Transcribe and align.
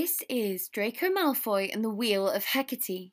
This 0.00 0.22
is 0.28 0.68
Draco 0.68 1.08
Malfoy 1.08 1.74
and 1.74 1.82
the 1.82 1.90
Wheel 1.90 2.28
of 2.28 2.44
Hecate, 2.44 3.10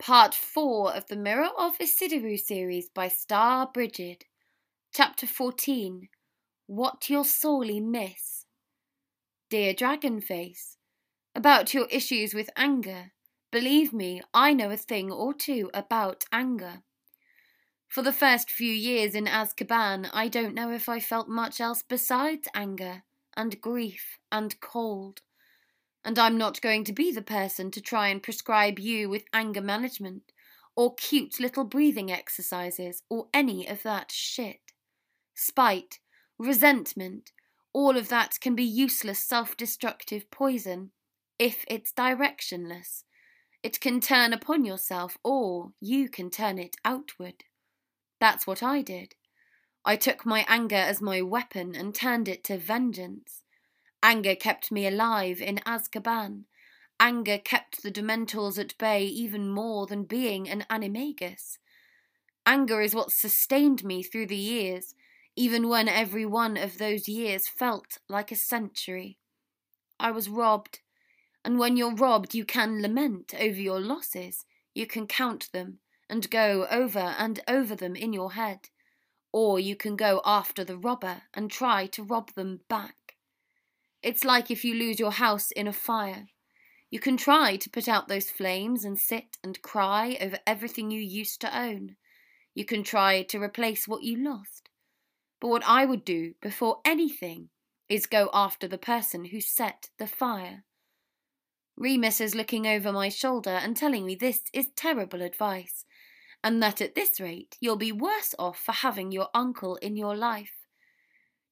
part 0.00 0.34
4 0.34 0.92
of 0.92 1.06
the 1.06 1.14
Mirror 1.14 1.50
of 1.56 1.78
Ecidyrue 1.78 2.40
series 2.40 2.88
by 2.88 3.06
Starbrigid, 3.06 4.22
chapter 4.92 5.28
14 5.28 6.08
What 6.66 7.08
You'll 7.08 7.22
Sorely 7.22 7.78
Miss. 7.78 8.46
Dear 9.48 9.74
Dragonface, 9.74 10.74
about 11.36 11.72
your 11.72 11.86
issues 11.88 12.34
with 12.34 12.50
anger, 12.56 13.12
believe 13.52 13.92
me, 13.92 14.20
I 14.34 14.54
know 14.54 14.72
a 14.72 14.76
thing 14.76 15.12
or 15.12 15.34
two 15.34 15.70
about 15.72 16.24
anger. 16.32 16.82
For 17.86 18.02
the 18.02 18.12
first 18.12 18.50
few 18.50 18.72
years 18.72 19.14
in 19.14 19.26
Azkaban, 19.26 20.10
I 20.12 20.26
don't 20.26 20.54
know 20.54 20.72
if 20.72 20.88
I 20.88 20.98
felt 20.98 21.28
much 21.28 21.60
else 21.60 21.84
besides 21.88 22.48
anger 22.56 23.04
and 23.36 23.60
grief 23.60 24.18
and 24.32 24.60
cold 24.60 25.20
and 26.04 26.18
I'm 26.18 26.36
not 26.36 26.60
going 26.60 26.84
to 26.84 26.92
be 26.92 27.12
the 27.12 27.22
person 27.22 27.70
to 27.70 27.80
try 27.80 28.08
and 28.08 28.22
prescribe 28.22 28.78
you 28.78 29.08
with 29.08 29.24
anger 29.32 29.62
management 29.62 30.32
or 30.76 30.94
cute 30.94 31.40
little 31.40 31.64
breathing 31.64 32.12
exercises 32.12 33.02
or 33.08 33.28
any 33.32 33.66
of 33.66 33.82
that 33.84 34.12
shit. 34.12 34.72
Spite, 35.34 36.00
resentment, 36.38 37.32
all 37.72 37.96
of 37.96 38.08
that 38.08 38.38
can 38.40 38.54
be 38.54 38.64
useless 38.64 39.18
self 39.18 39.56
destructive 39.56 40.30
poison 40.30 40.90
if 41.38 41.64
it's 41.68 41.92
directionless. 41.92 43.04
It 43.62 43.80
can 43.80 44.00
turn 44.00 44.32
upon 44.32 44.64
yourself 44.64 45.16
or 45.24 45.70
you 45.80 46.08
can 46.08 46.28
turn 46.28 46.58
it 46.58 46.76
outward. 46.84 47.44
That's 48.20 48.46
what 48.46 48.62
I 48.62 48.82
did. 48.82 49.14
I 49.84 49.96
took 49.96 50.24
my 50.26 50.44
anger 50.48 50.76
as 50.76 51.00
my 51.00 51.22
weapon 51.22 51.74
and 51.74 51.94
turned 51.94 52.28
it 52.28 52.44
to 52.44 52.58
vengeance. 52.58 53.43
Anger 54.04 54.34
kept 54.34 54.70
me 54.70 54.86
alive 54.86 55.40
in 55.40 55.60
Azkaban. 55.64 56.44
Anger 57.00 57.38
kept 57.38 57.82
the 57.82 57.90
Dementors 57.90 58.58
at 58.58 58.76
bay 58.76 59.02
even 59.06 59.48
more 59.48 59.86
than 59.86 60.04
being 60.04 60.46
an 60.46 60.66
animagus. 60.68 61.56
Anger 62.44 62.82
is 62.82 62.94
what 62.94 63.12
sustained 63.12 63.82
me 63.82 64.02
through 64.02 64.26
the 64.26 64.36
years, 64.36 64.94
even 65.36 65.70
when 65.70 65.88
every 65.88 66.26
one 66.26 66.58
of 66.58 66.76
those 66.76 67.08
years 67.08 67.48
felt 67.48 67.96
like 68.06 68.30
a 68.30 68.36
century. 68.36 69.16
I 69.98 70.10
was 70.10 70.28
robbed, 70.28 70.80
and 71.42 71.58
when 71.58 71.78
you're 71.78 71.94
robbed, 71.94 72.34
you 72.34 72.44
can 72.44 72.82
lament 72.82 73.32
over 73.34 73.58
your 73.58 73.80
losses. 73.80 74.44
You 74.74 74.86
can 74.86 75.06
count 75.06 75.50
them 75.52 75.78
and 76.10 76.28
go 76.28 76.66
over 76.70 77.14
and 77.18 77.40
over 77.48 77.74
them 77.74 77.96
in 77.96 78.12
your 78.12 78.32
head. 78.32 78.68
Or 79.32 79.58
you 79.58 79.74
can 79.76 79.96
go 79.96 80.20
after 80.26 80.62
the 80.62 80.76
robber 80.76 81.22
and 81.32 81.50
try 81.50 81.86
to 81.86 82.02
rob 82.02 82.34
them 82.34 82.60
back. 82.68 82.96
It's 84.04 84.22
like 84.22 84.50
if 84.50 84.66
you 84.66 84.74
lose 84.74 85.00
your 85.00 85.12
house 85.12 85.50
in 85.50 85.66
a 85.66 85.72
fire. 85.72 86.26
You 86.90 87.00
can 87.00 87.16
try 87.16 87.56
to 87.56 87.70
put 87.70 87.88
out 87.88 88.06
those 88.06 88.28
flames 88.28 88.84
and 88.84 88.98
sit 88.98 89.38
and 89.42 89.62
cry 89.62 90.18
over 90.20 90.38
everything 90.46 90.90
you 90.90 91.00
used 91.00 91.40
to 91.40 91.58
own. 91.58 91.96
You 92.54 92.66
can 92.66 92.84
try 92.84 93.22
to 93.22 93.42
replace 93.42 93.88
what 93.88 94.02
you 94.02 94.22
lost. 94.22 94.68
But 95.40 95.48
what 95.48 95.64
I 95.66 95.86
would 95.86 96.04
do 96.04 96.34
before 96.42 96.82
anything 96.84 97.48
is 97.88 98.04
go 98.04 98.28
after 98.34 98.68
the 98.68 98.76
person 98.76 99.24
who 99.24 99.40
set 99.40 99.88
the 99.98 100.06
fire. 100.06 100.64
Remus 101.74 102.20
is 102.20 102.34
looking 102.34 102.66
over 102.66 102.92
my 102.92 103.08
shoulder 103.08 103.58
and 103.62 103.74
telling 103.74 104.04
me 104.04 104.14
this 104.14 104.42
is 104.52 104.66
terrible 104.76 105.22
advice, 105.22 105.86
and 106.44 106.62
that 106.62 106.82
at 106.82 106.94
this 106.94 107.20
rate 107.20 107.56
you'll 107.58 107.76
be 107.76 107.90
worse 107.90 108.34
off 108.38 108.58
for 108.58 108.72
having 108.72 109.12
your 109.12 109.28
uncle 109.32 109.76
in 109.76 109.96
your 109.96 110.14
life. 110.14 110.63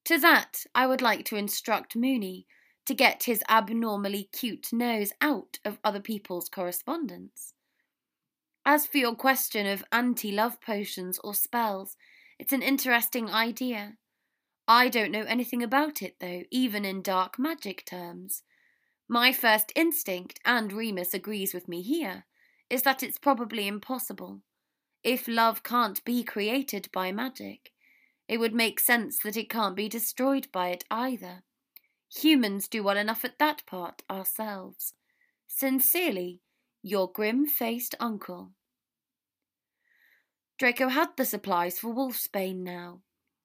To 0.06 0.18
that, 0.18 0.64
I 0.74 0.86
would 0.86 1.02
like 1.02 1.24
to 1.26 1.36
instruct 1.36 1.94
Moony 1.94 2.46
to 2.86 2.94
get 2.94 3.24
his 3.24 3.42
abnormally 3.48 4.28
cute 4.32 4.72
nose 4.72 5.12
out 5.20 5.58
of 5.64 5.78
other 5.84 6.00
people's 6.00 6.48
correspondence. 6.48 7.54
As 8.64 8.86
for 8.86 8.98
your 8.98 9.14
question 9.14 9.66
of 9.66 9.84
anti 9.92 10.32
love 10.32 10.60
potions 10.60 11.18
or 11.22 11.34
spells, 11.34 11.96
it's 12.38 12.52
an 12.52 12.62
interesting 12.62 13.30
idea. 13.30 13.96
I 14.66 14.88
don't 14.88 15.12
know 15.12 15.24
anything 15.24 15.62
about 15.62 16.02
it, 16.02 16.16
though, 16.20 16.42
even 16.50 16.84
in 16.84 17.02
dark 17.02 17.38
magic 17.38 17.84
terms. 17.84 18.42
My 19.08 19.32
first 19.32 19.72
instinct, 19.74 20.40
and 20.44 20.72
Remus 20.72 21.12
agrees 21.12 21.52
with 21.52 21.68
me 21.68 21.82
here, 21.82 22.24
is 22.70 22.82
that 22.82 23.02
it's 23.02 23.18
probably 23.18 23.66
impossible. 23.66 24.40
If 25.02 25.26
love 25.26 25.62
can't 25.62 26.04
be 26.04 26.22
created 26.22 26.88
by 26.92 27.12
magic, 27.12 27.72
it 28.28 28.38
would 28.38 28.54
make 28.54 28.80
sense 28.80 29.18
that 29.18 29.36
it 29.36 29.50
can't 29.50 29.76
be 29.76 29.88
destroyed 29.88 30.48
by 30.52 30.68
it 30.68 30.84
either. 30.90 31.42
Humans 32.16 32.68
do 32.68 32.82
well 32.82 32.96
enough 32.96 33.24
at 33.24 33.38
that 33.38 33.64
part 33.66 34.02
ourselves. 34.10 34.94
Sincerely, 35.46 36.40
your 36.82 37.10
grim 37.10 37.46
faced 37.46 37.94
uncle. 38.00 38.52
Draco 40.58 40.88
had 40.88 41.08
the 41.16 41.24
supplies 41.24 41.78
for 41.78 41.94
Wolfsbane 41.94 42.62
now. 42.62 43.02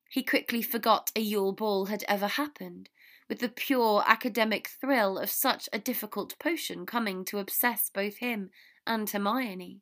He 0.09 0.23
quickly 0.23 0.61
forgot 0.61 1.11
a 1.15 1.19
Yule 1.19 1.51
Ball 1.51 1.85
had 1.85 2.03
ever 2.07 2.27
happened, 2.27 2.89
with 3.27 3.39
the 3.39 3.49
pure 3.49 4.03
academic 4.05 4.69
thrill 4.69 5.17
of 5.17 5.29
such 5.29 5.67
a 5.73 5.79
difficult 5.79 6.37
potion 6.39 6.85
coming 6.85 7.25
to 7.25 7.39
obsess 7.39 7.89
both 7.93 8.17
him 8.17 8.49
and 8.85 9.09
Hermione. 9.09 9.81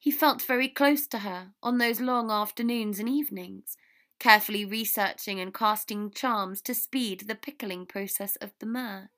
He 0.00 0.10
felt 0.10 0.40
very 0.40 0.68
close 0.68 1.06
to 1.08 1.18
her 1.18 1.52
on 1.62 1.76
those 1.76 2.00
long 2.00 2.30
afternoons 2.30 2.98
and 2.98 3.08
evenings, 3.08 3.76
carefully 4.18 4.64
researching 4.64 5.38
and 5.38 5.52
casting 5.52 6.10
charms 6.10 6.62
to 6.62 6.74
speed 6.74 7.20
the 7.26 7.34
pickling 7.34 7.84
process 7.84 8.36
of 8.36 8.52
the 8.60 8.66
myrrh, 8.66 9.10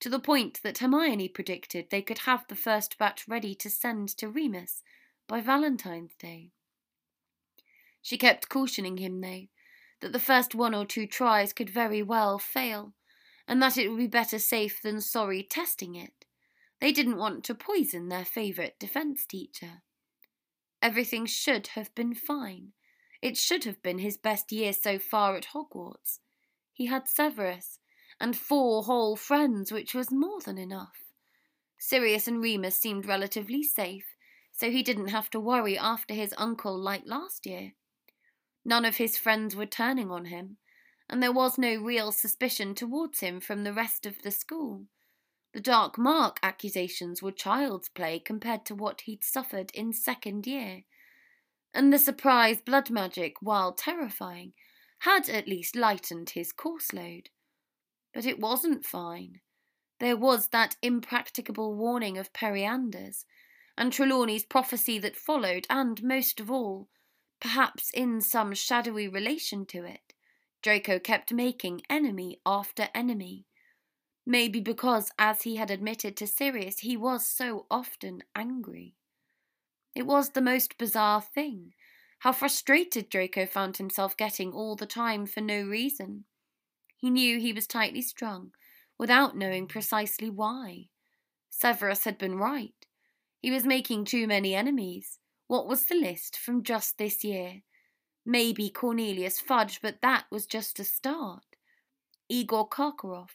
to 0.00 0.08
the 0.08 0.18
point 0.18 0.60
that 0.64 0.78
Hermione 0.78 1.28
predicted 1.28 1.90
they 1.90 2.02
could 2.02 2.18
have 2.20 2.44
the 2.48 2.56
first 2.56 2.98
batch 2.98 3.28
ready 3.28 3.54
to 3.54 3.70
send 3.70 4.08
to 4.18 4.28
Remus 4.28 4.82
by 5.28 5.40
Valentine's 5.40 6.16
Day. 6.16 6.50
She 8.02 8.18
kept 8.18 8.48
cautioning 8.48 8.96
him, 8.96 9.20
though, 9.20 9.46
that 10.00 10.12
the 10.12 10.18
first 10.18 10.52
one 10.52 10.74
or 10.74 10.84
two 10.84 11.06
tries 11.06 11.52
could 11.52 11.70
very 11.70 12.02
well 12.02 12.40
fail, 12.40 12.92
and 13.46 13.62
that 13.62 13.78
it 13.78 13.88
would 13.88 13.98
be 13.98 14.08
better 14.08 14.40
safe 14.40 14.82
than 14.82 15.00
sorry 15.00 15.44
testing 15.44 15.94
it. 15.94 16.24
They 16.80 16.90
didn't 16.90 17.18
want 17.18 17.44
to 17.44 17.54
poison 17.54 18.08
their 18.08 18.24
favourite 18.24 18.80
defence 18.80 19.24
teacher. 19.24 19.82
Everything 20.80 21.26
should 21.26 21.68
have 21.68 21.94
been 21.94 22.14
fine. 22.14 22.72
It 23.20 23.36
should 23.36 23.64
have 23.64 23.82
been 23.82 23.98
his 23.98 24.16
best 24.16 24.52
year 24.52 24.72
so 24.72 24.98
far 24.98 25.36
at 25.36 25.48
Hogwarts. 25.52 26.20
He 26.72 26.86
had 26.86 27.08
Severus 27.08 27.80
and 28.20 28.36
four 28.36 28.84
whole 28.84 29.16
friends, 29.16 29.72
which 29.72 29.94
was 29.94 30.10
more 30.10 30.40
than 30.40 30.58
enough. 30.58 31.12
Sirius 31.78 32.28
and 32.28 32.40
Remus 32.40 32.78
seemed 32.78 33.06
relatively 33.06 33.62
safe, 33.62 34.16
so 34.52 34.70
he 34.70 34.82
didn't 34.82 35.08
have 35.08 35.30
to 35.30 35.40
worry 35.40 35.78
after 35.78 36.14
his 36.14 36.34
uncle 36.36 36.76
like 36.76 37.02
last 37.04 37.46
year. 37.46 37.72
None 38.64 38.84
of 38.84 38.96
his 38.96 39.16
friends 39.16 39.54
were 39.54 39.66
turning 39.66 40.10
on 40.10 40.26
him, 40.26 40.58
and 41.08 41.22
there 41.22 41.32
was 41.32 41.58
no 41.58 41.76
real 41.76 42.12
suspicion 42.12 42.74
towards 42.74 43.20
him 43.20 43.40
from 43.40 43.64
the 43.64 43.72
rest 43.72 44.06
of 44.06 44.22
the 44.22 44.30
school. 44.30 44.86
The 45.52 45.60
dark 45.60 45.96
mark 45.96 46.38
accusations 46.42 47.22
were 47.22 47.32
child's 47.32 47.88
play 47.88 48.18
compared 48.18 48.66
to 48.66 48.74
what 48.74 49.02
he'd 49.02 49.24
suffered 49.24 49.70
in 49.72 49.92
second 49.92 50.46
year. 50.46 50.84
And 51.72 51.92
the 51.92 51.98
surprise 51.98 52.60
blood 52.60 52.90
magic, 52.90 53.40
while 53.40 53.72
terrifying, 53.72 54.52
had 55.00 55.28
at 55.28 55.48
least 55.48 55.76
lightened 55.76 56.30
his 56.30 56.52
course 56.52 56.92
load. 56.92 57.30
But 58.12 58.26
it 58.26 58.38
wasn't 58.38 58.84
fine. 58.84 59.40
There 60.00 60.16
was 60.16 60.48
that 60.48 60.76
impracticable 60.82 61.74
warning 61.74 62.18
of 62.18 62.32
Perianders, 62.32 63.24
and 63.76 63.92
Trelawney's 63.92 64.44
prophecy 64.44 64.98
that 64.98 65.16
followed, 65.16 65.66
and 65.70 66.02
most 66.02 66.40
of 66.40 66.50
all, 66.50 66.88
perhaps 67.40 67.90
in 67.92 68.20
some 68.20 68.54
shadowy 68.54 69.08
relation 69.08 69.66
to 69.66 69.84
it, 69.84 70.14
Draco 70.62 70.98
kept 70.98 71.32
making 71.32 71.82
enemy 71.88 72.40
after 72.44 72.88
enemy. 72.94 73.47
Maybe 74.30 74.60
because, 74.60 75.10
as 75.18 75.40
he 75.40 75.56
had 75.56 75.70
admitted 75.70 76.14
to 76.18 76.26
Sirius, 76.26 76.80
he 76.80 76.98
was 76.98 77.26
so 77.26 77.64
often 77.70 78.22
angry. 78.36 78.94
It 79.94 80.02
was 80.02 80.28
the 80.30 80.42
most 80.42 80.76
bizarre 80.76 81.22
thing. 81.22 81.72
How 82.18 82.32
frustrated 82.32 83.08
Draco 83.08 83.46
found 83.46 83.78
himself 83.78 84.18
getting 84.18 84.52
all 84.52 84.76
the 84.76 84.84
time 84.84 85.24
for 85.24 85.40
no 85.40 85.62
reason. 85.62 86.24
He 86.98 87.08
knew 87.08 87.40
he 87.40 87.54
was 87.54 87.66
tightly 87.66 88.02
strung, 88.02 88.50
without 88.98 89.34
knowing 89.34 89.66
precisely 89.66 90.28
why. 90.28 90.90
Severus 91.48 92.04
had 92.04 92.18
been 92.18 92.34
right. 92.34 92.86
He 93.40 93.50
was 93.50 93.64
making 93.64 94.04
too 94.04 94.26
many 94.26 94.54
enemies. 94.54 95.20
What 95.46 95.66
was 95.66 95.86
the 95.86 95.94
list 95.94 96.36
from 96.36 96.64
just 96.64 96.98
this 96.98 97.24
year? 97.24 97.62
Maybe 98.26 98.68
Cornelius 98.68 99.40
Fudge, 99.40 99.80
but 99.80 100.02
that 100.02 100.26
was 100.30 100.44
just 100.44 100.78
a 100.78 100.84
start. 100.84 101.44
Igor 102.28 102.68
Karkaroff, 102.68 103.30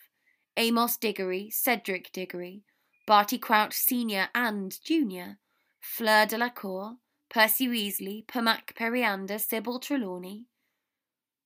Amos 0.56 0.98
Diggory, 0.98 1.50
Cedric 1.50 2.12
Diggory, 2.12 2.64
Barty 3.08 3.38
Crouch 3.38 3.74
Sr. 3.74 4.30
and 4.36 4.78
Jr., 4.84 5.38
Fleur 5.80 6.26
Delacour, 6.26 6.98
Percy 7.30 7.68
Weasley, 7.68 8.26
Pemac 8.26 8.76
Periander, 8.76 9.40
Sybil 9.40 9.80
Trelawney. 9.80 10.46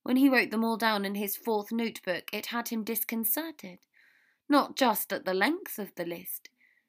When 0.02 0.16
he 0.16 0.28
wrote 0.28 0.50
them 0.50 0.64
all 0.64 0.76
down 0.76 1.04
in 1.04 1.14
his 1.14 1.36
fourth 1.36 1.72
notebook, 1.72 2.30
it 2.32 2.46
had 2.46 2.68
him 2.68 2.84
disconcerted. 2.84 3.78
not 4.48 4.76
just 4.76 5.12
at 5.12 5.24
the 5.24 5.34
length 5.34 5.78
of 5.78 5.94
the 5.94 6.06
list, 6.06 6.48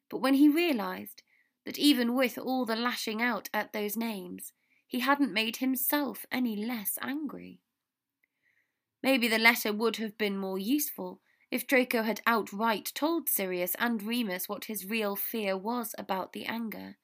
but 0.09 0.19
when 0.19 0.35
he 0.35 0.47
realized 0.47 1.23
that 1.65 1.77
even 1.77 2.15
with 2.15 2.37
all 2.37 2.65
the 2.65 2.75
lashing 2.75 3.21
out 3.21 3.49
at 3.53 3.73
those 3.73 3.97
names, 3.97 4.53
he 4.87 5.01
hadn't 5.01 5.33
made 5.33 5.57
himself 5.57 6.25
any 6.31 6.55
less 6.55 6.97
angry. 7.01 7.59
Maybe 9.03 9.27
the 9.27 9.37
letter 9.37 9.71
would 9.71 9.97
have 9.97 10.17
been 10.17 10.37
more 10.37 10.57
useful 10.57 11.21
if 11.51 11.67
Draco 11.67 12.03
had 12.03 12.21
outright 12.25 12.91
told 12.93 13.29
Sirius 13.29 13.75
and 13.79 14.03
Remus 14.03 14.47
what 14.47 14.65
his 14.65 14.85
real 14.85 15.15
fear 15.15 15.57
was 15.57 15.95
about 15.97 16.33
the 16.33 16.45
anger. 16.45 16.97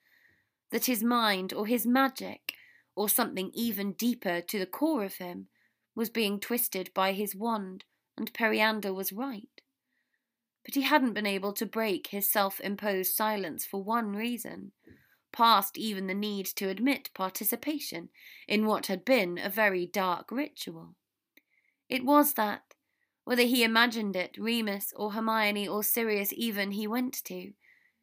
That 0.71 0.85
his 0.85 1.03
mind 1.03 1.53
or 1.53 1.67
his 1.67 1.85
magic, 1.85 2.53
or 2.95 3.09
something 3.09 3.51
even 3.53 3.93
deeper 3.93 4.41
to 4.41 4.59
the 4.59 4.65
core 4.65 5.03
of 5.03 5.15
him, 5.15 5.47
was 5.95 6.09
being 6.09 6.39
twisted 6.39 6.91
by 6.93 7.13
his 7.13 7.35
wand, 7.35 7.85
and 8.17 8.33
Periander 8.33 8.93
was 8.93 9.13
right 9.13 9.61
but 10.65 10.73
he 10.73 10.81
hadn't 10.81 11.13
been 11.13 11.27
able 11.27 11.53
to 11.53 11.65
break 11.65 12.07
his 12.07 12.27
self 12.27 12.59
imposed 12.59 13.13
silence 13.13 13.65
for 13.65 13.83
one 13.83 14.13
reason, 14.13 14.71
past 15.31 15.77
even 15.77 16.07
the 16.07 16.13
need 16.15 16.47
to 16.47 16.67
admit 16.67 17.11
participation 17.13 18.09
in 18.47 18.65
what 18.65 18.87
had 18.87 19.05
been 19.05 19.37
a 19.37 19.47
very 19.47 19.85
dark 19.85 20.31
ritual. 20.31 20.95
It 21.87 22.03
was 22.03 22.33
that, 22.33 22.64
whether 23.25 23.41
he 23.41 23.63
imagined 23.63 24.15
it, 24.15 24.37
Remus 24.37 24.93
or 24.95 25.11
Hermione 25.11 25.67
or 25.67 25.83
Sirius 25.83 26.31
even 26.33 26.71
he 26.71 26.87
went 26.87 27.23
to, 27.25 27.51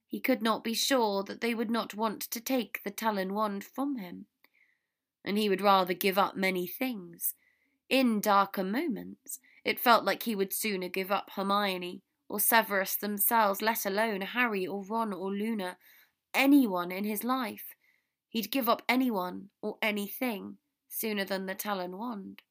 he 0.06 0.20
could 0.20 0.42
not 0.42 0.62
be 0.62 0.74
sure 0.74 1.22
that 1.22 1.40
they 1.40 1.54
would 1.54 1.70
not 1.70 1.94
want 1.94 2.20
to 2.22 2.40
take 2.40 2.80
the 2.84 2.90
Talon 2.90 3.32
wand 3.32 3.64
from 3.64 3.96
him. 3.96 4.26
And 5.24 5.38
he 5.38 5.48
would 5.48 5.60
rather 5.62 5.94
give 5.94 6.18
up 6.18 6.36
many 6.36 6.66
things. 6.66 7.34
In 7.88 8.20
darker 8.20 8.64
moments, 8.64 9.38
it 9.64 9.78
felt 9.78 10.04
like 10.04 10.24
he 10.24 10.34
would 10.34 10.52
sooner 10.52 10.88
give 10.88 11.12
up 11.12 11.30
Hermione 11.34 12.02
or 12.28 12.40
Severus 12.40 12.96
themselves, 12.96 13.62
let 13.62 13.86
alone 13.86 14.22
Harry 14.22 14.66
or 14.66 14.84
Ron 14.84 15.12
or 15.12 15.30
Luna, 15.30 15.76
anyone 16.34 16.90
in 16.90 17.04
his 17.04 17.22
life. 17.22 17.74
He'd 18.28 18.50
give 18.50 18.68
up 18.68 18.82
anyone 18.88 19.50
or 19.60 19.76
anything 19.80 20.56
sooner 20.88 21.24
than 21.24 21.46
the 21.46 21.54
Talon 21.54 21.96
wand. 21.96 22.42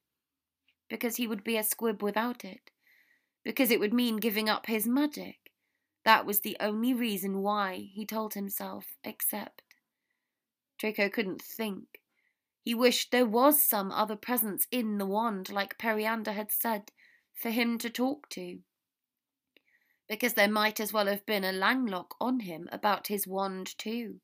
Because 0.91 1.15
he 1.15 1.25
would 1.25 1.43
be 1.43 1.57
a 1.57 1.63
squib 1.63 2.03
without 2.03 2.45
it. 2.45 2.69
Because 3.43 3.71
it 3.71 3.79
would 3.79 3.95
mean 3.95 4.17
giving 4.17 4.47
up 4.47 4.67
his 4.67 4.85
magic. 4.85 5.38
That 6.05 6.27
was 6.27 6.41
the 6.41 6.55
only 6.59 6.93
reason 6.93 7.41
why, 7.41 7.89
he 7.91 8.05
told 8.05 8.35
himself, 8.35 8.85
except. 9.03 9.63
Draco 10.77 11.09
couldn't 11.09 11.41
think. 11.41 11.99
He 12.61 12.75
wished 12.75 13.11
there 13.11 13.25
was 13.25 13.63
some 13.63 13.91
other 13.91 14.15
presence 14.15 14.67
in 14.69 14.99
the 14.99 15.07
wand, 15.07 15.49
like 15.49 15.79
Periander 15.79 16.33
had 16.33 16.51
said, 16.51 16.91
for 17.33 17.49
him 17.49 17.79
to 17.79 17.89
talk 17.89 18.29
to 18.29 18.59
because 20.11 20.33
there 20.33 20.51
might 20.51 20.81
as 20.81 20.91
well 20.91 21.05
have 21.05 21.25
been 21.25 21.45
a 21.45 21.53
Langlock 21.53 22.15
on 22.19 22.41
him 22.41 22.67
about 22.69 23.07
his 23.07 23.25
wand 23.25 23.77
too. 23.77 24.19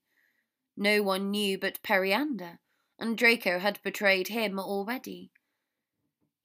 No 0.75 1.01
one 1.01 1.31
knew 1.31 1.57
but 1.57 1.81
Periander, 1.81 2.59
and 2.99 3.17
Draco 3.17 3.57
had 3.59 3.79
betrayed 3.83 4.27
him 4.27 4.59
already. 4.59 5.31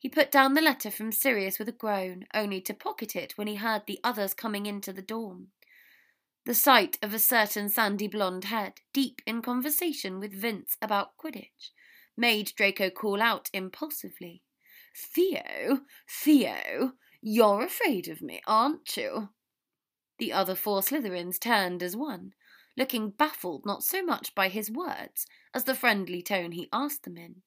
He 0.02 0.08
put 0.08 0.32
down 0.32 0.54
the 0.54 0.60
letter 0.60 0.90
from 0.90 1.12
Sirius 1.12 1.60
with 1.60 1.68
a 1.68 1.72
groan, 1.72 2.26
only 2.34 2.60
to 2.62 2.74
pocket 2.74 3.14
it 3.14 3.38
when 3.38 3.46
he 3.46 3.54
heard 3.54 3.82
the 3.86 4.00
others 4.02 4.34
coming 4.34 4.66
into 4.66 4.92
the 4.92 5.00
dorm. 5.00 5.52
The 6.44 6.56
sight 6.56 6.98
of 7.02 7.14
a 7.14 7.20
certain 7.20 7.68
sandy 7.68 8.08
blonde 8.08 8.46
head, 8.46 8.80
deep 8.92 9.22
in 9.28 9.42
conversation 9.42 10.18
with 10.18 10.34
Vince 10.34 10.76
about 10.82 11.16
Quidditch, 11.16 11.70
made 12.16 12.52
Draco 12.56 12.90
call 12.90 13.22
out 13.22 13.48
impulsively. 13.52 14.42
Theo, 14.92 15.82
Theo, 16.10 16.94
you're 17.20 17.62
afraid 17.62 18.08
of 18.08 18.20
me, 18.20 18.40
aren't 18.44 18.96
you? 18.96 19.28
The 20.18 20.32
other 20.32 20.56
four 20.56 20.80
Slytherins 20.80 21.38
turned 21.38 21.80
as 21.80 21.96
one, 21.96 22.32
looking 22.76 23.10
baffled 23.10 23.64
not 23.64 23.84
so 23.84 24.02
much 24.02 24.34
by 24.34 24.48
his 24.48 24.68
words 24.68 25.28
as 25.54 25.62
the 25.62 25.76
friendly 25.76 26.22
tone 26.22 26.50
he 26.50 26.68
asked 26.72 27.04
them 27.04 27.16
in. 27.16 27.42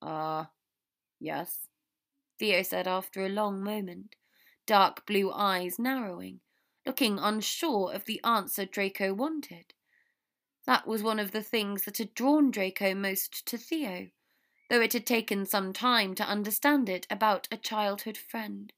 Ah, 0.00 0.42
uh, 0.42 0.46
yes, 1.18 1.67
Theo 2.38 2.62
said 2.62 2.86
after 2.86 3.24
a 3.24 3.28
long 3.28 3.62
moment, 3.62 4.14
dark 4.66 5.06
blue 5.06 5.32
eyes 5.32 5.78
narrowing, 5.78 6.40
looking 6.86 7.18
unsure 7.18 7.92
of 7.92 8.04
the 8.04 8.20
answer 8.22 8.64
Draco 8.64 9.12
wanted. 9.12 9.74
That 10.64 10.86
was 10.86 11.02
one 11.02 11.18
of 11.18 11.32
the 11.32 11.42
things 11.42 11.84
that 11.84 11.98
had 11.98 12.14
drawn 12.14 12.50
Draco 12.50 12.94
most 12.94 13.46
to 13.46 13.58
Theo, 13.58 14.10
though 14.68 14.80
it 14.80 14.92
had 14.92 15.06
taken 15.06 15.46
some 15.46 15.72
time 15.72 16.14
to 16.14 16.28
understand 16.28 16.88
it 16.88 17.06
about 17.10 17.48
a 17.50 17.56
childhood 17.56 18.16
friend. 18.16 18.72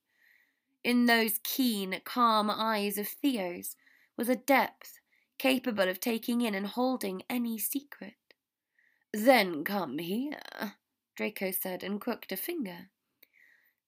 In 0.83 1.07
those 1.07 1.41
keen, 1.43 2.01
calm 2.05 2.49
eyes 2.49 2.97
of 2.97 3.09
Theo's 3.09 3.77
was 4.17 4.29
a 4.29 4.37
depth 4.37 5.01
capable 5.39 5.89
of 5.89 6.01
taking 6.01 6.41
in 6.41 6.55
and 6.55 6.67
holding 6.67 7.23
any 7.29 7.59
secret. 7.59 8.15
Then 9.13 9.65
come 9.65 9.99
here, 9.99 10.41
Draco 11.17 11.51
said 11.51 11.83
and 11.83 12.01
crooked 12.01 12.31
a 12.31 12.37
finger. 12.37 12.91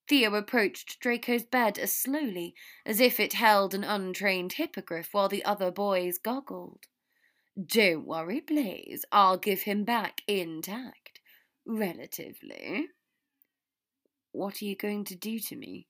Theo 0.08 0.34
approached 0.34 1.00
Draco's 1.00 1.44
bed 1.44 1.78
as 1.78 1.94
slowly 1.94 2.54
as 2.84 3.00
if 3.00 3.20
it 3.20 3.34
held 3.34 3.72
an 3.72 3.84
untrained 3.84 4.54
hippogriff 4.54 5.12
while 5.12 5.28
the 5.28 5.44
other 5.44 5.70
boys 5.70 6.19
goggled. 6.19 6.87
Don't 7.64 8.06
worry, 8.06 8.40
Blaise, 8.40 9.04
I'll 9.12 9.37
give 9.37 9.62
him 9.62 9.84
back 9.84 10.22
intact. 10.26 11.20
Relatively. 11.66 12.88
What 14.32 14.60
are 14.60 14.64
you 14.64 14.75
going 14.75 15.04
to 15.04 15.14
do 15.14 15.38
to 15.38 15.56
me? 15.56 15.87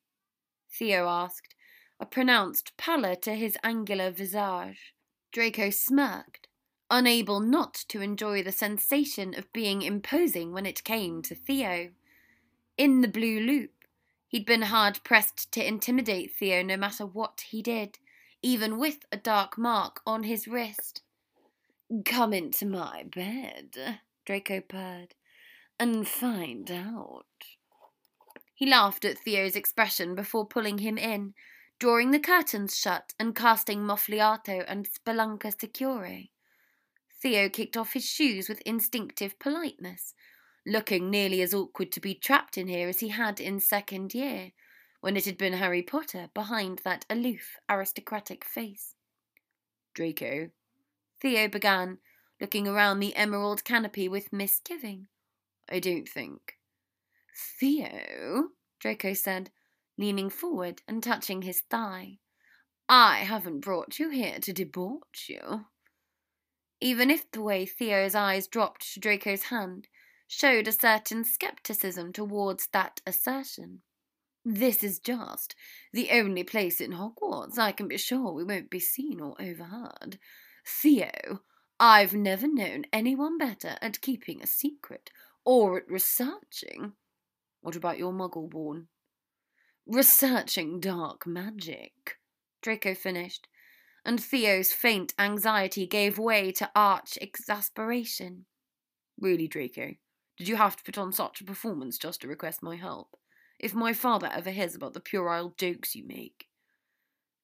Theo 0.71 1.09
asked, 1.09 1.55
a 2.01 2.07
pronounced 2.07 2.77
pallor 2.77 3.15
to 3.15 3.35
his 3.35 3.57
angular 3.63 4.11
visage. 4.11 4.95
Draco 5.31 5.71
smirked, 5.71 6.49
unable 6.91 7.41
not 7.41 7.75
to 7.89 8.01
enjoy 8.03 8.43
the 8.43 8.53
sensation 8.53 9.35
of 9.39 9.53
being 9.53 9.83
imposing 9.83 10.53
when 10.53 10.67
it 10.67 10.85
came 10.85 11.23
to 11.23 11.35
Theo. 11.35 11.91
In 12.77 13.01
the 13.01 13.09
blue 13.09 13.39
loop, 13.41 13.82
he'd 14.33 14.47
been 14.47 14.63
hard 14.63 14.99
pressed 15.05 15.53
to 15.53 15.65
intimidate 15.65 16.35
Theo 16.35 16.63
no 16.63 16.77
matter 16.77 17.05
what 17.05 17.45
he 17.51 17.61
did, 17.63 17.99
even 18.41 18.79
with 18.79 19.05
a 19.13 19.17
dark 19.17 19.59
mark 19.59 20.01
on 20.07 20.25
his 20.25 20.49
wrist. 20.49 21.03
Come 22.07 22.33
into 22.33 22.65
my 22.65 23.05
bed, 23.05 23.99
Draco 24.25 24.63
purred, 24.63 25.15
and 25.79 26.09
find 26.09 26.71
out. 26.71 27.27
He 28.55 28.65
laughed 28.67 29.05
at 29.05 29.19
Theo's 29.19 29.55
expression 29.55 30.15
before 30.15 30.47
pulling 30.47 30.79
him 30.79 30.97
in, 30.97 31.35
drawing 31.79 32.11
the 32.11 32.19
curtains 32.19 32.77
shut 32.77 33.13
and 33.19 33.37
casting 33.37 33.81
Muffliato 33.81 34.65
and 34.67 34.89
Spelunca 34.89 35.53
Secure. 35.61 36.23
Theo 37.21 37.51
kicked 37.51 37.77
off 37.77 37.93
his 37.93 38.07
shoes 38.07 38.49
with 38.49 38.63
instinctive 38.63 39.39
politeness, 39.39 40.15
looking 40.67 41.11
nearly 41.11 41.43
as 41.43 41.55
awkward 41.55 41.91
to 41.93 42.01
be 42.01 42.15
trapped 42.15 42.57
in 42.57 42.69
here 42.69 42.89
as 42.89 43.01
he 43.01 43.09
had 43.09 43.41
in 43.41 43.61
second 43.61 44.15
year, 44.15 44.53
when 45.01 45.17
it 45.17 45.25
had 45.25 45.37
been 45.37 45.55
Harry 45.55 45.83
Potter 45.83 46.31
behind 46.35 46.81
that 46.85 47.05
aloof, 47.11 47.57
aristocratic 47.69 48.45
face. 48.45 48.95
Draco, 49.95 50.51
Theo 51.21 51.49
began, 51.49 51.99
looking 52.41 52.67
around 52.67 53.01
the 53.01 53.15
emerald 53.17 53.65
canopy 53.65 54.09
with 54.09 54.33
misgiving. 54.33 55.09
I 55.69 55.79
don't 55.79 56.09
think. 56.09 56.59
Theo, 57.59 58.51
Draco 58.81 59.15
said, 59.15 59.51
leaning 59.99 60.31
forward 60.31 60.83
and 60.89 61.03
touching 61.03 61.43
his 61.43 61.61
thigh. 61.71 62.19
I 62.89 63.19
haven't 63.19 63.61
brought 63.61 63.99
you 63.99 64.11
here 64.11 64.39
to 64.41 64.53
debauch 64.53 65.29
you. 65.29 65.67
Even 66.81 67.11
if 67.11 67.31
the 67.31 67.43
way 67.43 67.65
Theo's 67.65 68.15
eyes 68.15 68.49
dropped 68.49 68.93
to 68.95 69.01
Draco's 69.01 69.45
hand 69.45 69.87
showed 70.33 70.67
a 70.67 70.73
certain 70.73 71.25
skepticism 71.25 72.13
towards 72.13 72.69
that 72.73 73.01
assertion. 73.07 73.83
This 74.45 74.83
is 74.83 74.99
just 74.99 75.55
the 75.93 76.11
only 76.11 76.43
place 76.43 76.81
in 76.81 76.93
Hogwarts 76.93 77.59
I 77.59 77.73
can 77.73 77.87
be 77.87 77.99
sure 77.99 78.33
we 78.33 78.45
won't 78.45 78.71
be 78.71 78.81
seen 78.81 79.21
or 79.21 79.37
overheard. 79.41 80.19
Theo, 80.67 81.43
I've 81.79 82.15
never 82.15 82.49
known 82.49 82.87
anyone 82.93 83.39
better 83.39 83.77
at 83.81 84.01
keeping 84.01 84.43
a 84.43 84.47
secret 84.47 85.11
or 85.45 85.77
at 85.77 85.91
researching 85.91 86.95
what 87.63 87.77
about 87.77 87.97
your 87.97 88.13
muggle 88.13 88.51
born? 88.51 88.89
Researching 89.87 90.81
dark 90.81 91.29
magic, 91.29 92.19
Draco 92.61 92.93
finished, 92.93 93.47
and 94.05 94.21
Theo's 94.21 94.73
faint 94.73 95.15
anxiety 95.17 95.87
gave 95.87 96.19
way 96.19 96.51
to 96.53 96.71
arch 96.75 97.17
exasperation. 97.21 98.47
Really, 99.17 99.47
Draco, 99.47 99.93
did 100.39 100.49
you 100.49 100.57
have 100.57 100.77
to 100.77 100.85
put 100.85 100.99
on 100.99 101.13
such 101.13 101.41
a 101.41 101.45
performance 101.45 101.99
just 101.99 102.21
to 102.23 102.29
request 102.29 102.63
my 102.63 102.77
help? 102.77 103.17
If 103.59 103.75
my 103.75 103.93
father 103.93 104.31
ever 104.33 104.51
hears 104.51 104.75
about 104.75 104.95
the 104.95 105.01
puerile 105.01 105.55
jokes 105.57 105.95
you 105.95 106.05
make. 106.07 106.49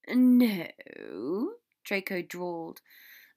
No, 0.08 1.52
Draco 1.84 2.22
drawled, 2.22 2.80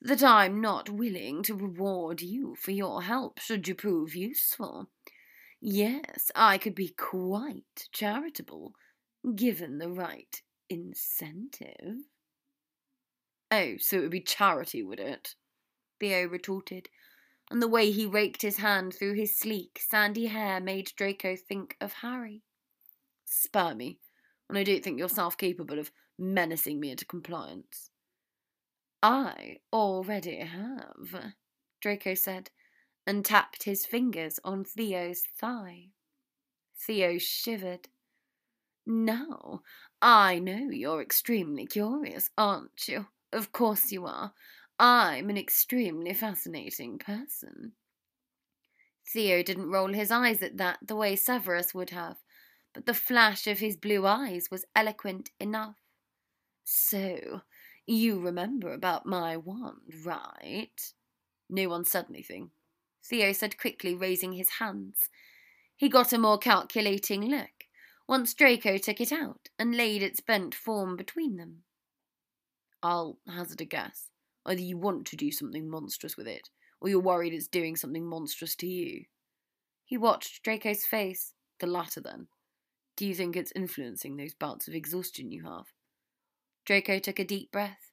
that 0.01 0.23
I'm 0.23 0.61
not 0.61 0.89
willing 0.89 1.43
to 1.43 1.53
reward 1.53 2.21
you 2.21 2.55
for 2.55 2.71
your 2.71 3.03
help 3.03 3.39
should 3.39 3.67
you 3.67 3.75
prove 3.75 4.15
useful. 4.15 4.89
Yes, 5.59 6.31
I 6.33 6.57
could 6.57 6.73
be 6.73 6.95
quite 6.97 7.87
charitable, 7.91 8.73
given 9.35 9.77
the 9.77 9.89
right 9.89 10.41
incentive? 10.69 12.07
Oh, 13.51 13.75
so 13.77 13.97
it 13.97 14.01
would 14.01 14.11
be 14.11 14.21
charity, 14.21 14.81
would 14.81 14.99
it? 14.99 15.35
Theo 15.99 16.25
retorted, 16.25 16.89
and 17.51 17.61
the 17.61 17.67
way 17.67 17.91
he 17.91 18.05
raked 18.05 18.41
his 18.41 18.57
hand 18.57 18.93
through 18.93 19.13
his 19.13 19.37
sleek, 19.37 19.81
sandy 19.89 20.27
hair 20.27 20.61
made 20.61 20.93
Draco 20.95 21.35
think 21.35 21.75
of 21.81 21.91
Harry. 21.93 22.43
Spare 23.25 23.75
me, 23.75 23.99
and 24.47 24.57
I 24.57 24.63
don't 24.63 24.81
think 24.81 24.97
yourself 24.97 25.37
capable 25.37 25.77
of 25.77 25.91
menacing 26.17 26.79
me 26.79 26.91
into 26.91 27.05
compliance. 27.05 27.89
I 29.03 29.57
already 29.73 30.37
have, 30.37 31.33
Draco 31.81 32.13
said, 32.13 32.51
and 33.05 33.25
tapped 33.25 33.63
his 33.63 33.85
fingers 33.85 34.39
on 34.45 34.63
Theo's 34.63 35.23
thigh. 35.37 35.89
Theo 36.79 37.17
shivered. 37.17 37.89
Now, 38.85 39.61
I 40.01 40.39
know 40.39 40.69
you're 40.69 41.01
extremely 41.01 41.65
curious, 41.65 42.29
aren't 42.37 42.87
you? 42.87 43.07
Of 43.33 43.51
course 43.51 43.91
you 43.91 44.05
are. 44.05 44.33
I'm 44.81 45.29
an 45.29 45.37
extremely 45.37 46.11
fascinating 46.11 46.97
person. 46.97 47.73
Theo 49.07 49.43
didn't 49.43 49.69
roll 49.69 49.93
his 49.93 50.09
eyes 50.09 50.41
at 50.41 50.57
that 50.57 50.79
the 50.81 50.95
way 50.95 51.15
Severus 51.15 51.75
would 51.75 51.91
have, 51.91 52.17
but 52.73 52.87
the 52.87 52.95
flash 52.95 53.45
of 53.45 53.59
his 53.59 53.77
blue 53.77 54.07
eyes 54.07 54.49
was 54.49 54.65
eloquent 54.75 55.29
enough. 55.39 55.75
So, 56.63 57.41
you 57.85 58.19
remember 58.19 58.73
about 58.73 59.05
my 59.05 59.37
wand, 59.37 59.93
right? 60.03 60.93
No 61.47 61.69
one 61.69 61.85
said 61.85 62.07
anything. 62.09 62.49
Theo 63.05 63.33
said 63.33 63.59
quickly, 63.59 63.93
raising 63.93 64.33
his 64.33 64.49
hands. 64.57 65.09
He 65.77 65.89
got 65.89 66.11
a 66.11 66.17
more 66.17 66.39
calculating 66.39 67.25
look, 67.25 67.67
once 68.07 68.33
Draco 68.33 68.79
took 68.79 68.99
it 68.99 69.11
out 69.11 69.49
and 69.59 69.77
laid 69.77 70.01
its 70.01 70.21
bent 70.21 70.55
form 70.55 70.95
between 70.95 71.37
them. 71.37 71.65
I'll 72.81 73.19
hazard 73.27 73.61
a 73.61 73.65
guess. 73.65 74.10
Either 74.45 74.61
you 74.61 74.77
want 74.77 75.05
to 75.07 75.15
do 75.15 75.31
something 75.31 75.69
monstrous 75.69 76.17
with 76.17 76.27
it, 76.27 76.49
or 76.79 76.89
you're 76.89 76.99
worried 76.99 77.33
it's 77.33 77.47
doing 77.47 77.75
something 77.75 78.05
monstrous 78.05 78.55
to 78.55 78.67
you. 78.67 79.05
He 79.85 79.97
watched 79.97 80.43
Draco's 80.43 80.85
face. 80.85 81.33
The 81.59 81.67
latter, 81.67 82.01
then. 82.01 82.27
Do 82.95 83.05
you 83.05 83.13
think 83.13 83.35
it's 83.35 83.51
influencing 83.55 84.17
those 84.17 84.33
bouts 84.33 84.67
of 84.67 84.73
exhaustion 84.73 85.31
you 85.31 85.43
have? 85.43 85.65
Draco 86.65 86.99
took 86.99 87.19
a 87.19 87.25
deep 87.25 87.51
breath. 87.51 87.91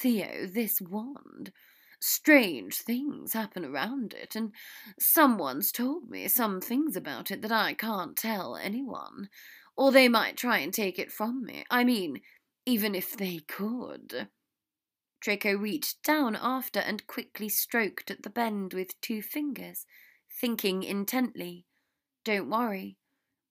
Theo, 0.00 0.46
this 0.46 0.80
wand. 0.80 1.52
Strange 2.00 2.76
things 2.76 3.32
happen 3.32 3.64
around 3.64 4.14
it, 4.14 4.36
and 4.36 4.52
someone's 5.00 5.72
told 5.72 6.08
me 6.08 6.28
some 6.28 6.60
things 6.60 6.94
about 6.94 7.30
it 7.30 7.42
that 7.42 7.52
I 7.52 7.74
can't 7.74 8.16
tell 8.16 8.56
anyone. 8.56 9.28
Or 9.76 9.90
they 9.90 10.08
might 10.08 10.36
try 10.36 10.58
and 10.58 10.72
take 10.72 10.98
it 10.98 11.10
from 11.10 11.44
me. 11.44 11.64
I 11.70 11.84
mean, 11.84 12.20
even 12.64 12.94
if 12.94 13.16
they 13.16 13.40
could. 13.48 14.28
Draco 15.20 15.54
reached 15.54 16.02
down 16.02 16.36
after 16.40 16.80
and 16.80 17.06
quickly 17.06 17.48
stroked 17.48 18.10
at 18.10 18.22
the 18.22 18.30
bend 18.30 18.72
with 18.72 19.00
two 19.00 19.20
fingers, 19.22 19.84
thinking 20.40 20.82
intently. 20.82 21.66
Don't 22.24 22.48
worry. 22.48 22.96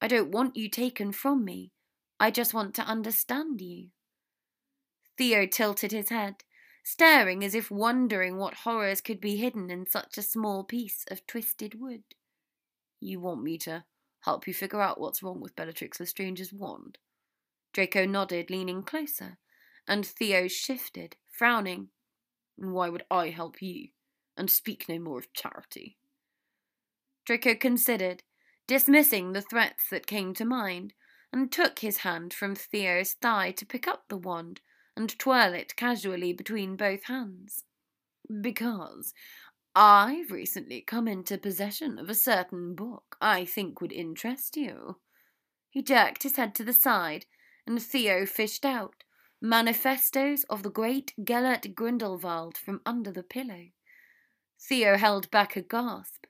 I 0.02 0.08
don't 0.08 0.32
want 0.32 0.56
you 0.56 0.70
taken 0.70 1.12
from 1.12 1.44
me. 1.44 1.72
I 2.20 2.32
just 2.32 2.54
want 2.54 2.74
to 2.76 2.84
understand 2.84 3.62
you. 3.62 3.90
Theo 5.18 5.46
tilted 5.46 5.92
his 5.92 6.10
head, 6.10 6.44
staring 6.84 7.44
as 7.44 7.54
if 7.54 7.70
wondering 7.70 8.38
what 8.38 8.54
horrors 8.54 9.02
could 9.02 9.20
be 9.20 9.38
hidden 9.38 9.70
in 9.70 9.86
such 9.88 10.18
a 10.18 10.24
small 10.24 10.64
piece 10.64 11.04
of 11.10 11.26
twisted 11.28 11.80
wood. 11.80 12.04
You 13.00 13.20
want 13.20 13.44
me 13.44 13.58
to 13.60 13.84
help 14.22 14.48
you 14.48 14.54
figure 14.54 14.82
out 14.82 15.00
what's 15.00 15.22
wrong 15.22 15.42
with 15.42 15.56
Bellatrix 15.56 16.00
Lestrange's 16.00 16.54
wand? 16.54 16.98
Draco 17.74 18.06
nodded, 18.06 18.50
leaning 18.50 18.84
closer, 18.84 19.38
and 19.88 20.06
Theo 20.06 20.48
shifted, 20.48 21.16
frowning. 21.38 21.90
And 22.58 22.74
Why 22.74 22.90
would 22.90 23.04
I 23.12 23.30
help 23.30 23.62
you? 23.62 23.90
And 24.36 24.50
speak 24.50 24.88
no 24.88 25.00
more 25.00 25.20
of 25.20 25.34
charity. 25.34 25.98
Draco 27.26 27.56
considered, 27.56 28.24
dismissing 28.68 29.34
the 29.34 29.42
threats 29.42 29.90
that 29.90 30.08
came 30.08 30.34
to 30.36 30.46
mind, 30.46 30.94
and 31.34 31.52
took 31.52 31.80
his 31.80 31.98
hand 31.98 32.34
from 32.34 32.56
Theo's 32.56 33.14
thigh 33.14 33.52
to 33.52 33.66
pick 33.66 33.88
up 33.88 34.06
the 34.08 34.18
wand 34.18 34.62
and 34.96 35.18
twirl 35.20 35.54
it 35.54 35.76
casually 35.76 36.34
between 36.34 36.76
both 36.76 37.04
hands. 37.04 37.66
Because 38.42 39.14
I've 39.76 40.32
recently 40.32 40.82
come 40.82 41.08
into 41.08 41.38
possession 41.38 42.00
of 42.00 42.10
a 42.10 42.16
certain 42.16 42.74
book 42.74 43.16
I 43.22 43.46
think 43.46 43.80
would 43.80 43.92
interest 43.92 44.58
you. 44.58 44.98
He 45.70 45.84
jerked 45.84 46.24
his 46.24 46.38
head 46.38 46.56
to 46.56 46.64
the 46.64 46.74
side, 46.74 47.26
and 47.68 47.82
Theo 47.82 48.26
fished 48.26 48.66
out 48.66 49.04
Manifestos 49.42 50.46
of 50.46 50.64
the 50.64 50.72
Great 50.72 51.14
Gellert 51.24 51.76
Grindelwald 51.76 52.58
from 52.58 52.82
under 52.88 53.12
the 53.12 53.22
pillow. 53.22 53.68
Theo 54.60 54.98
held 54.98 55.30
back 55.30 55.56
a 55.56 55.62
gasp, 55.62 56.26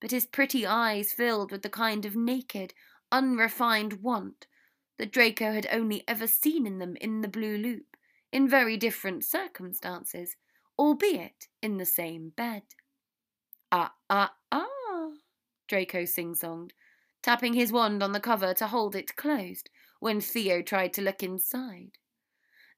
but 0.00 0.10
his 0.10 0.26
pretty 0.26 0.66
eyes 0.66 1.12
filled 1.12 1.52
with 1.52 1.62
the 1.62 1.70
kind 1.70 2.04
of 2.04 2.16
naked, 2.16 2.74
unrefined 3.12 4.02
want 4.02 4.48
that 4.98 5.12
Draco 5.12 5.52
had 5.52 5.68
only 5.70 6.02
ever 6.08 6.26
seen 6.26 6.66
in 6.66 6.78
them 6.78 6.96
in 6.96 7.20
the 7.20 7.28
Blue 7.28 7.56
Loop, 7.56 7.96
in 8.32 8.48
very 8.48 8.76
different 8.76 9.24
circumstances, 9.24 10.34
albeit 10.76 11.46
in 11.62 11.76
the 11.76 11.86
same 11.86 12.30
bed. 12.30 12.62
Ah, 13.70 13.94
ah, 14.10 14.34
ah, 14.50 15.10
Draco 15.68 16.04
sing-songed, 16.04 16.72
tapping 17.22 17.52
his 17.52 17.70
wand 17.70 18.02
on 18.02 18.10
the 18.10 18.18
cover 18.18 18.52
to 18.54 18.66
hold 18.66 18.96
it 18.96 19.14
closed 19.14 19.70
when 20.00 20.20
Theo 20.20 20.60
tried 20.60 20.92
to 20.94 21.02
look 21.02 21.22
inside. 21.22 21.98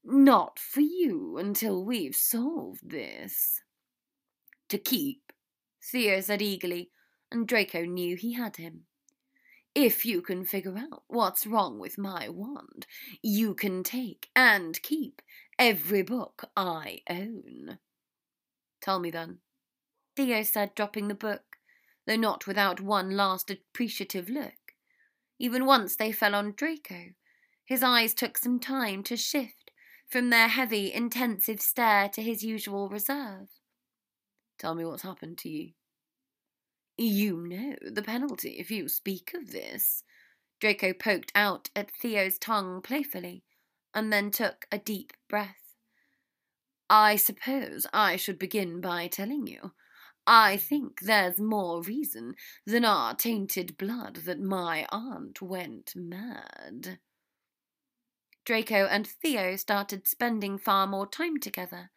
Not 0.04 0.59
for 0.59 0.80
you 0.80 1.37
until 1.38 1.85
we've 1.85 2.16
solved 2.16 2.90
this. 2.90 3.61
To 4.69 4.78
keep, 4.78 5.33
Theo 5.83 6.21
said 6.21 6.40
eagerly, 6.40 6.90
and 7.30 7.47
Draco 7.47 7.85
knew 7.85 8.16
he 8.16 8.35
had 8.35 8.57
him. 8.57 8.87
If 9.75 10.04
you 10.04 10.21
can 10.21 10.45
figure 10.45 10.76
out 10.76 11.04
what's 11.07 11.47
wrong 11.47 11.78
with 11.78 11.97
my 11.97 12.28
wand, 12.28 12.87
you 13.23 13.54
can 13.54 13.85
take 13.85 14.28
and 14.35 14.80
keep 14.83 15.23
every 15.59 16.02
book 16.02 16.50
I 16.57 17.02
own. 17.09 17.78
Tell 18.80 18.99
me 18.99 19.11
then. 19.11 19.38
Theo 20.16 20.42
said, 20.42 20.75
dropping 20.75 21.09
the 21.09 21.14
book, 21.14 21.57
though 22.07 22.16
not 22.16 22.47
without 22.47 22.80
one 22.80 23.11
last 23.11 23.50
appreciative 23.50 24.28
look. 24.28 24.54
Even 25.38 25.66
once 25.66 25.97
they 25.97 26.11
fell 26.11 26.35
on 26.35 26.52
Draco. 26.57 27.12
His 27.64 27.85
eyes 27.85 28.14
took 28.14 28.37
some 28.37 28.59
time 28.59 29.04
to 29.04 29.16
shift 29.16 29.60
from 30.11 30.31
their 30.31 30.49
heavy, 30.49 30.93
intensive 30.93 31.61
stare 31.61 32.09
to 32.11 32.21
his 32.23 32.43
usual 32.43 32.88
reserve. 32.88 33.49
Tell 34.59 34.75
me 34.75 34.85
what's 34.85 35.02
happened 35.02 35.38
to 35.38 35.49
you. 35.49 35.71
You 36.99 37.47
know 37.47 37.76
the 37.90 38.02
penalty 38.02 38.57
if 38.59 38.71
you 38.71 38.88
speak 38.88 39.33
of 39.35 39.52
this. 39.52 40.02
Draco 40.61 40.93
poked 40.93 41.33
out 41.35 41.71
at 41.75 41.90
Theo's 41.90 42.38
tongue 42.38 42.83
playfully, 42.83 43.45
and 43.95 44.12
then 44.12 44.31
took 44.31 44.67
a 44.71 44.79
deep 44.79 45.12
breath. 45.29 45.57
I 46.90 47.17
suppose 47.17 47.87
I 47.93 48.17
should 48.17 48.38
begin 48.38 48.81
by 48.81 49.07
telling 49.07 49.47
you. 49.47 49.73
I 50.26 50.59
think 50.59 51.00
there's 51.00 51.38
more 51.38 51.83
reason 51.83 52.35
than 52.67 52.85
our 52.85 53.14
tainted 53.14 53.79
blood 53.79 54.17
that 54.26 54.40
my 54.40 54.87
aunt 54.90 55.40
went 55.40 55.93
mad. 55.97 56.99
Draco 58.44 58.87
and 58.87 59.06
Theo 59.06 59.56
started 59.56 60.09
spending 60.09 60.59
far 60.59 60.87
more 60.87 61.06
time 61.06 61.38
together. 61.38 61.90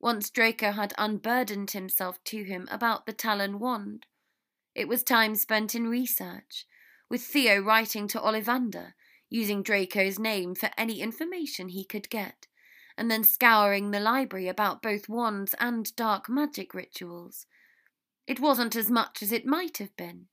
Once 0.00 0.30
Draco 0.30 0.72
had 0.72 0.94
unburdened 0.98 1.72
himself 1.72 2.22
to 2.24 2.44
him 2.44 2.68
about 2.70 3.06
the 3.06 3.12
Talon 3.12 3.58
wand, 3.58 4.06
it 4.74 4.88
was 4.88 5.02
time 5.02 5.34
spent 5.34 5.74
in 5.74 5.86
research, 5.86 6.66
with 7.08 7.22
Theo 7.22 7.60
writing 7.60 8.08
to 8.08 8.20
Ollivander, 8.20 8.94
using 9.28 9.62
Draco's 9.62 10.18
name 10.18 10.54
for 10.54 10.70
any 10.76 11.00
information 11.00 11.68
he 11.68 11.84
could 11.84 12.08
get, 12.08 12.46
and 12.96 13.10
then 13.10 13.24
scouring 13.24 13.90
the 13.90 14.00
library 14.00 14.48
about 14.48 14.82
both 14.82 15.08
wands 15.08 15.54
and 15.60 15.94
dark 15.94 16.28
magic 16.28 16.74
rituals. 16.74 17.46
It 18.26 18.40
wasn't 18.40 18.76
as 18.76 18.90
much 18.90 19.22
as 19.22 19.32
it 19.32 19.44
might 19.44 19.78
have 19.78 19.96
been. 19.96 20.28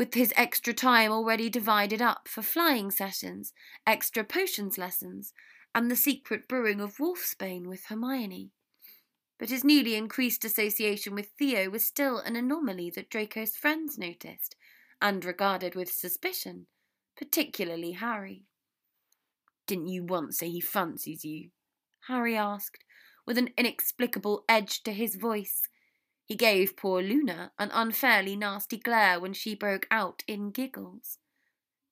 With 0.00 0.14
his 0.14 0.32
extra 0.34 0.72
time 0.72 1.12
already 1.12 1.50
divided 1.50 2.00
up 2.00 2.26
for 2.26 2.40
flying 2.40 2.90
sessions, 2.90 3.52
extra 3.86 4.24
potions 4.24 4.78
lessons, 4.78 5.34
and 5.74 5.90
the 5.90 5.96
secret 5.96 6.48
brewing 6.48 6.80
of 6.80 6.96
wolfsbane 6.96 7.66
with 7.66 7.84
Hermione 7.84 8.50
but 9.40 9.48
his 9.48 9.64
newly 9.64 9.94
increased 9.94 10.44
association 10.44 11.14
with 11.14 11.30
Theo 11.38 11.70
was 11.70 11.86
still 11.86 12.18
an 12.18 12.36
anomaly 12.36 12.90
that 12.90 13.08
Draco's 13.08 13.56
friends 13.56 13.96
noticed 13.96 14.54
and 15.00 15.24
regarded 15.24 15.74
with 15.74 15.90
suspicion, 15.90 16.66
particularly 17.16 17.92
Harry. 17.92 18.44
Didn't 19.66 19.88
you 19.88 20.04
once 20.04 20.38
say 20.38 20.50
he 20.50 20.60
fancies 20.60 21.24
you? 21.24 21.52
Harry 22.08 22.36
asked, 22.36 22.84
with 23.26 23.38
an 23.38 23.48
inexplicable 23.56 24.44
edge 24.46 24.82
to 24.82 24.92
his 24.92 25.16
voice. 25.16 25.69
He 26.30 26.36
gave 26.36 26.76
poor 26.76 27.02
Luna 27.02 27.50
an 27.58 27.72
unfairly 27.72 28.36
nasty 28.36 28.76
glare 28.76 29.18
when 29.18 29.32
she 29.32 29.56
broke 29.56 29.88
out 29.90 30.22
in 30.28 30.52
giggles. 30.52 31.18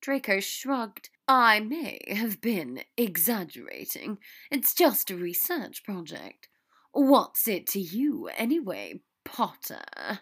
Draco 0.01 0.39
shrugged. 0.39 1.11
I 1.27 1.59
may 1.59 1.99
have 2.07 2.41
been 2.41 2.85
exaggerating. 2.97 4.19
It's 4.49 4.75
just 4.75 5.11
a 5.11 5.17
research 5.17 5.83
project. 5.83 6.49
What's 6.93 7.49
it 7.49 7.67
to 7.71 7.81
you, 7.81 8.29
anyway, 8.37 9.01
Potter? 9.25 10.21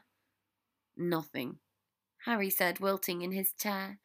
Nothing, 0.96 1.58
Harry 2.24 2.48
said, 2.48 2.80
wilting 2.80 3.20
in 3.20 3.32
his 3.32 3.52
chair. 3.52 3.98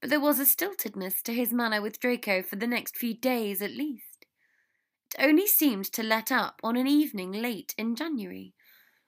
But 0.00 0.10
there 0.10 0.18
was 0.18 0.40
a 0.40 0.44
stiltedness 0.44 1.22
to 1.22 1.32
his 1.32 1.52
manner 1.52 1.80
with 1.80 2.00
Draco 2.00 2.42
for 2.42 2.56
the 2.56 2.66
next 2.66 2.96
few 2.96 3.14
days 3.14 3.62
at 3.62 3.70
least. 3.70 4.26
It 5.16 5.24
only 5.24 5.46
seemed 5.46 5.84
to 5.92 6.02
let 6.02 6.32
up 6.32 6.60
on 6.64 6.76
an 6.76 6.88
evening 6.88 7.30
late 7.30 7.76
in 7.78 7.94
January, 7.94 8.52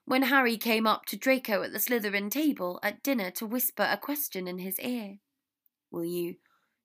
when 0.09 0.23
Harry 0.23 0.57
came 0.57 0.87
up 0.87 1.05
to 1.05 1.19
Draco 1.19 1.63
at 1.63 1.73
the 1.73 1.79
Slytherin 1.79 2.31
table 2.31 2.81
at 2.83 3.03
dinner 3.03 3.31
to 3.33 3.45
whisper 3.45 3.87
a 3.91 3.99
question 3.99 4.49
in 4.49 4.57
his 4.57 4.81
ear. 4.81 5.19
Will 5.91 6.07
you 6.07 6.37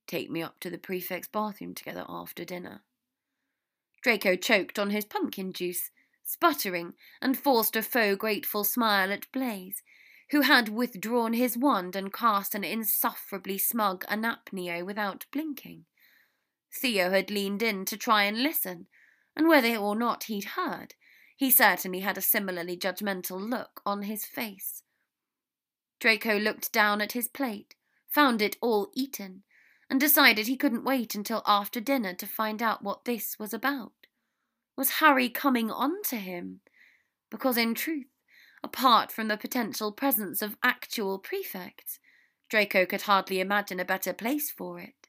take 0.07 0.29
me 0.29 0.43
up 0.43 0.59
to 0.59 0.69
the 0.69 0.77
prefect's 0.77 1.29
bathroom 1.29 1.73
together 1.73 2.03
after 2.09 2.43
dinner? 2.43 2.83
Draco 4.01 4.35
choked 4.35 4.77
on 4.77 4.89
his 4.89 5.05
pumpkin 5.05 5.53
juice, 5.53 5.89
sputtering, 6.25 6.95
and 7.21 7.39
forced 7.39 7.77
a 7.77 7.81
faux 7.81 8.17
grateful 8.17 8.65
smile 8.65 9.09
at 9.09 9.31
Blaise, 9.31 9.81
who 10.31 10.41
had 10.41 10.67
withdrawn 10.67 11.31
his 11.31 11.57
wand 11.57 11.95
and 11.95 12.11
cast 12.11 12.53
an 12.53 12.65
insufferably 12.65 13.57
smug 13.57 14.03
anapneo 14.07 14.85
without 14.85 15.27
blinking. 15.31 15.85
Theo 16.73 17.11
had 17.11 17.31
leaned 17.31 17.63
in 17.63 17.85
to 17.85 17.95
try 17.95 18.23
and 18.23 18.43
listen, 18.43 18.87
and 19.33 19.47
whether 19.47 19.77
or 19.77 19.95
not 19.95 20.25
he'd 20.25 20.43
heard, 20.43 20.95
he 21.35 21.49
certainly 21.49 22.01
had 22.01 22.17
a 22.17 22.21
similarly 22.21 22.77
judgmental 22.77 23.39
look 23.39 23.81
on 23.85 24.03
his 24.03 24.25
face. 24.25 24.83
Draco 25.99 26.37
looked 26.37 26.71
down 26.71 27.01
at 27.01 27.13
his 27.13 27.27
plate, 27.27 27.75
found 28.07 28.41
it 28.41 28.57
all 28.61 28.91
eaten, 28.93 29.43
and 29.89 29.99
decided 29.99 30.47
he 30.47 30.57
couldn't 30.57 30.83
wait 30.83 31.15
until 31.15 31.41
after 31.45 31.79
dinner 31.79 32.13
to 32.13 32.27
find 32.27 32.61
out 32.61 32.83
what 32.83 33.05
this 33.05 33.37
was 33.39 33.53
about. 33.53 33.93
Was 34.75 34.99
Harry 34.99 35.29
coming 35.29 35.69
on 35.69 36.01
to 36.03 36.17
him? 36.17 36.61
Because 37.29 37.57
in 37.57 37.73
truth, 37.75 38.07
apart 38.63 39.11
from 39.11 39.27
the 39.27 39.37
potential 39.37 39.91
presence 39.91 40.41
of 40.41 40.57
actual 40.63 41.19
prefects, 41.19 41.99
Draco 42.49 42.85
could 42.85 43.03
hardly 43.03 43.39
imagine 43.39 43.79
a 43.79 43.85
better 43.85 44.13
place 44.13 44.51
for 44.51 44.79
it. 44.79 45.07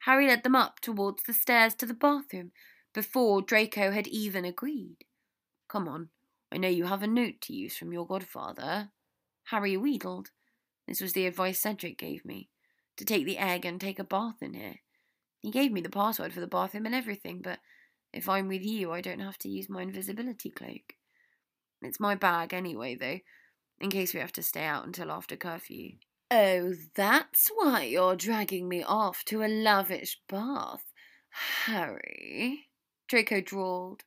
Harry 0.00 0.26
led 0.26 0.42
them 0.42 0.54
up 0.54 0.80
towards 0.80 1.22
the 1.22 1.32
stairs 1.32 1.74
to 1.76 1.86
the 1.86 1.94
bathroom 1.94 2.52
before 2.94 3.42
Draco 3.42 3.90
had 3.90 4.06
even 4.06 4.44
agreed. 4.44 4.98
Come 5.68 5.88
on, 5.88 6.08
I 6.50 6.56
know 6.56 6.68
you 6.68 6.84
have 6.84 7.02
a 7.02 7.08
note 7.08 7.40
to 7.42 7.52
use 7.52 7.76
from 7.76 7.92
your 7.92 8.06
godfather. 8.06 8.90
Harry 9.48 9.76
wheedled. 9.76 10.30
This 10.86 11.00
was 11.00 11.12
the 11.12 11.26
advice 11.26 11.58
Cedric 11.58 11.98
gave 11.98 12.24
me 12.24 12.48
to 12.96 13.04
take 13.04 13.26
the 13.26 13.38
egg 13.38 13.64
and 13.64 13.80
take 13.80 13.98
a 13.98 14.04
bath 14.04 14.36
in 14.40 14.54
here. 14.54 14.76
He 15.40 15.50
gave 15.50 15.72
me 15.72 15.80
the 15.80 15.90
password 15.90 16.32
for 16.32 16.40
the 16.40 16.46
bathroom 16.46 16.86
and 16.86 16.94
everything, 16.94 17.40
but 17.42 17.58
if 18.12 18.28
I'm 18.28 18.48
with 18.48 18.62
you, 18.62 18.92
I 18.92 19.00
don't 19.00 19.20
have 19.20 19.38
to 19.38 19.48
use 19.48 19.68
my 19.68 19.82
invisibility 19.82 20.50
cloak. 20.50 20.94
It's 21.82 22.00
my 22.00 22.14
bag 22.14 22.54
anyway, 22.54 22.94
though, 22.94 23.18
in 23.80 23.90
case 23.90 24.14
we 24.14 24.20
have 24.20 24.32
to 24.34 24.42
stay 24.42 24.64
out 24.64 24.86
until 24.86 25.10
after 25.10 25.36
curfew. 25.36 25.96
Oh, 26.30 26.72
that's 26.94 27.50
why 27.54 27.82
you're 27.82 28.16
dragging 28.16 28.68
me 28.68 28.82
off 28.82 29.24
to 29.26 29.42
a 29.42 29.48
lavish 29.48 30.20
bath, 30.28 30.84
Harry. 31.66 32.68
Draco 33.08 33.40
drawled, 33.40 34.04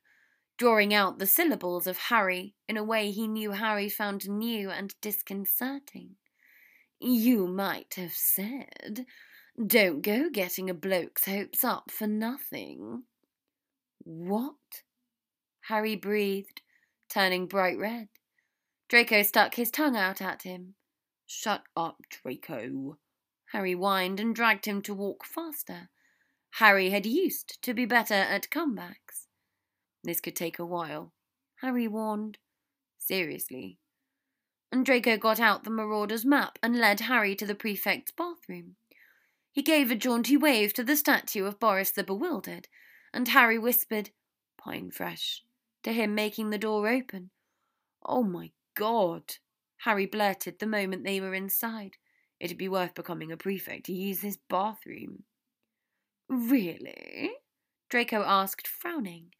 drawing 0.56 0.92
out 0.92 1.18
the 1.18 1.26
syllables 1.26 1.86
of 1.86 1.98
Harry 1.98 2.54
in 2.68 2.76
a 2.76 2.84
way 2.84 3.10
he 3.10 3.28
knew 3.28 3.52
Harry 3.52 3.88
found 3.88 4.28
new 4.28 4.70
and 4.70 4.94
disconcerting. 5.00 6.16
You 7.00 7.46
might 7.46 7.94
have 7.94 8.12
said, 8.12 9.06
Don't 9.64 10.02
go 10.02 10.28
getting 10.30 10.68
a 10.68 10.74
bloke's 10.74 11.26
hopes 11.26 11.62
up 11.62 11.90
for 11.90 12.06
nothing. 12.06 13.04
What? 14.00 14.82
Harry 15.68 15.96
breathed, 15.96 16.62
turning 17.08 17.46
bright 17.46 17.78
red. 17.78 18.08
Draco 18.88 19.22
stuck 19.22 19.54
his 19.54 19.70
tongue 19.70 19.96
out 19.96 20.20
at 20.20 20.42
him. 20.42 20.74
Shut 21.26 21.62
up, 21.76 22.02
Draco. 22.10 22.98
Harry 23.52 23.74
whined 23.74 24.18
and 24.18 24.34
dragged 24.34 24.66
him 24.66 24.82
to 24.82 24.94
walk 24.94 25.24
faster. 25.24 25.90
Harry 26.58 26.90
had 26.90 27.06
used 27.06 27.62
to 27.62 27.72
be 27.72 27.84
better 27.84 28.14
at 28.14 28.50
comebacks. 28.50 29.28
This 30.02 30.20
could 30.20 30.34
take 30.34 30.58
a 30.58 30.66
while, 30.66 31.12
Harry 31.60 31.86
warned. 31.86 32.38
Seriously. 32.98 33.78
And 34.72 34.84
Draco 34.84 35.16
got 35.16 35.38
out 35.38 35.62
the 35.62 35.70
Marauder's 35.70 36.24
map 36.24 36.58
and 36.60 36.76
led 36.76 36.98
Harry 36.98 37.36
to 37.36 37.46
the 37.46 37.54
prefect's 37.54 38.10
bathroom. 38.10 38.74
He 39.52 39.62
gave 39.62 39.92
a 39.92 39.94
jaunty 39.94 40.36
wave 40.36 40.74
to 40.74 40.82
the 40.82 40.96
statue 40.96 41.44
of 41.44 41.60
Boris 41.60 41.92
the 41.92 42.02
Bewildered, 42.02 42.66
and 43.14 43.28
Harry 43.28 43.58
whispered, 43.58 44.10
Pine 44.56 44.90
Fresh, 44.90 45.44
to 45.84 45.92
him, 45.92 46.12
making 46.12 46.50
the 46.50 46.58
door 46.58 46.88
open. 46.88 47.30
Oh 48.04 48.24
my 48.24 48.50
God, 48.74 49.34
Harry 49.84 50.06
blurted 50.06 50.58
the 50.58 50.66
moment 50.66 51.04
they 51.04 51.20
were 51.20 51.34
inside. 51.34 51.98
It'd 52.40 52.58
be 52.58 52.68
worth 52.68 52.94
becoming 52.94 53.30
a 53.30 53.36
prefect 53.36 53.86
to 53.86 53.92
use 53.92 54.22
this 54.22 54.38
bathroom. 54.48 55.22
Really? 56.28 57.32
Draco 57.88 58.22
asked, 58.22 58.68
frowning. 58.68 59.32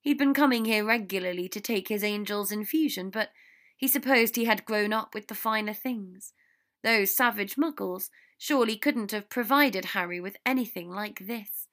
He'd 0.00 0.18
been 0.18 0.34
coming 0.34 0.64
here 0.64 0.84
regularly 0.84 1.48
to 1.48 1.60
take 1.60 1.88
his 1.88 2.02
angel's 2.02 2.50
infusion, 2.50 3.10
but 3.10 3.30
he 3.76 3.86
supposed 3.86 4.36
he 4.36 4.44
had 4.44 4.64
grown 4.64 4.92
up 4.92 5.14
with 5.14 5.28
the 5.28 5.34
finer 5.34 5.74
things. 5.74 6.32
Those 6.82 7.14
savage 7.14 7.56
muggles 7.56 8.08
surely 8.36 8.76
couldn't 8.76 9.12
have 9.12 9.28
provided 9.28 9.86
Harry 9.86 10.20
with 10.20 10.36
anything 10.46 10.90
like 10.90 11.26
this. 11.26 11.68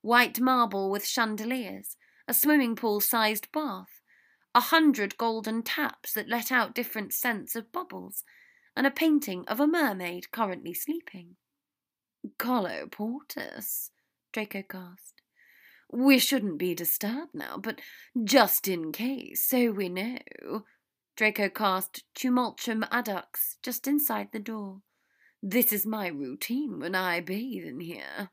White 0.00 0.40
marble 0.40 0.90
with 0.90 1.06
chandeliers, 1.06 1.96
a 2.26 2.34
swimming 2.34 2.76
pool 2.76 3.00
sized 3.00 3.50
bath, 3.52 4.00
a 4.54 4.60
hundred 4.60 5.16
golden 5.16 5.62
taps 5.62 6.12
that 6.14 6.28
let 6.28 6.52
out 6.52 6.74
different 6.74 7.12
scents 7.12 7.56
of 7.56 7.72
bubbles, 7.72 8.24
and 8.76 8.86
a 8.86 8.90
painting 8.90 9.44
of 9.46 9.60
a 9.60 9.66
mermaid 9.66 10.30
currently 10.30 10.74
sleeping. 10.74 11.36
Colloportus, 12.38 13.90
Draco 14.32 14.62
gasped. 14.68 15.22
We 15.92 16.18
shouldn't 16.18 16.58
be 16.58 16.74
disturbed 16.74 17.34
now, 17.34 17.58
but 17.58 17.80
just 18.22 18.66
in 18.66 18.92
case, 18.92 19.42
so 19.42 19.70
we 19.70 19.88
know. 19.88 20.64
Draco 21.16 21.48
cast 21.48 22.02
Tumultum 22.16 22.88
Addax 22.88 23.56
just 23.62 23.86
inside 23.86 24.28
the 24.32 24.40
door. 24.40 24.80
This 25.42 25.72
is 25.72 25.86
my 25.86 26.08
routine 26.08 26.80
when 26.80 26.94
I 26.94 27.20
bathe 27.20 27.64
in 27.64 27.80
here. 27.80 28.30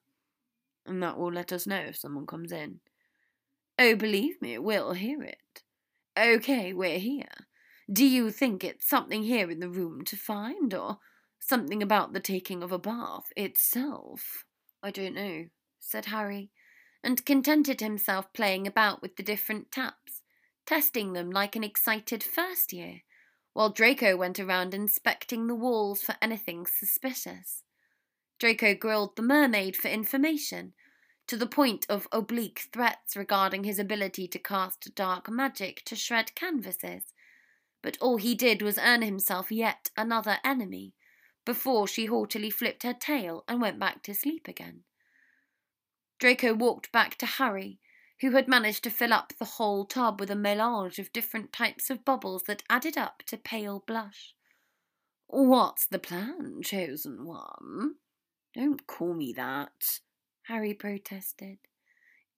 And 0.86 1.04
that 1.04 1.18
will 1.18 1.32
let 1.32 1.52
us 1.52 1.68
know 1.68 1.82
if 1.82 1.98
someone 1.98 2.26
comes 2.26 2.52
in. 2.52 2.80
Oh, 3.78 3.96
believe 3.96 4.42
me, 4.42 4.58
we'll 4.58 4.94
hear 4.94 5.22
it. 5.22 5.62
Okay, 6.18 6.74
we're 6.74 7.00
here. 7.00 7.46
Do 7.92 8.06
you 8.06 8.32
think 8.32 8.64
it's 8.64 8.88
something 8.88 9.24
here 9.24 9.52
in 9.52 9.60
the 9.60 9.70
room 9.70 10.04
to 10.06 10.16
find, 10.16 10.74
or 10.74 10.98
something 11.42 11.84
about 11.84 12.14
the 12.14 12.20
taking 12.20 12.64
of 12.64 12.72
a 12.72 12.80
bath 12.80 13.34
itself? 13.36 14.46
I 14.82 14.92
don't 14.92 15.16
know, 15.16 15.48
said 15.80 16.06
Harry, 16.06 16.52
and 17.04 17.26
contented 17.26 17.82
himself 17.82 18.32
playing 18.34 18.68
about 18.68 19.02
with 19.02 19.18
the 19.18 19.24
different 19.24 19.72
taps 19.72 20.22
testing 20.66 21.14
them 21.14 21.30
like 21.30 21.56
an 21.56 21.64
excited 21.64 22.24
first 22.24 22.72
year, 22.72 23.02
while 23.54 23.70
Draco 23.70 24.16
went 24.16 24.40
around 24.40 24.74
inspecting 24.74 25.48
the 25.48 25.56
walls 25.56 26.02
for 26.02 26.16
anything 26.22 26.66
suspicious. 26.66 27.64
Draco 28.40 28.74
grilled 28.74 29.16
the 29.16 29.22
mermaid 29.22 29.76
for 29.76 29.90
information, 29.90 30.74
to 31.28 31.38
the 31.38 31.48
point 31.48 31.86
of 31.90 32.08
oblique 32.12 32.70
threats 32.74 33.16
regarding 33.16 33.64
his 33.64 33.80
ability 33.80 34.28
to 34.30 34.40
cast 34.40 34.96
dark 34.96 35.30
magic 35.30 35.84
to 35.86 35.96
shred 35.96 36.34
canvases, 36.36 37.14
but 37.84 37.98
all 38.00 38.18
he 38.18 38.36
did 38.36 38.62
was 38.62 38.78
earn 38.78 39.02
himself 39.02 39.52
yet 39.52 39.90
another 39.98 40.38
enemy 40.44 40.94
before 41.46 41.88
she 41.88 42.06
haughtily 42.06 42.50
flipped 42.50 42.84
her 42.84 42.94
tail 42.94 43.44
and 43.48 43.62
went 43.62 43.80
back 43.80 44.04
to 44.04 44.14
sleep 44.14 44.48
again. 44.48 44.84
Draco 46.20 46.54
walked 46.54 46.92
back 46.92 47.18
to 47.18 47.26
Harry, 47.26 47.80
who 48.22 48.32
had 48.32 48.48
managed 48.48 48.84
to 48.84 48.92
fill 48.92 49.12
up 49.12 49.34
the 49.40 49.46
whole 49.46 49.86
tub 49.86 50.20
with 50.20 50.30
a 50.30 50.36
melange 50.36 51.00
of 51.00 51.12
different 51.12 51.52
types 51.52 51.90
of 51.90 52.06
bubbles 52.06 52.44
that 52.44 52.64
added 52.70 52.98
up 52.98 53.24
to 53.26 53.38
pale 53.38 53.84
blush. 53.88 54.36
What's 55.28 55.88
the 55.88 55.98
plan, 55.98 56.62
chosen 56.62 57.26
one? 57.26 57.96
Don't 58.54 58.86
call 58.86 59.14
me 59.14 59.34
that, 59.34 60.02
Harry 60.44 60.74
protested. 60.74 61.58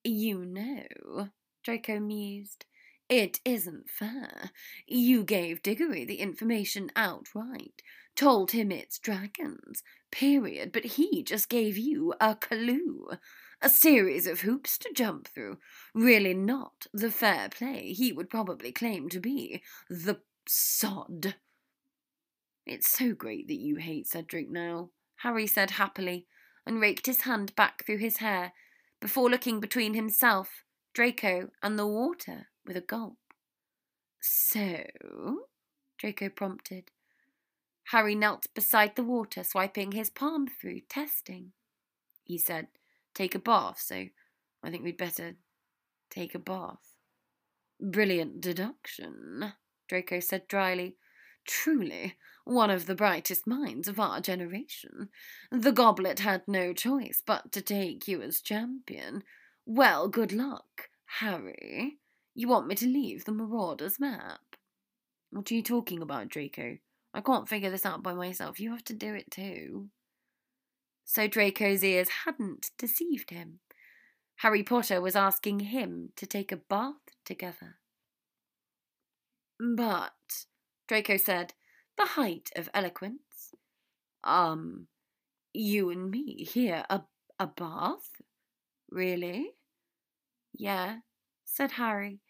You 0.04 0.46
know, 0.46 1.30
Draco 1.64 2.00
mused, 2.00 2.66
it 3.10 3.40
isn't 3.44 3.90
fair. 3.90 4.52
You 4.88 5.24
gave 5.24 5.64
Diggory 5.64 6.06
the 6.06 6.20
information 6.20 6.90
outright, 6.96 7.82
told 8.16 8.52
him 8.52 8.72
it's 8.72 9.00
dragons, 9.00 9.84
period, 10.12 10.72
but 10.72 10.86
he 10.86 11.24
just 11.24 11.50
gave 11.50 11.78
you 11.78 12.14
a 12.20 12.36
clue 12.36 13.10
a 13.64 13.70
series 13.70 14.28
of 14.28 14.42
hoops 14.42 14.78
to 14.78 14.92
jump 14.94 15.28
through. 15.28 15.58
Really 15.96 16.34
not 16.34 16.86
the 16.94 17.10
fair 17.10 17.48
play 17.48 17.94
he 17.94 18.12
would 18.12 18.30
probably 18.30 18.74
claim 18.74 19.08
to 19.10 19.22
be. 19.22 19.64
The 19.90 20.20
sod. 20.46 21.36
It's 22.66 22.90
so 22.90 23.14
great 23.14 23.48
that 23.48 23.60
you 23.60 23.78
hate 23.78 24.08
Cedric 24.08 24.50
now, 24.50 24.90
Harry 25.18 25.48
said 25.48 25.72
happily, 25.72 26.28
and 26.66 26.82
raked 26.82 27.06
his 27.06 27.22
hand 27.22 27.56
back 27.56 27.86
through 27.86 27.98
his 27.98 28.18
hair 28.18 28.52
before 29.00 29.30
looking 29.30 29.60
between 29.60 29.94
himself, 29.94 30.64
Draco, 30.94 31.50
and 31.62 31.80
the 31.80 31.88
water 31.88 32.48
with 32.66 32.76
a 32.76 32.82
gulp. 32.82 33.18
So? 34.20 34.84
Draco 35.98 36.30
prompted. 36.30 36.92
Harry 37.86 38.16
knelt 38.16 38.48
beside 38.54 38.96
the 38.96 39.04
water, 39.04 39.44
swiping 39.44 39.92
his 39.92 40.10
palm 40.10 40.48
through, 40.48 40.82
testing. 40.90 41.52
He 42.24 42.38
said, 42.38 42.68
Take 43.14 43.36
a 43.36 43.40
bath, 43.40 43.82
so 43.82 44.08
I 44.64 44.70
think 44.70 44.84
we'd 44.84 44.98
better 44.98 45.36
take 46.10 46.34
a 46.34 46.40
bath. 46.40 46.94
Brilliant 47.80 48.42
deduction, 48.42 49.54
Draco 49.88 50.20
said 50.20 50.48
dryly. 50.48 50.96
Truly, 51.46 52.16
one 52.46 52.70
of 52.70 52.86
the 52.86 52.96
brightest 52.96 53.46
minds 53.46 53.88
of 53.88 54.00
our 54.00 54.22
generation. 54.22 55.10
The 55.52 55.74
goblet 55.74 56.20
had 56.20 56.44
no 56.48 56.72
choice 56.74 57.22
but 57.26 57.52
to 57.52 57.62
take 57.62 58.08
you 58.08 58.22
as 58.22 58.40
champion. 58.40 59.24
Well, 59.66 60.08
good 60.08 60.32
luck, 60.32 60.90
Harry. 61.20 62.00
You 62.34 62.48
want 62.48 62.68
me 62.68 62.76
to 62.76 62.88
leave 62.88 63.26
the 63.26 63.34
Marauder's 63.34 64.00
map? 64.00 64.56
What 65.30 65.52
are 65.52 65.56
you 65.56 65.64
talking 65.64 66.02
about, 66.02 66.30
Draco? 66.30 66.78
I 67.14 67.22
can't 67.22 67.48
figure 67.48 67.70
this 67.70 67.86
out 67.86 68.02
by 68.02 68.14
myself. 68.14 68.60
You 68.60 68.72
have 68.72 68.84
to 68.86 68.94
do 68.94 69.14
it 69.14 69.30
too. 69.30 69.90
So 71.06 71.28
Draco's 71.28 71.84
ears 71.84 72.10
hadn't 72.26 72.72
deceived 72.78 73.30
him. 73.30 73.60
Harry 74.38 74.64
Potter 74.64 75.00
was 75.00 75.16
asking 75.16 75.60
him 75.60 76.10
to 76.16 76.26
take 76.26 76.52
a 76.52 76.58
bath 76.58 76.96
together. 77.24 77.78
But, 79.60 80.46
Draco 80.88 81.18
said, 81.18 81.54
the 81.98 82.06
height 82.06 82.50
of 82.56 82.70
eloquence. 82.74 83.54
Um, 84.24 84.88
you 85.54 85.90
and 85.92 86.10
me 86.10 86.44
here, 86.44 86.84
a, 86.90 87.04
a 87.40 87.48
bath? 87.48 88.10
Really? 88.90 89.52
Yeah, 90.52 90.98
said 91.46 91.74
Harry. 91.74 92.22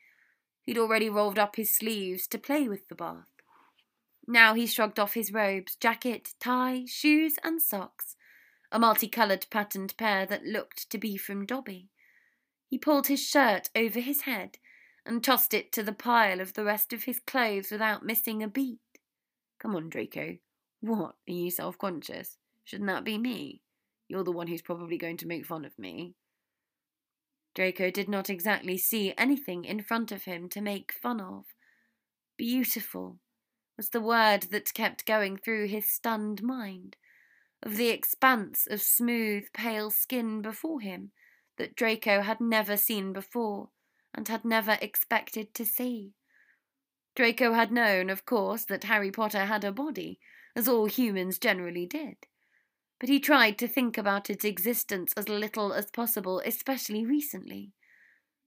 He'd 0.61 0.77
already 0.77 1.09
rolled 1.09 1.39
up 1.39 1.55
his 1.55 1.75
sleeves 1.75 2.27
to 2.27 2.37
play 2.37 2.67
with 2.67 2.87
the 2.89 2.95
bath. 2.95 3.32
Now 4.27 4.53
he 4.53 4.65
shrugged 4.65 4.99
off 4.99 5.13
his 5.13 5.33
robes, 5.33 5.75
jacket, 5.75 6.33
tie, 6.39 6.85
shoes, 6.87 7.35
and 7.43 7.61
socks, 7.61 8.15
a 8.71 8.79
multicoloured 8.79 9.47
patterned 9.49 9.95
pair 9.97 10.25
that 10.25 10.45
looked 10.45 10.89
to 10.89 10.97
be 10.97 11.17
from 11.17 11.45
Dobby. 11.45 11.89
He 12.67 12.77
pulled 12.77 13.07
his 13.07 13.21
shirt 13.21 13.69
over 13.75 13.99
his 13.99 14.21
head 14.21 14.57
and 15.05 15.23
tossed 15.23 15.53
it 15.53 15.71
to 15.73 15.83
the 15.83 15.93
pile 15.93 16.39
of 16.39 16.53
the 16.53 16.63
rest 16.63 16.93
of 16.93 17.03
his 17.03 17.19
clothes 17.19 17.69
without 17.69 18.05
missing 18.05 18.41
a 18.41 18.47
beat. 18.47 18.79
Come 19.59 19.75
on, 19.75 19.89
Draco. 19.89 20.37
What? 20.79 21.15
Are 21.27 21.33
you 21.33 21.51
self 21.51 21.77
conscious? 21.77 22.37
Shouldn't 22.63 22.87
that 22.87 23.03
be 23.03 23.17
me? 23.17 23.61
You're 24.07 24.23
the 24.23 24.31
one 24.31 24.47
who's 24.47 24.61
probably 24.61 24.97
going 24.97 25.17
to 25.17 25.27
make 25.27 25.45
fun 25.45 25.65
of 25.65 25.77
me. 25.77 26.15
Draco 27.55 27.91
did 27.91 28.09
not 28.09 28.29
exactly 28.29 28.77
see 28.77 29.13
anything 29.17 29.65
in 29.65 29.81
front 29.81 30.11
of 30.11 30.23
him 30.23 30.49
to 30.49 30.61
make 30.61 30.93
fun 30.93 31.21
of. 31.21 31.45
Beautiful 32.37 33.19
was 33.77 33.89
the 33.89 34.01
word 34.01 34.43
that 34.51 34.73
kept 34.73 35.05
going 35.05 35.37
through 35.37 35.67
his 35.67 35.89
stunned 35.89 36.43
mind, 36.43 36.95
of 37.61 37.77
the 37.77 37.89
expanse 37.89 38.67
of 38.69 38.81
smooth, 38.81 39.45
pale 39.53 39.89
skin 39.89 40.41
before 40.41 40.81
him 40.81 41.11
that 41.57 41.75
Draco 41.75 42.21
had 42.21 42.41
never 42.41 42.77
seen 42.77 43.13
before 43.13 43.69
and 44.13 44.27
had 44.27 44.45
never 44.45 44.77
expected 44.81 45.53
to 45.53 45.65
see. 45.65 46.13
Draco 47.15 47.53
had 47.53 47.71
known, 47.71 48.09
of 48.09 48.25
course, 48.25 48.65
that 48.65 48.85
Harry 48.85 49.11
Potter 49.11 49.45
had 49.45 49.63
a 49.63 49.71
body, 49.71 50.19
as 50.55 50.67
all 50.67 50.85
humans 50.85 51.37
generally 51.37 51.85
did. 51.85 52.17
But 52.99 53.09
he 53.09 53.19
tried 53.19 53.57
to 53.59 53.67
think 53.67 53.97
about 53.97 54.29
its 54.29 54.45
existence 54.45 55.13
as 55.17 55.29
little 55.29 55.73
as 55.73 55.91
possible, 55.91 56.41
especially 56.45 57.05
recently. 57.05 57.71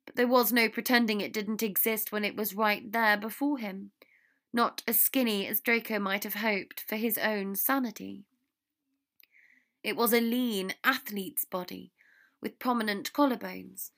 But 0.05 0.17
there 0.17 0.29
was 0.29 0.53
no 0.53 0.69
pretending 0.69 1.21
it 1.21 1.33
didn't 1.33 1.63
exist 1.63 2.13
when 2.13 2.25
it 2.25 2.37
was 2.37 2.55
right 2.55 2.91
there 2.91 3.17
before 3.17 3.59
him, 3.59 3.93
not 4.57 4.83
as 4.89 4.99
skinny 5.01 5.47
as 5.47 5.61
Draco 5.61 5.99
might 5.99 6.25
have 6.25 6.35
hoped 6.35 6.81
for 6.81 6.97
his 6.97 7.19
own 7.19 7.55
sanity. 7.55 8.25
It 9.85 9.97
was 9.97 10.13
a 10.15 10.21
lean 10.21 10.75
athlete's 10.83 11.45
body, 11.45 11.93
with 12.41 12.59
prominent 12.59 13.13
collarbones, 13.13 13.91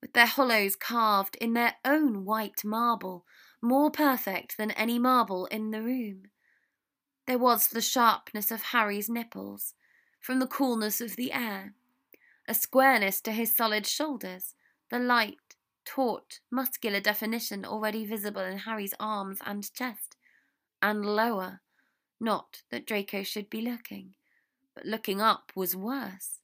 with 0.00 0.14
their 0.14 0.26
hollows 0.26 0.74
carved 0.76 1.36
in 1.36 1.52
their 1.52 1.74
own 1.84 2.24
white 2.24 2.64
marble 2.64 3.26
more 3.60 3.90
perfect 3.90 4.56
than 4.56 4.70
any 4.72 4.98
marble 4.98 5.46
in 5.46 5.72
the 5.72 5.82
room. 5.82 6.22
There 7.26 7.38
was 7.38 7.68
the 7.68 7.82
sharpness 7.82 8.50
of 8.50 8.62
Harry's 8.62 9.10
nipples, 9.10 9.74
from 10.18 10.38
the 10.38 10.46
coolness 10.46 11.02
of 11.02 11.16
the 11.16 11.32
air, 11.32 11.74
a 12.48 12.54
squareness 12.54 13.20
to 13.20 13.32
his 13.32 13.54
solid 13.54 13.86
shoulders, 13.86 14.54
the 14.90 14.98
light, 14.98 15.47
taut, 15.88 16.40
muscular 16.50 17.00
definition 17.00 17.64
already 17.64 18.04
visible 18.04 18.42
in 18.42 18.58
Harry's 18.58 18.94
arms 19.00 19.38
and 19.46 19.72
chest, 19.72 20.16
and 20.82 21.04
lower. 21.04 21.60
Not 22.20 22.62
that 22.70 22.86
Draco 22.86 23.22
should 23.22 23.48
be 23.48 23.62
looking, 23.62 24.14
but 24.74 24.84
looking 24.84 25.20
up 25.20 25.52
was 25.54 25.74
worse, 25.74 26.40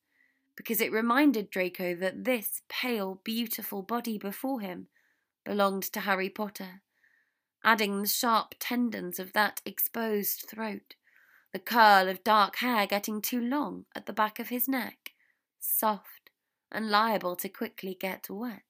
because 0.56 0.80
it 0.80 0.92
reminded 0.92 1.50
Draco 1.50 1.94
that 1.96 2.24
this 2.24 2.62
pale, 2.68 3.20
beautiful 3.24 3.82
body 3.82 4.18
before 4.18 4.60
him 4.60 4.88
belonged 5.44 5.82
to 5.84 6.00
Harry 6.00 6.30
Potter 6.30 6.80
adding 7.64 8.02
the 8.02 8.08
sharp 8.08 8.54
tendons 8.60 9.18
of 9.18 9.32
that 9.32 9.62
exposed 9.64 10.44
throat, 10.48 10.94
the 11.52 11.58
curl 11.58 12.08
of 12.08 12.22
dark 12.22 12.56
hair 12.56 12.86
getting 12.86 13.22
too 13.22 13.40
long 13.40 13.86
at 13.96 14.06
the 14.06 14.12
back 14.12 14.38
of 14.38 14.50
his 14.50 14.68
neck, 14.68 15.12
soft 15.58 16.30
and 16.70 16.90
liable 16.90 17.34
to 17.34 17.48
quickly 17.48 17.96
get 17.98 18.28
wet. 18.28 18.62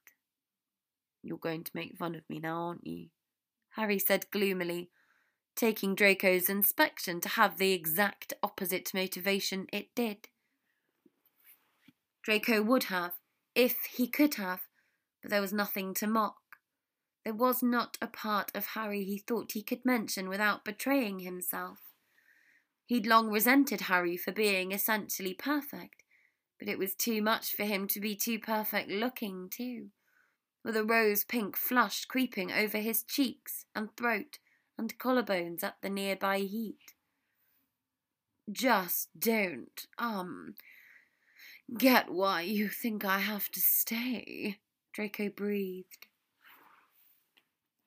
You're 1.24 1.38
going 1.38 1.64
to 1.64 1.70
make 1.74 1.96
fun 1.96 2.14
of 2.14 2.28
me 2.28 2.38
now, 2.38 2.66
aren't 2.66 2.86
you? 2.86 3.08
Harry 3.76 3.98
said 3.98 4.30
gloomily, 4.30 4.90
taking 5.56 5.94
Draco's 5.94 6.48
inspection 6.48 7.20
to 7.22 7.30
have 7.30 7.56
the 7.56 7.72
exact 7.72 8.34
opposite 8.42 8.92
motivation 8.92 9.66
it 9.72 9.88
did. 9.94 10.28
Draco 12.22 12.62
would 12.62 12.84
have, 12.84 13.12
if 13.54 13.76
he 13.96 14.06
could 14.06 14.34
have, 14.34 14.60
but 15.22 15.30
there 15.30 15.40
was 15.40 15.52
nothing 15.52 15.94
to 15.94 16.06
mock. 16.06 16.36
There 17.24 17.34
was 17.34 17.62
not 17.62 17.96
a 18.02 18.06
part 18.06 18.50
of 18.54 18.66
Harry 18.68 19.04
he 19.04 19.18
thought 19.18 19.52
he 19.52 19.62
could 19.62 19.84
mention 19.84 20.28
without 20.28 20.64
betraying 20.64 21.20
himself. 21.20 21.78
He'd 22.84 23.06
long 23.06 23.30
resented 23.30 23.82
Harry 23.82 24.18
for 24.18 24.30
being 24.30 24.72
essentially 24.72 25.32
perfect, 25.32 26.02
but 26.58 26.68
it 26.68 26.78
was 26.78 26.94
too 26.94 27.22
much 27.22 27.54
for 27.54 27.64
him 27.64 27.88
to 27.88 28.00
be 28.00 28.14
too 28.14 28.38
perfect 28.38 28.90
looking, 28.90 29.48
too, 29.50 29.88
with 30.64 30.76
a 30.76 30.84
rose 30.84 31.24
pink 31.24 31.56
flush 31.56 32.06
creeping 32.06 32.50
over 32.50 32.78
his 32.78 33.02
cheeks 33.02 33.66
and 33.74 33.94
throat 33.96 34.38
and 34.78 34.98
collarbones 34.98 35.62
at 35.62 35.76
the 35.82 35.90
nearby 35.90 36.38
heat. 36.38 36.94
Just 38.50 39.08
don't, 39.18 39.86
um, 39.98 40.54
get 41.78 42.10
why 42.10 42.42
you 42.42 42.68
think 42.68 43.04
I 43.04 43.20
have 43.20 43.50
to 43.50 43.60
stay, 43.60 44.58
Draco 44.92 45.28
breathed. 45.28 46.06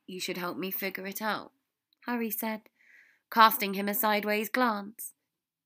You 0.05 0.19
should 0.19 0.37
help 0.37 0.57
me 0.57 0.71
figure 0.71 1.05
it 1.05 1.21
out, 1.21 1.51
Harry 2.05 2.31
said, 2.31 2.61
casting 3.31 3.73
him 3.73 3.89
a 3.89 3.93
sideways 3.93 4.49
glance. 4.49 5.13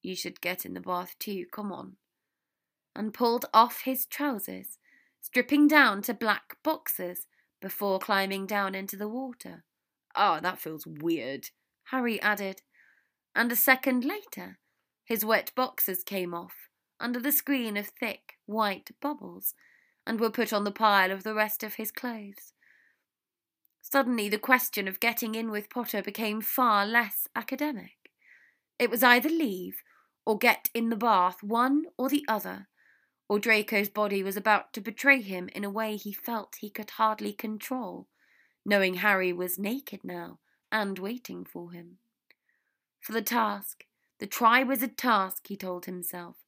You 0.01 0.15
should 0.15 0.41
get 0.41 0.65
in 0.65 0.73
the 0.73 0.79
bath 0.79 1.15
too, 1.19 1.45
come 1.51 1.71
on. 1.71 1.97
And 2.95 3.13
pulled 3.13 3.45
off 3.53 3.81
his 3.85 4.05
trousers, 4.05 4.79
stripping 5.21 5.67
down 5.67 6.01
to 6.03 6.13
black 6.13 6.57
boxers 6.63 7.27
before 7.61 7.99
climbing 7.99 8.45
down 8.45 8.75
into 8.75 8.95
the 8.95 9.07
water. 9.07 9.63
Ah, 10.15 10.37
oh, 10.37 10.41
that 10.41 10.59
feels 10.59 10.85
weird, 10.85 11.49
Harry 11.85 12.21
added. 12.21 12.61
And 13.35 13.51
a 13.51 13.55
second 13.55 14.03
later, 14.03 14.59
his 15.05 15.23
wet 15.23 15.51
boxers 15.55 16.03
came 16.03 16.33
off 16.33 16.69
under 16.99 17.19
the 17.19 17.31
screen 17.31 17.77
of 17.77 17.87
thick 17.87 18.33
white 18.45 18.91
bubbles 19.01 19.53
and 20.05 20.19
were 20.19 20.29
put 20.29 20.51
on 20.51 20.63
the 20.63 20.71
pile 20.71 21.11
of 21.11 21.23
the 21.23 21.33
rest 21.33 21.63
of 21.63 21.75
his 21.75 21.91
clothes. 21.91 22.53
Suddenly, 23.81 24.29
the 24.29 24.37
question 24.37 24.87
of 24.87 24.99
getting 24.99 25.35
in 25.35 25.51
with 25.51 25.69
Potter 25.69 26.01
became 26.01 26.41
far 26.41 26.85
less 26.85 27.27
academic. 27.35 28.11
It 28.79 28.89
was 28.89 29.03
either 29.03 29.29
leave 29.29 29.81
or 30.25 30.37
get 30.37 30.69
in 30.73 30.89
the 30.89 30.95
bath, 30.95 31.41
one 31.41 31.85
or 31.97 32.09
the 32.09 32.23
other, 32.27 32.67
or 33.31 33.39
Draco's 33.39 33.87
body 33.87 34.21
was 34.21 34.35
about 34.35 34.73
to 34.73 34.81
betray 34.81 35.21
him 35.21 35.47
in 35.55 35.63
a 35.63 35.69
way 35.69 35.95
he 35.95 36.11
felt 36.11 36.57
he 36.59 36.69
could 36.69 36.89
hardly 36.89 37.31
control, 37.31 38.09
knowing 38.65 38.95
Harry 38.95 39.31
was 39.31 39.57
naked 39.57 40.03
now 40.03 40.39
and 40.69 40.99
waiting 40.99 41.45
for 41.45 41.71
him. 41.71 41.99
For 42.99 43.13
the 43.13 43.21
task, 43.21 43.85
the 44.19 44.27
Triwizard 44.27 44.97
task, 44.97 45.47
he 45.47 45.55
told 45.55 45.85
himself, 45.85 46.39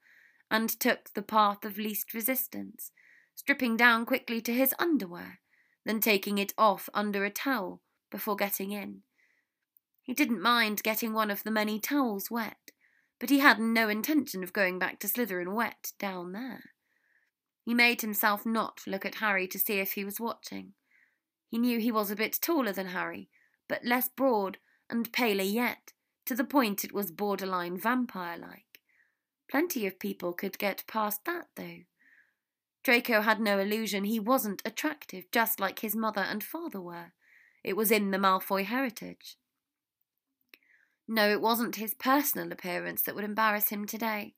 and 0.51 0.67
took 0.67 1.13
the 1.13 1.21
path 1.21 1.63
of 1.63 1.77
least 1.77 2.13
resistance, 2.13 2.91
stripping 3.33 3.77
down 3.77 4.05
quickly 4.05 4.41
to 4.41 4.53
his 4.53 4.75
underwear 4.77 5.39
then 5.85 6.01
taking 6.01 6.37
it 6.37 6.53
off 6.57 6.89
under 6.93 7.23
a 7.23 7.29
towel 7.29 7.79
before 8.11 8.35
getting 8.35 8.71
in. 8.71 9.03
He 10.01 10.13
didn't 10.13 10.41
mind 10.41 10.83
getting 10.83 11.13
one 11.13 11.31
of 11.31 11.43
the 11.43 11.51
many 11.51 11.79
towels 11.79 12.29
wet, 12.29 12.72
but 13.23 13.29
he 13.29 13.39
had 13.39 13.57
no 13.57 13.87
intention 13.87 14.43
of 14.43 14.51
going 14.51 14.77
back 14.77 14.99
to 14.99 15.07
Slytherin 15.07 15.53
wet 15.53 15.93
down 15.97 16.33
there. 16.33 16.71
He 17.63 17.73
made 17.73 18.01
himself 18.01 18.45
not 18.45 18.81
look 18.85 19.05
at 19.05 19.15
Harry 19.15 19.47
to 19.47 19.57
see 19.57 19.79
if 19.79 19.93
he 19.93 20.03
was 20.03 20.19
watching. 20.19 20.73
He 21.47 21.57
knew 21.57 21.79
he 21.79 21.89
was 21.89 22.11
a 22.11 22.17
bit 22.17 22.37
taller 22.41 22.73
than 22.73 22.87
Harry, 22.87 23.29
but 23.69 23.85
less 23.85 24.09
broad 24.09 24.57
and 24.89 25.09
paler 25.13 25.45
yet, 25.45 25.93
to 26.25 26.35
the 26.35 26.43
point 26.43 26.83
it 26.83 26.91
was 26.91 27.13
borderline 27.13 27.77
vampire 27.77 28.37
like. 28.37 28.81
Plenty 29.49 29.87
of 29.87 29.99
people 29.99 30.33
could 30.33 30.57
get 30.57 30.83
past 30.85 31.23
that, 31.23 31.47
though. 31.55 31.83
Draco 32.83 33.21
had 33.21 33.39
no 33.39 33.57
illusion 33.57 34.03
he 34.03 34.19
wasn't 34.19 34.61
attractive, 34.65 35.31
just 35.31 35.61
like 35.61 35.79
his 35.79 35.95
mother 35.95 36.19
and 36.19 36.43
father 36.43 36.81
were. 36.81 37.13
It 37.63 37.77
was 37.77 37.89
in 37.89 38.11
the 38.11 38.17
Malfoy 38.17 38.65
heritage. 38.65 39.37
No, 41.07 41.29
it 41.29 41.41
wasn't 41.41 41.75
his 41.75 41.93
personal 41.93 42.51
appearance 42.51 43.01
that 43.01 43.15
would 43.15 43.23
embarrass 43.23 43.69
him 43.69 43.85
today, 43.85 44.35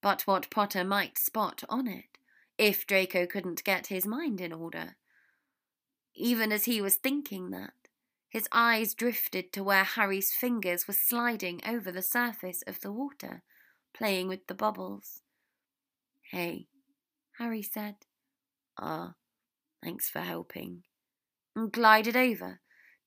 but 0.00 0.22
what 0.26 0.50
Potter 0.50 0.84
might 0.84 1.18
spot 1.18 1.62
on 1.68 1.86
it, 1.86 2.18
if 2.56 2.86
Draco 2.86 3.26
couldn't 3.26 3.64
get 3.64 3.88
his 3.88 4.06
mind 4.06 4.40
in 4.40 4.52
order. 4.52 4.96
Even 6.14 6.52
as 6.52 6.64
he 6.64 6.80
was 6.80 6.96
thinking 6.96 7.50
that, 7.50 7.74
his 8.28 8.48
eyes 8.52 8.94
drifted 8.94 9.52
to 9.52 9.62
where 9.62 9.84
Harry's 9.84 10.32
fingers 10.32 10.86
were 10.86 10.94
sliding 10.94 11.60
over 11.66 11.90
the 11.90 12.02
surface 12.02 12.62
of 12.66 12.80
the 12.80 12.92
water, 12.92 13.42
playing 13.92 14.28
with 14.28 14.46
the 14.46 14.54
bubbles. 14.54 15.22
Hey, 16.30 16.68
Harry 17.38 17.62
said. 17.62 17.96
Ah, 18.78 19.14
thanks 19.82 20.08
for 20.08 20.20
helping. 20.20 20.84
And 21.56 21.72
glided 21.72 22.16
over 22.16 22.60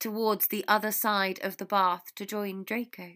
towards 0.04 0.48
the 0.48 0.66
other 0.68 0.92
side 0.92 1.40
of 1.44 1.56
the 1.56 1.66
bath 1.66 2.12
to 2.14 2.26
join 2.26 2.66
Draco. 2.66 3.14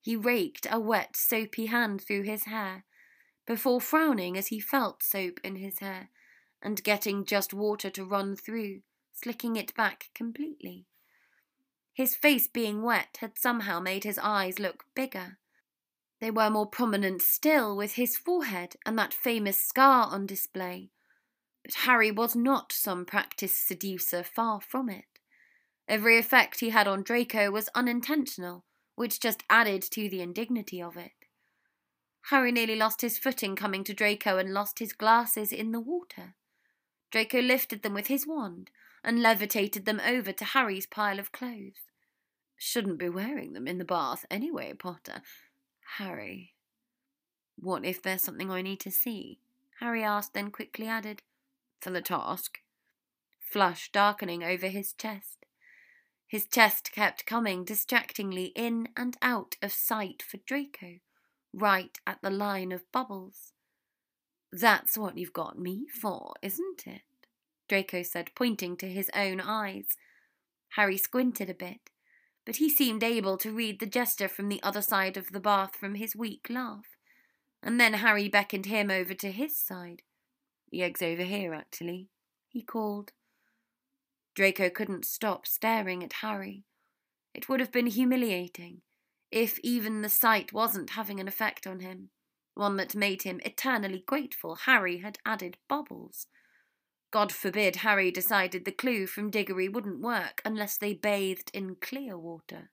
He 0.00 0.16
raked 0.16 0.66
a 0.68 0.80
wet, 0.80 1.16
soapy 1.16 1.66
hand 1.66 2.02
through 2.02 2.24
his 2.24 2.44
hair, 2.44 2.84
before 3.46 3.80
frowning 3.80 4.36
as 4.36 4.48
he 4.48 4.58
felt 4.58 5.04
soap 5.04 5.38
in 5.44 5.54
his 5.54 5.78
hair 5.78 6.10
and 6.60 6.82
getting 6.82 7.24
just 7.24 7.54
water 7.54 7.90
to 7.90 8.04
run 8.04 8.34
through, 8.34 8.80
slicking 9.12 9.54
it 9.54 9.72
back 9.76 10.10
completely. 10.12 10.84
His 11.92 12.16
face 12.16 12.48
being 12.48 12.82
wet 12.82 13.18
had 13.20 13.38
somehow 13.38 13.78
made 13.78 14.02
his 14.02 14.18
eyes 14.18 14.58
look 14.58 14.86
bigger. 14.96 15.38
They 16.20 16.32
were 16.32 16.50
more 16.50 16.66
prominent 16.66 17.22
still, 17.22 17.76
with 17.76 17.92
his 17.92 18.16
forehead 18.16 18.74
and 18.84 18.98
that 18.98 19.14
famous 19.14 19.62
scar 19.62 20.08
on 20.08 20.26
display. 20.26 20.90
But 21.62 21.74
Harry 21.74 22.10
was 22.10 22.34
not 22.34 22.72
some 22.72 23.04
practised 23.04 23.58
seducer, 23.58 24.24
far 24.24 24.60
from 24.60 24.88
it. 24.88 25.04
Every 25.90 26.18
effect 26.18 26.60
he 26.60 26.70
had 26.70 26.86
on 26.86 27.02
Draco 27.02 27.50
was 27.50 27.68
unintentional, 27.74 28.64
which 28.94 29.18
just 29.18 29.42
added 29.50 29.82
to 29.90 30.08
the 30.08 30.22
indignity 30.22 30.80
of 30.80 30.96
it. 30.96 31.10
Harry 32.30 32.52
nearly 32.52 32.76
lost 32.76 33.00
his 33.00 33.18
footing 33.18 33.56
coming 33.56 33.82
to 33.82 33.92
Draco 33.92 34.38
and 34.38 34.54
lost 34.54 34.78
his 34.78 34.92
glasses 34.92 35.50
in 35.50 35.72
the 35.72 35.80
water. 35.80 36.36
Draco 37.10 37.40
lifted 37.40 37.82
them 37.82 37.92
with 37.92 38.06
his 38.06 38.24
wand 38.24 38.70
and 39.02 39.20
levitated 39.20 39.84
them 39.84 40.00
over 40.06 40.30
to 40.30 40.44
Harry's 40.44 40.86
pile 40.86 41.18
of 41.18 41.32
clothes. 41.32 41.88
Shouldn't 42.56 42.98
be 42.98 43.08
wearing 43.08 43.52
them 43.52 43.66
in 43.66 43.78
the 43.78 43.84
bath 43.84 44.24
anyway, 44.30 44.72
Potter. 44.74 45.22
Harry. 45.96 46.54
What 47.58 47.84
if 47.84 48.00
there's 48.00 48.22
something 48.22 48.48
I 48.48 48.62
need 48.62 48.78
to 48.80 48.92
see? 48.92 49.40
Harry 49.80 50.04
asked, 50.04 50.34
then 50.34 50.52
quickly 50.52 50.86
added, 50.86 51.22
For 51.80 51.90
the 51.90 52.00
task. 52.00 52.60
Flush 53.40 53.90
darkening 53.90 54.44
over 54.44 54.68
his 54.68 54.92
chest. 54.92 55.39
His 56.30 56.46
chest 56.46 56.92
kept 56.92 57.26
coming 57.26 57.64
distractingly 57.64 58.52
in 58.54 58.88
and 58.96 59.16
out 59.20 59.56
of 59.60 59.72
sight 59.72 60.22
for 60.22 60.38
Draco, 60.38 61.00
right 61.52 61.98
at 62.06 62.22
the 62.22 62.30
line 62.30 62.70
of 62.70 62.90
bubbles. 62.92 63.52
That's 64.52 64.96
what 64.96 65.18
you've 65.18 65.32
got 65.32 65.58
me 65.58 65.86
for, 66.00 66.34
isn't 66.40 66.86
it? 66.86 67.02
Draco 67.68 68.02
said, 68.02 68.30
pointing 68.34 68.76
to 68.78 68.88
his 68.88 69.10
own 69.14 69.40
eyes. 69.40 69.96
Harry 70.70 70.96
squinted 70.96 71.50
a 71.50 71.54
bit 71.54 71.90
but 72.50 72.56
he 72.56 72.68
seemed 72.68 73.04
able 73.04 73.36
to 73.36 73.52
read 73.52 73.78
the 73.78 73.86
gesture 73.86 74.28
from 74.28 74.48
the 74.48 74.60
other 74.62 74.82
side 74.82 75.16
of 75.16 75.32
the 75.32 75.40
bath 75.40 75.76
from 75.76 75.94
his 75.94 76.16
weak 76.16 76.48
laugh. 76.50 76.96
And 77.62 77.78
then 77.78 77.94
Harry 77.94 78.28
beckoned 78.28 78.66
him 78.66 78.90
over 78.90 79.14
to 79.14 79.30
his 79.30 79.56
side. 79.56 80.02
The 80.72 80.82
egg's 80.82 81.02
over 81.02 81.22
here, 81.22 81.52
actually, 81.52 82.08
he 82.48 82.62
called. 82.62 83.12
Draco 84.40 84.70
couldn't 84.70 85.04
stop 85.04 85.46
staring 85.46 86.02
at 86.02 86.14
Harry. 86.22 86.64
It 87.34 87.46
would 87.46 87.60
have 87.60 87.70
been 87.70 87.88
humiliating 87.88 88.80
if 89.30 89.58
even 89.58 90.00
the 90.00 90.08
sight 90.08 90.50
wasn't 90.50 90.88
having 90.88 91.20
an 91.20 91.28
effect 91.28 91.66
on 91.66 91.80
him, 91.80 92.08
one 92.54 92.78
that 92.78 92.96
made 92.96 93.24
him 93.24 93.42
eternally 93.44 94.02
grateful 94.06 94.54
Harry 94.64 95.00
had 95.00 95.18
added 95.26 95.58
bubbles. 95.68 96.26
God 97.10 97.32
forbid 97.32 97.76
Harry 97.84 98.10
decided 98.10 98.64
the 98.64 98.72
clue 98.72 99.06
from 99.06 99.28
Diggory 99.28 99.68
wouldn't 99.68 100.00
work 100.00 100.40
unless 100.42 100.78
they 100.78 100.94
bathed 100.94 101.50
in 101.52 101.76
clear 101.78 102.16
water. 102.16 102.70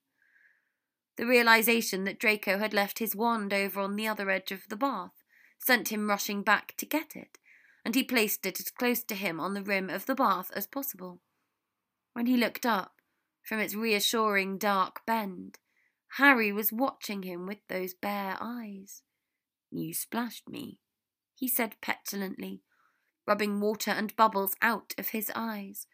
The 1.17 1.25
realization 1.25 2.05
that 2.05 2.17
Draco 2.17 2.59
had 2.59 2.73
left 2.73 2.99
his 2.99 3.13
wand 3.13 3.53
over 3.53 3.81
on 3.81 3.97
the 3.97 4.07
other 4.07 4.29
edge 4.29 4.53
of 4.53 4.69
the 4.69 4.77
bath 4.77 5.21
sent 5.59 5.89
him 5.89 6.09
rushing 6.09 6.43
back 6.43 6.75
to 6.77 6.85
get 6.85 7.13
it, 7.13 7.37
and 7.83 7.93
he 7.93 8.05
placed 8.05 8.45
it 8.45 8.57
as 8.61 8.71
close 8.71 9.03
to 9.03 9.15
him 9.15 9.41
on 9.41 9.53
the 9.53 9.61
rim 9.61 9.89
of 9.89 10.05
the 10.05 10.15
bath 10.15 10.49
as 10.55 10.65
possible. 10.65 11.19
When 12.17 12.25
he 12.25 12.35
looked 12.35 12.65
up 12.65 12.95
from 13.43 13.59
its 13.59 13.75
reassuring 13.75 14.57
dark 14.57 15.05
bend, 15.05 15.59
Harry 16.17 16.51
was 16.51 16.73
watching 16.73 17.21
him 17.21 17.45
with 17.45 17.59
those 17.69 17.93
bare 17.93 18.37
eyes. 18.41 19.03
You 19.69 19.93
splashed 19.93 20.49
me, 20.49 20.79
he 21.35 21.47
said 21.47 21.75
petulantly 21.79 22.63
rubbing 23.27 23.59
water 23.59 23.91
and 23.91 24.15
bubbles 24.15 24.55
out 24.63 24.95
of 24.97 25.09
his 25.09 25.31
eyes. 25.35 25.85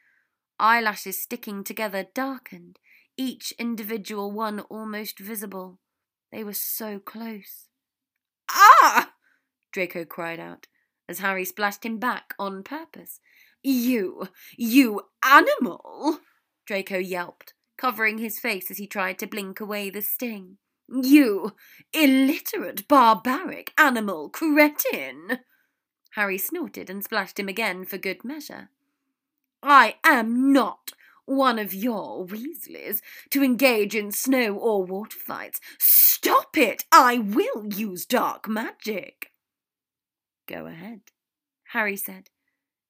Eyelashes 0.58 1.22
sticking 1.22 1.62
together 1.62 2.08
darkened, 2.14 2.80
each 3.18 3.52
individual 3.60 4.32
one 4.32 4.62
almost 4.62 5.20
visible. 5.20 5.82
They 6.32 6.46
were 6.46 6.54
so 6.54 7.00
close. 7.00 7.68
Ah! 8.50 9.16
Draco 9.74 10.06
cried 10.06 10.40
out, 10.40 10.68
as 11.10 11.20
Harry 11.20 11.44
splashed 11.44 11.86
him 11.86 11.98
back 11.98 12.34
on 12.40 12.64
purpose. 12.64 13.20
You, 13.62 14.28
you 14.58 15.02
animal! 15.24 16.20
Draco 16.66 16.98
yelped, 16.98 17.54
covering 17.78 18.18
his 18.18 18.40
face 18.40 18.70
as 18.72 18.78
he 18.78 18.88
tried 18.88 19.20
to 19.20 19.28
blink 19.28 19.60
away 19.60 19.90
the 19.90 20.02
sting. 20.02 20.58
You 20.88 21.54
illiterate, 21.94 22.88
barbaric 22.88 23.74
animal 23.78 24.30
cretin! 24.30 25.40
Harry 26.12 26.38
snorted 26.38 26.90
and 26.90 27.04
splashed 27.04 27.40
him 27.40 27.48
again 27.48 27.86
for 27.86 27.98
good 27.98 28.24
measure. 28.24 28.70
I 29.64 29.96
am 30.04 30.52
not 30.52 30.92
one 31.26 31.58
of 31.58 31.74
your 31.74 32.26
Weasleys 32.26 33.02
to 33.30 33.44
engage 33.44 33.96
in 33.96 34.12
snow 34.12 34.56
or 34.56 34.84
water 34.84 35.18
fights. 35.18 35.60
Stop 35.80 36.58
it! 36.58 36.84
I 36.92 37.18
will 37.18 37.66
use 37.74 38.06
dark 38.06 38.48
magic. 38.48 39.32
Go 40.48 40.66
ahead, 40.68 41.02
Harry 41.70 41.96
said. 41.96 42.30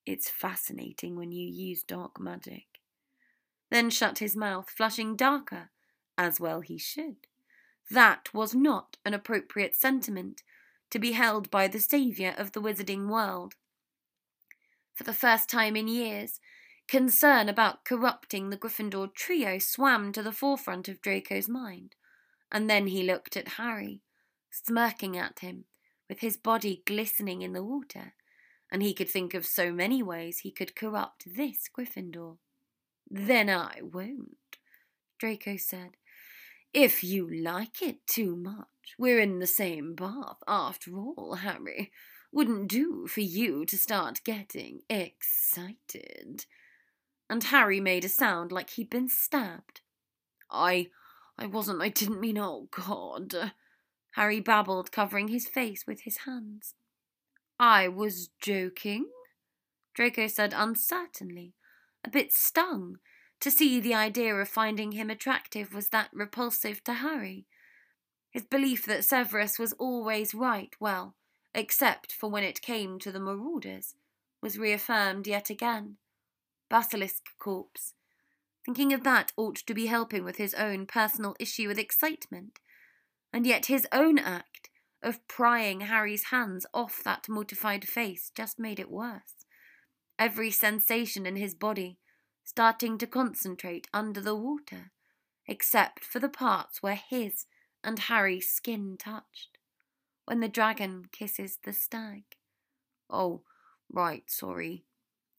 It's 0.05 0.29
fascinating 0.29 1.15
when 1.15 1.31
you 1.31 1.47
use 1.47 1.83
dark 1.83 2.19
magic. 2.19 2.65
Then 3.71 3.89
shut 3.89 4.19
his 4.19 4.35
mouth, 4.35 4.69
flushing 4.69 5.15
darker, 5.15 5.69
as 6.17 6.39
well 6.39 6.61
he 6.61 6.77
should. 6.77 7.27
That 7.89 8.33
was 8.33 8.53
not 8.53 8.97
an 9.05 9.13
appropriate 9.13 9.75
sentiment 9.75 10.43
to 10.89 10.99
be 10.99 11.13
held 11.13 11.49
by 11.49 11.67
the 11.67 11.79
saviour 11.79 12.33
of 12.37 12.51
the 12.51 12.61
wizarding 12.61 13.07
world. 13.07 13.55
For 14.93 15.03
the 15.03 15.13
first 15.13 15.49
time 15.49 15.75
in 15.75 15.87
years, 15.87 16.39
concern 16.87 17.49
about 17.49 17.85
corrupting 17.85 18.49
the 18.49 18.57
Gryffindor 18.57 19.13
trio 19.13 19.57
swam 19.57 20.11
to 20.11 20.21
the 20.21 20.31
forefront 20.31 20.87
of 20.87 21.01
Draco's 21.01 21.47
mind, 21.47 21.95
and 22.51 22.69
then 22.69 22.87
he 22.87 23.03
looked 23.03 23.35
at 23.35 23.53
Harry, 23.57 24.01
smirking 24.51 25.17
at 25.17 25.39
him, 25.39 25.65
with 26.07 26.19
his 26.19 26.37
body 26.37 26.83
glistening 26.85 27.41
in 27.41 27.53
the 27.53 27.63
water, 27.63 28.13
and 28.73 28.81
he 28.81 28.95
could 28.95 29.07
think 29.07 29.35
of 29.35 29.45
so 29.45 29.71
many 29.71 30.01
ways 30.01 30.39
he 30.39 30.51
could 30.51 30.75
corrupt 30.75 31.25
this 31.35 31.69
Gryffindor. 31.69 32.37
Then 33.07 33.47
I 33.47 33.81
won't, 33.83 34.57
Draco 35.19 35.57
said, 35.57 35.91
if 36.73 37.03
you 37.03 37.29
like 37.31 37.83
it 37.83 38.07
too 38.07 38.35
much. 38.35 38.65
We're 38.97 39.19
in 39.19 39.37
the 39.37 39.45
same 39.45 39.93
bath, 39.93 40.39
after 40.47 40.97
all, 40.97 41.35
Harry. 41.41 41.91
Wouldn't 42.31 42.67
do 42.67 43.05
for 43.05 43.21
you 43.21 43.63
to 43.65 43.77
start 43.77 44.23
getting 44.23 44.81
excited. 44.89 46.45
And 47.29 47.43
Harry 47.43 47.79
made 47.79 48.03
a 48.03 48.09
sound 48.09 48.51
like 48.51 48.71
he'd 48.71 48.89
been 48.89 49.07
stabbed. 49.07 49.81
I. 50.49 50.87
I 51.37 51.45
wasn't. 51.45 51.81
I 51.81 51.89
didn't 51.89 52.19
mean. 52.19 52.39
Oh, 52.39 52.69
God. 52.71 53.51
Harry 54.13 54.39
babbled, 54.39 54.91
covering 54.91 55.27
his 55.27 55.47
face 55.47 55.85
with 55.85 56.01
his 56.01 56.17
hands. 56.17 56.73
I 57.65 57.87
was 57.87 58.29
joking, 58.41 59.05
Draco 59.93 60.27
said 60.27 60.53
uncertainly, 60.53 61.53
a 62.03 62.09
bit 62.09 62.33
stung 62.33 62.97
to 63.39 63.49
see 63.49 63.79
the 63.79 63.93
idea 63.93 64.35
of 64.35 64.49
finding 64.49 64.91
him 64.91 65.09
attractive 65.09 65.73
was 65.73 65.87
that 65.87 66.09
repulsive 66.11 66.83
to 66.83 66.95
Harry. 66.95 67.45
His 68.31 68.43
belief 68.43 68.85
that 68.87 69.05
Severus 69.05 69.57
was 69.57 69.71
always 69.79 70.35
right, 70.35 70.75
well, 70.81 71.15
except 71.55 72.11
for 72.11 72.29
when 72.29 72.43
it 72.43 72.61
came 72.61 72.99
to 72.99 73.13
the 73.13 73.19
marauders, 73.21 73.95
was 74.41 74.59
reaffirmed 74.59 75.25
yet 75.25 75.49
again. 75.49 75.95
Basilisk 76.69 77.27
corpse. 77.39 77.93
Thinking 78.65 78.91
of 78.91 79.05
that 79.05 79.31
ought 79.37 79.55
to 79.55 79.73
be 79.73 79.85
helping 79.85 80.25
with 80.25 80.35
his 80.35 80.53
own 80.53 80.85
personal 80.85 81.33
issue 81.39 81.69
with 81.69 81.79
excitement. 81.79 82.59
And 83.31 83.47
yet 83.47 83.67
his 83.67 83.87
own 83.93 84.19
act 84.19 84.62
of 85.03 85.27
prying 85.27 85.81
Harry's 85.81 86.25
hands 86.25 86.65
off 86.73 87.01
that 87.03 87.29
mortified 87.29 87.87
face 87.87 88.31
just 88.33 88.57
made 88.57 88.79
it 88.79 88.89
worse. 88.89 89.45
Every 90.17 90.51
sensation 90.51 91.25
in 91.25 91.35
his 91.35 91.53
body 91.53 91.99
starting 92.43 92.97
to 92.97 93.07
concentrate 93.07 93.87
under 93.93 94.21
the 94.21 94.35
water, 94.35 94.91
except 95.47 96.03
for 96.03 96.19
the 96.19 96.29
parts 96.29 96.81
where 96.81 96.99
his 97.09 97.45
and 97.83 97.99
Harry's 97.99 98.49
skin 98.49 98.95
touched. 98.97 99.57
When 100.25 100.39
the 100.39 100.47
dragon 100.47 101.05
kisses 101.11 101.59
the 101.63 101.73
stag. 101.73 102.23
Oh, 103.09 103.43
right, 103.91 104.23
sorry. 104.29 104.85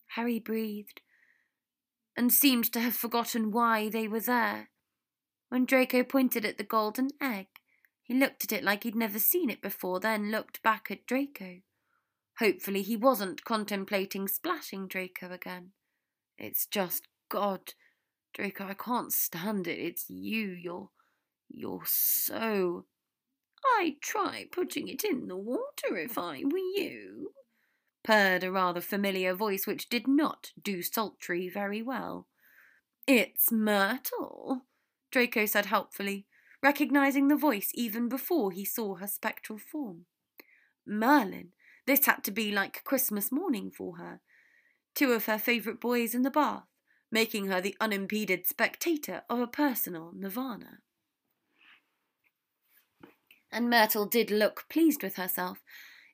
Harry 0.09 0.38
breathed, 0.38 1.00
and 2.16 2.33
seemed 2.33 2.72
to 2.72 2.81
have 2.81 2.94
forgotten 2.94 3.50
why 3.50 3.88
they 3.88 4.07
were 4.07 4.20
there. 4.20 4.68
When 5.48 5.64
Draco 5.64 6.05
pointed 6.05 6.44
at 6.44 6.59
the 6.59 6.64
golden 6.64 7.11
egg, 7.20 7.46
he 8.04 8.14
looked 8.14 8.44
at 8.44 8.52
it 8.52 8.62
like 8.62 8.84
he'd 8.84 8.94
never 8.94 9.18
seen 9.18 9.48
it 9.48 9.62
before, 9.62 9.98
then 9.98 10.30
looked 10.30 10.62
back 10.62 10.90
at 10.90 11.06
Draco. 11.06 11.60
Hopefully, 12.38 12.82
he 12.82 12.96
wasn't 12.96 13.44
contemplating 13.44 14.28
splashing 14.28 14.86
Draco 14.86 15.32
again. 15.32 15.70
It's 16.36 16.66
just 16.66 17.08
God, 17.30 17.72
Draco, 18.34 18.66
I 18.66 18.74
can't 18.74 19.12
stand 19.12 19.66
it. 19.66 19.78
It's 19.78 20.10
you. 20.10 20.50
You're. 20.50 20.90
You're 21.48 21.84
so. 21.86 22.84
I'd 23.78 24.02
try 24.02 24.46
putting 24.52 24.88
it 24.88 25.02
in 25.02 25.28
the 25.28 25.36
water 25.36 25.96
if 25.96 26.18
I 26.18 26.42
were 26.44 26.58
you, 26.58 27.32
purred 28.02 28.44
a 28.44 28.52
rather 28.52 28.82
familiar 28.82 29.34
voice 29.34 29.66
which 29.66 29.88
did 29.88 30.06
not 30.06 30.50
do 30.62 30.82
sultry 30.82 31.48
very 31.48 31.80
well. 31.80 32.26
It's 33.06 33.50
Myrtle, 33.50 34.62
Draco 35.10 35.46
said 35.46 35.66
helpfully, 35.66 36.26
recognizing 36.64 37.29
the 37.29 37.37
voice 37.37 37.70
even 37.74 38.09
before 38.09 38.50
he 38.50 38.64
saw 38.64 38.94
her 38.96 39.07
spectral 39.07 39.59
form. 39.59 40.07
Merlin, 40.87 41.50
this 41.87 42.07
had 42.07 42.24
to 42.24 42.31
be 42.31 42.50
like 42.50 42.83
Christmas 42.85 43.31
morning 43.31 43.70
for 43.70 43.98
her. 43.98 44.20
Two 44.94 45.12
of 45.12 45.27
her 45.27 45.38
favourite 45.38 45.79
boys 45.79 46.14
in 46.14 46.22
the 46.22 46.31
bath, 46.31 46.64
making 47.12 47.48
her 47.48 47.61
the 47.61 47.77
unimpeded 47.81 48.46
spectator 48.46 49.22
of 49.29 49.40
a 49.40 49.46
personal 49.46 50.12
nirvana. 50.16 50.79
And 53.53 53.68
Myrtle 53.68 54.07
did 54.07 54.31
look 54.31 54.64
pleased 54.70 55.03
with 55.03 55.16
herself, 55.16 55.62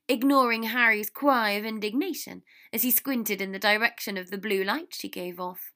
ignoring 0.09 0.65
Harry's 0.65 1.11
cry 1.11 1.51
of 1.51 1.65
indignation 1.65 2.43
as 2.73 2.83
he 2.83 2.91
squinted 2.91 3.41
in 3.41 3.53
the 3.53 3.59
direction 3.61 4.17
of 4.17 4.31
the 4.31 4.39
blue 4.39 4.65
light 4.65 4.89
she 4.91 5.09
gave 5.09 5.39
off. 5.39 5.73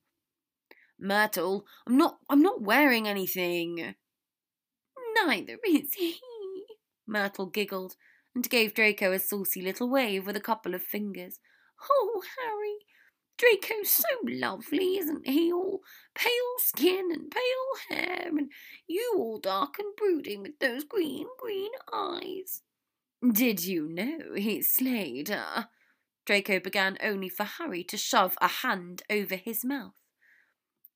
Myrtle, 0.98 1.64
I'm 1.86 1.96
not 1.96 2.18
I'm 2.28 2.42
not 2.42 2.60
wearing 2.60 3.06
anything. 3.06 3.94
Neither 5.14 5.58
is 5.66 5.94
he. 5.94 6.18
Myrtle 7.06 7.46
giggled 7.46 7.96
and 8.34 8.48
gave 8.48 8.74
Draco 8.74 9.12
a 9.12 9.18
saucy 9.18 9.62
little 9.62 9.88
wave 9.88 10.26
with 10.26 10.36
a 10.36 10.40
couple 10.40 10.74
of 10.74 10.82
fingers. 10.82 11.38
Oh, 11.90 12.22
Harry, 12.38 12.78
Draco's 13.36 13.90
so 13.90 14.08
lovely, 14.24 14.98
isn't 14.98 15.26
he? 15.26 15.52
All 15.52 15.82
pale 16.14 16.30
skin 16.58 17.10
and 17.12 17.30
pale 17.30 17.98
hair, 17.98 18.28
and 18.28 18.50
you 18.86 19.14
all 19.16 19.38
dark 19.38 19.78
and 19.78 19.94
brooding 19.96 20.42
with 20.42 20.58
those 20.60 20.84
green, 20.84 21.26
green 21.38 21.72
eyes. 21.92 22.62
Did 23.32 23.64
you 23.64 23.88
know 23.88 24.34
he 24.36 24.62
slayed 24.62 25.28
her? 25.28 25.68
Draco 26.26 26.60
began 26.60 26.96
only 27.02 27.28
for 27.28 27.44
Harry 27.44 27.84
to 27.84 27.96
shove 27.96 28.36
a 28.40 28.48
hand 28.48 29.02
over 29.10 29.36
his 29.36 29.64
mouth. 29.64 29.94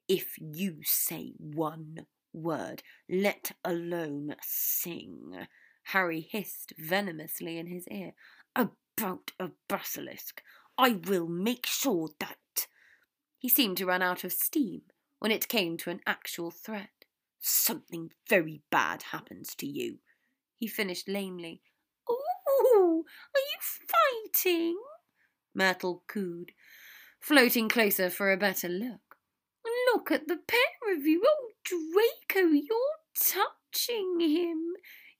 If 0.08 0.34
you 0.38 0.78
say 0.84 1.34
one 1.38 2.06
word, 2.38 2.82
let 3.08 3.52
alone 3.64 4.36
sing, 4.42 5.46
Harry 5.84 6.20
hissed 6.20 6.72
venomously 6.78 7.58
in 7.58 7.66
his 7.66 7.86
ear, 7.88 8.12
about 8.54 9.32
a 9.38 9.50
basilisk, 9.68 10.42
I 10.76 10.90
will 10.90 11.28
make 11.28 11.66
sure 11.66 12.10
that. 12.20 12.66
He 13.38 13.48
seemed 13.48 13.76
to 13.78 13.86
run 13.86 14.02
out 14.02 14.24
of 14.24 14.32
steam 14.32 14.82
when 15.18 15.30
it 15.30 15.48
came 15.48 15.76
to 15.78 15.90
an 15.90 16.00
actual 16.06 16.50
threat. 16.50 17.04
Something 17.40 18.10
very 18.28 18.62
bad 18.70 19.04
happens 19.04 19.54
to 19.56 19.66
you, 19.66 19.98
he 20.56 20.66
finished 20.66 21.08
lamely, 21.08 21.62
Ooh, 22.10 23.04
are 23.34 23.40
you 23.40 23.58
fighting? 23.60 24.78
Myrtle 25.54 26.02
cooed, 26.08 26.52
floating 27.20 27.68
closer 27.68 28.10
for 28.10 28.32
a 28.32 28.36
better 28.36 28.68
look. 28.68 29.16
Look 29.92 30.10
at 30.10 30.28
the 30.28 30.36
pair 30.36 30.94
of 30.94 31.06
you. 31.06 31.22
Oh, 31.24 31.47
Draco, 31.68 32.48
you're 32.48 32.78
touching 33.14 34.20
him. 34.20 34.74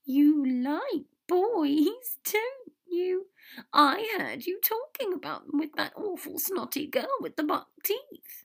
You 0.04 0.44
like 0.46 1.06
boys, 1.28 2.18
don't 2.24 2.72
you? 2.86 3.26
I 3.72 4.16
heard 4.18 4.46
you 4.46 4.60
talking 4.60 5.12
about 5.12 5.46
them 5.46 5.58
with 5.58 5.72
that 5.74 5.92
awful 5.96 6.38
snotty 6.38 6.86
girl 6.86 7.08
with 7.20 7.36
the 7.36 7.44
buck 7.44 7.68
teeth. 7.84 8.44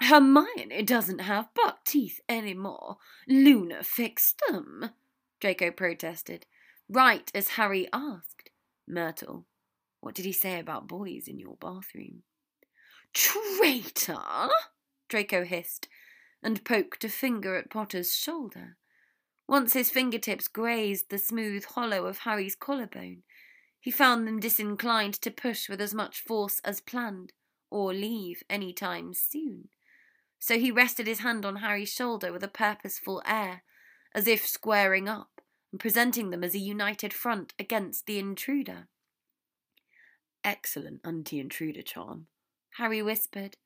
Hermione 0.00 0.82
doesn't 0.82 1.20
have 1.20 1.52
buck 1.54 1.84
teeth 1.84 2.20
any 2.28 2.54
more. 2.54 2.96
Luna 3.26 3.82
fixed 3.82 4.40
them, 4.48 4.90
Draco 5.40 5.70
protested 5.70 6.46
right 6.88 7.30
as 7.34 7.48
Harry 7.48 7.88
asked, 7.92 8.50
Myrtle, 8.86 9.46
what 10.00 10.14
did 10.14 10.24
he 10.24 10.32
say 10.32 10.58
about 10.58 10.88
boys 10.88 11.28
in 11.28 11.38
your 11.38 11.56
bathroom? 11.60 12.22
Traitor! 13.12 14.48
Draco 15.08 15.44
hissed 15.44 15.88
and 16.42 16.64
poked 16.64 17.04
a 17.04 17.08
finger 17.08 17.56
at 17.56 17.70
Potter's 17.70 18.14
shoulder. 18.14 18.76
Once 19.48 19.72
his 19.72 19.90
fingertips 19.90 20.46
grazed 20.46 21.08
the 21.08 21.18
smooth 21.18 21.64
hollow 21.64 22.06
of 22.06 22.18
Harry's 22.18 22.54
collarbone, 22.54 23.22
he 23.80 23.90
found 23.90 24.26
them 24.26 24.40
disinclined 24.40 25.14
to 25.14 25.30
push 25.30 25.68
with 25.68 25.80
as 25.80 25.94
much 25.94 26.20
force 26.20 26.60
as 26.64 26.80
planned, 26.80 27.32
or 27.70 27.94
leave 27.94 28.42
any 28.50 28.72
time 28.72 29.14
soon. 29.14 29.68
So 30.38 30.58
he 30.58 30.70
rested 30.70 31.06
his 31.06 31.20
hand 31.20 31.44
on 31.44 31.56
Harry's 31.56 31.92
shoulder 31.92 32.32
with 32.32 32.44
a 32.44 32.48
purposeful 32.48 33.22
air, 33.26 33.62
as 34.14 34.26
if 34.26 34.46
squaring 34.46 35.08
up 35.08 35.40
and 35.72 35.80
presenting 35.80 36.30
them 36.30 36.44
as 36.44 36.54
a 36.54 36.58
united 36.58 37.12
front 37.12 37.54
against 37.58 38.06
the 38.06 38.18
intruder. 38.18 38.88
Excellent 40.44 41.00
anti 41.04 41.40
intruder 41.40 41.82
charm, 41.82 42.26
Harry 42.76 43.02
whispered. 43.02 43.56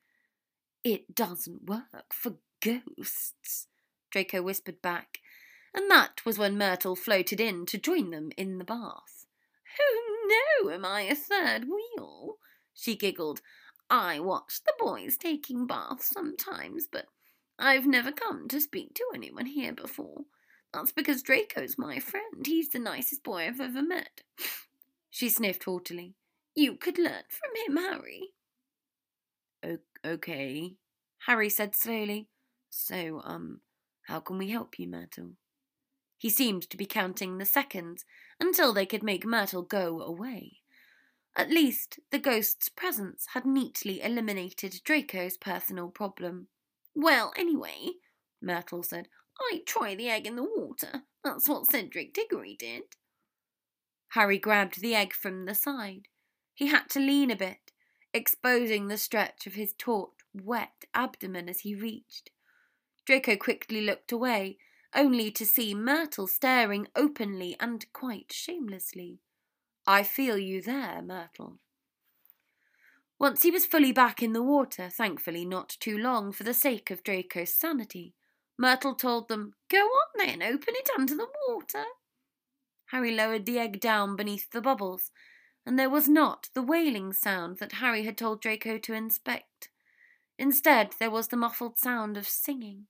It 0.83 1.15
doesn't 1.15 1.65
work 1.65 2.13
for 2.13 2.37
ghosts, 2.63 3.69
Draco 4.11 4.43
whispered 4.43 4.81
back, 4.81 5.19
and 5.75 5.91
that 5.91 6.25
was 6.25 6.39
when 6.39 6.57
Myrtle 6.57 6.97
floated 6.97 7.41
in 7.41 7.67
to 7.67 7.79
join 7.79 8.11
them 8.11 8.31
in 8.37 8.59
the 8.59 8.65
bath. 8.65 9.27
Oh 9.81 10.29
no, 10.65 10.71
am 10.71 10.85
I 10.85 11.03
a 11.03 11.15
third 11.15 11.65
wheel? 11.65 12.37
she 12.75 12.97
giggled. 12.97 13.41
I 13.91 14.21
watch 14.21 14.61
the 14.65 14.73
boys 14.79 15.17
taking 15.19 15.67
baths 15.67 16.09
sometimes, 16.09 16.87
but 16.91 17.07
I've 17.59 17.87
never 17.87 18.11
come 18.13 18.49
to 18.49 18.61
speak 18.61 18.95
to 18.95 19.05
anyone 19.15 19.47
here 19.47 19.73
before. 19.73 20.23
That's 20.73 20.93
because 20.93 21.23
Draco's 21.23 21.77
my 21.77 21.99
friend. 21.99 22.47
He's 22.47 22.71
the 22.71 22.79
nicest 22.79 23.23
boy 23.23 23.47
I've 23.47 23.61
ever 23.61 23.83
met. 23.83 24.23
She 25.15 25.29
sniffed 25.29 25.65
haughtily. 25.65 26.15
You 26.55 26.75
could 26.77 26.97
learn 26.97 27.25
from 27.29 27.51
him, 27.67 27.77
Harry. 27.77 28.31
O- 29.63 30.09
okay, 30.11 30.77
Harry 31.27 31.51
said 31.51 31.75
slowly. 31.75 32.29
So, 32.75 33.21
um, 33.25 33.61
how 34.07 34.21
can 34.21 34.39
we 34.39 34.49
help 34.49 34.79
you, 34.79 34.89
Myrtle? 34.89 35.33
He 36.17 36.31
seemed 36.31 36.71
to 36.71 36.77
be 36.79 36.87
counting 36.87 37.37
the 37.37 37.45
seconds 37.45 38.07
until 38.41 38.73
they 38.73 38.87
could 38.87 39.03
make 39.03 39.27
Myrtle 39.27 39.63
go 39.63 40.01
away. 40.01 40.61
At 41.37 41.51
least 41.51 42.01
the 42.11 42.19
ghost's 42.19 42.71
presence 42.71 43.27
had 43.35 43.45
neatly 43.45 44.01
eliminated 44.01 44.81
Draco's 44.85 45.37
personal 45.37 45.89
problem. 45.89 46.49
Well, 46.95 47.35
anyway, 47.37 47.91
Myrtle 48.41 48.83
said, 48.83 49.09
I'd 49.39 49.67
try 49.67 49.95
the 49.95 50.09
egg 50.09 50.27
in 50.27 50.37
the 50.37 50.43
water. 50.43 51.03
That's 51.23 51.49
what 51.49 51.67
Cedric 51.67 52.15
Diggory 52.15 52.57
did. 52.59 52.85
Harry 54.11 54.39
grabbed 54.39 54.81
the 54.81 54.95
egg 54.95 55.13
from 55.13 55.45
the 55.45 55.55
side. 55.55 56.09
He 56.55 56.69
had 56.69 56.89
to 56.91 57.01
lean 57.01 57.31
a 57.31 57.37
bit, 57.37 57.73
exposing 58.15 58.89
the 58.89 58.99
stretch 58.99 59.47
of 59.47 59.55
his 59.55 59.75
taut, 59.77 60.13
wet 60.33 60.87
abdomen 60.95 61.51
as 61.51 61.61
he 61.61 61.75
reached. 61.75 62.31
Draco 63.05 63.37
quickly 63.37 63.81
looked 63.81 64.13
away, 64.13 64.59
only 64.95 65.31
to 65.33 65.47
see 65.47 65.75
Myrtle 65.75 66.27
staring 66.27 66.87
openly 66.95 67.57
and 67.59 67.91
quite 67.93 68.33
shamelessly. 68.33 69.21
I 69.87 70.03
feel 70.03 70.39
you 70.39 70.63
there, 70.63 71.03
Myrtle. 71.03 71.59
Once 73.19 73.43
he 73.43 73.51
was 73.51 73.67
fully 73.67 73.93
back 73.93 74.23
in 74.23 74.33
the 74.33 74.43
water, 74.43 74.89
thankfully 74.89 75.45
not 75.45 75.77
too 75.81 75.97
long 75.97 76.33
for 76.33 76.43
the 76.45 76.55
sake 76.55 76.91
of 76.91 77.03
Draco's 77.03 77.55
sanity, 77.55 78.15
Myrtle 78.59 78.95
told 78.95 79.29
them, 79.29 79.55
Go 79.69 79.79
on 79.79 80.09
then, 80.17 80.43
open 80.43 80.75
it 80.77 80.89
under 80.97 81.15
the 81.15 81.29
water. 81.49 81.85
Harry 82.87 83.15
lowered 83.15 83.47
the 83.47 83.59
egg 83.59 83.81
down 83.81 84.17
beneath 84.17 84.51
the 84.51 84.61
bubbles, 84.61 85.11
and 85.65 85.79
there 85.79 85.91
was 85.91 86.09
not 86.09 86.49
the 86.55 86.63
wailing 86.63 87.13
sound 87.13 87.59
that 87.59 87.73
Harry 87.73 88.05
had 88.05 88.19
told 88.19 88.41
Draco 88.41 88.79
to 88.79 88.93
inspect. 88.93 89.71
Instead, 90.39 90.95
there 90.99 91.11
was 91.11 91.29
the 91.29 91.37
muffled 91.37 91.79
sound 91.79 92.17
of 92.17 92.27
singing. 92.27 92.87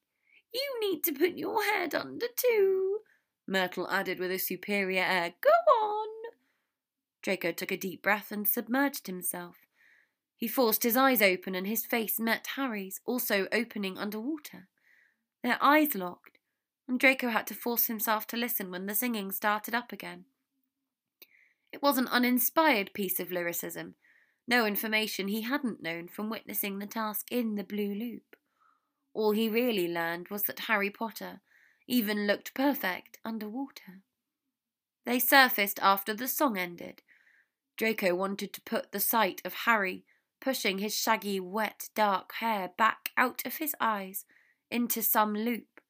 You 0.53 0.79
need 0.81 1.03
to 1.05 1.13
put 1.13 1.39
your 1.39 1.63
head 1.65 1.95
under 1.95 2.27
too, 2.37 3.01
Myrtle 3.47 3.91
added 3.91 4.19
with 4.19 4.31
a 4.31 4.39
superior 4.39 5.03
air. 5.03 5.35
Go 5.41 5.51
on. 5.51 6.09
Draco 7.23 7.53
took 7.53 7.71
a 7.71 7.77
deep 7.77 8.03
breath 8.03 8.33
and 8.33 8.47
submerged 8.47 9.07
himself. 9.07 9.67
He 10.37 10.49
forced 10.49 10.83
his 10.83 10.97
eyes 10.97 11.23
open 11.23 11.55
and 11.55 11.67
his 11.67 11.87
face 11.87 12.19
met 12.19 12.49
Harry's, 12.57 13.01
also 13.05 13.47
opening 13.53 13.97
underwater. 13.97 14.69
Their 15.43 15.59
eyes 15.61 15.95
locked, 15.95 16.39
and 16.89 16.99
Draco 16.99 17.29
had 17.29 17.47
to 17.49 17.55
force 17.55 17.87
himself 17.87 18.27
to 18.29 18.37
listen 18.37 18.71
when 18.71 18.87
the 18.87 18.95
singing 18.95 19.31
started 19.31 19.75
up 19.75 19.93
again. 19.93 20.25
It 21.73 21.83
was 21.83 21.97
an 21.97 22.09
uninspired 22.09 22.93
piece 22.93 23.21
of 23.21 23.31
lyricism, 23.31 23.95
no 24.47 24.67
information 24.67 25.29
he 25.29 25.43
hadn't 25.43 25.83
known 25.83 26.09
from 26.09 26.31
witnessing 26.31 26.79
the 26.79 26.87
task 26.87 27.27
in 27.31 27.55
the 27.55 27.65
Blue 27.65 27.95
Loop. 27.95 28.37
All 29.15 29.33
he 29.33 29.49
really 29.49 29.89
learned 29.89 30.29
was 30.29 30.45
that 30.45 30.61
Harry 30.61 30.91
Potter 30.91 31.41
even 31.87 32.27
looked 32.27 32.55
perfect 32.55 33.19
underwater. 33.25 34.03
They 35.05 35.19
surfaced 35.19 35.79
after 35.83 36.15
the 36.15 36.29
song 36.29 36.57
ended. 36.57 37.03
Draco 37.77 38.15
wanted 38.15 38.53
to 38.53 38.63
put 38.63 38.93
the 38.93 39.01
sight 39.01 39.43
of 39.45 39.55
Harry 39.67 40.05
pushing 40.41 40.79
his 40.79 40.95
shaggy, 40.95 41.39
wet, 41.39 41.89
dark 41.95 42.33
hair 42.41 42.71
back 42.77 43.11
out 43.17 43.43
of 43.47 43.57
his 43.57 43.75
eyes 43.81 44.25
into 44.71 45.03
some 45.03 45.35
loop 45.35 45.81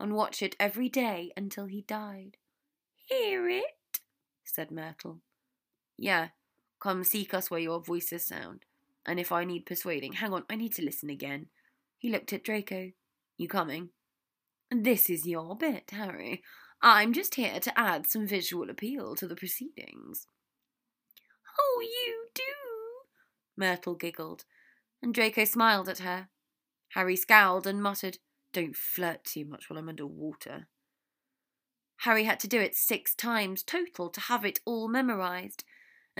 and 0.00 0.14
watch 0.14 0.42
it 0.42 0.56
every 0.58 0.88
day 0.88 1.30
until 1.36 1.66
he 1.66 1.82
died. 1.82 2.36
Hear 3.08 3.48
it? 3.48 3.64
said 4.44 4.70
Myrtle. 4.70 5.20
Yeah, 5.96 6.28
come 6.80 7.04
seek 7.04 7.34
us 7.34 7.50
where 7.50 7.60
your 7.60 7.80
voices 7.80 8.26
sound. 8.26 8.64
And 9.06 9.18
if 9.18 9.32
I 9.32 9.44
need 9.44 9.66
persuading, 9.66 10.14
hang 10.14 10.32
on, 10.32 10.44
I 10.50 10.56
need 10.56 10.74
to 10.74 10.84
listen 10.84 11.10
again. 11.10 11.46
He 11.98 12.10
looked 12.10 12.32
at 12.32 12.44
Draco. 12.44 12.92
You 13.36 13.48
coming? 13.48 13.90
This 14.70 15.10
is 15.10 15.26
your 15.26 15.56
bit, 15.56 15.90
Harry. 15.90 16.42
I'm 16.82 17.12
just 17.12 17.34
here 17.34 17.60
to 17.60 17.78
add 17.78 18.06
some 18.06 18.26
visual 18.26 18.70
appeal 18.70 19.14
to 19.16 19.26
the 19.26 19.36
proceedings. 19.36 20.26
Oh, 21.58 21.80
you 21.82 22.28
do, 22.34 22.42
Myrtle 23.56 23.94
giggled, 23.94 24.44
and 25.02 25.12
Draco 25.12 25.44
smiled 25.44 25.88
at 25.88 25.98
her. 25.98 26.28
Harry 26.90 27.16
scowled 27.16 27.66
and 27.66 27.82
muttered, 27.82 28.18
Don't 28.52 28.76
flirt 28.76 29.24
too 29.24 29.44
much 29.44 29.68
while 29.68 29.78
I'm 29.78 29.88
under 29.88 30.06
water. 30.06 30.68
Harry 31.98 32.24
had 32.24 32.40
to 32.40 32.48
do 32.48 32.58
it 32.58 32.74
six 32.74 33.14
times 33.14 33.62
total 33.62 34.08
to 34.08 34.20
have 34.20 34.44
it 34.44 34.60
all 34.64 34.88
memorized, 34.88 35.64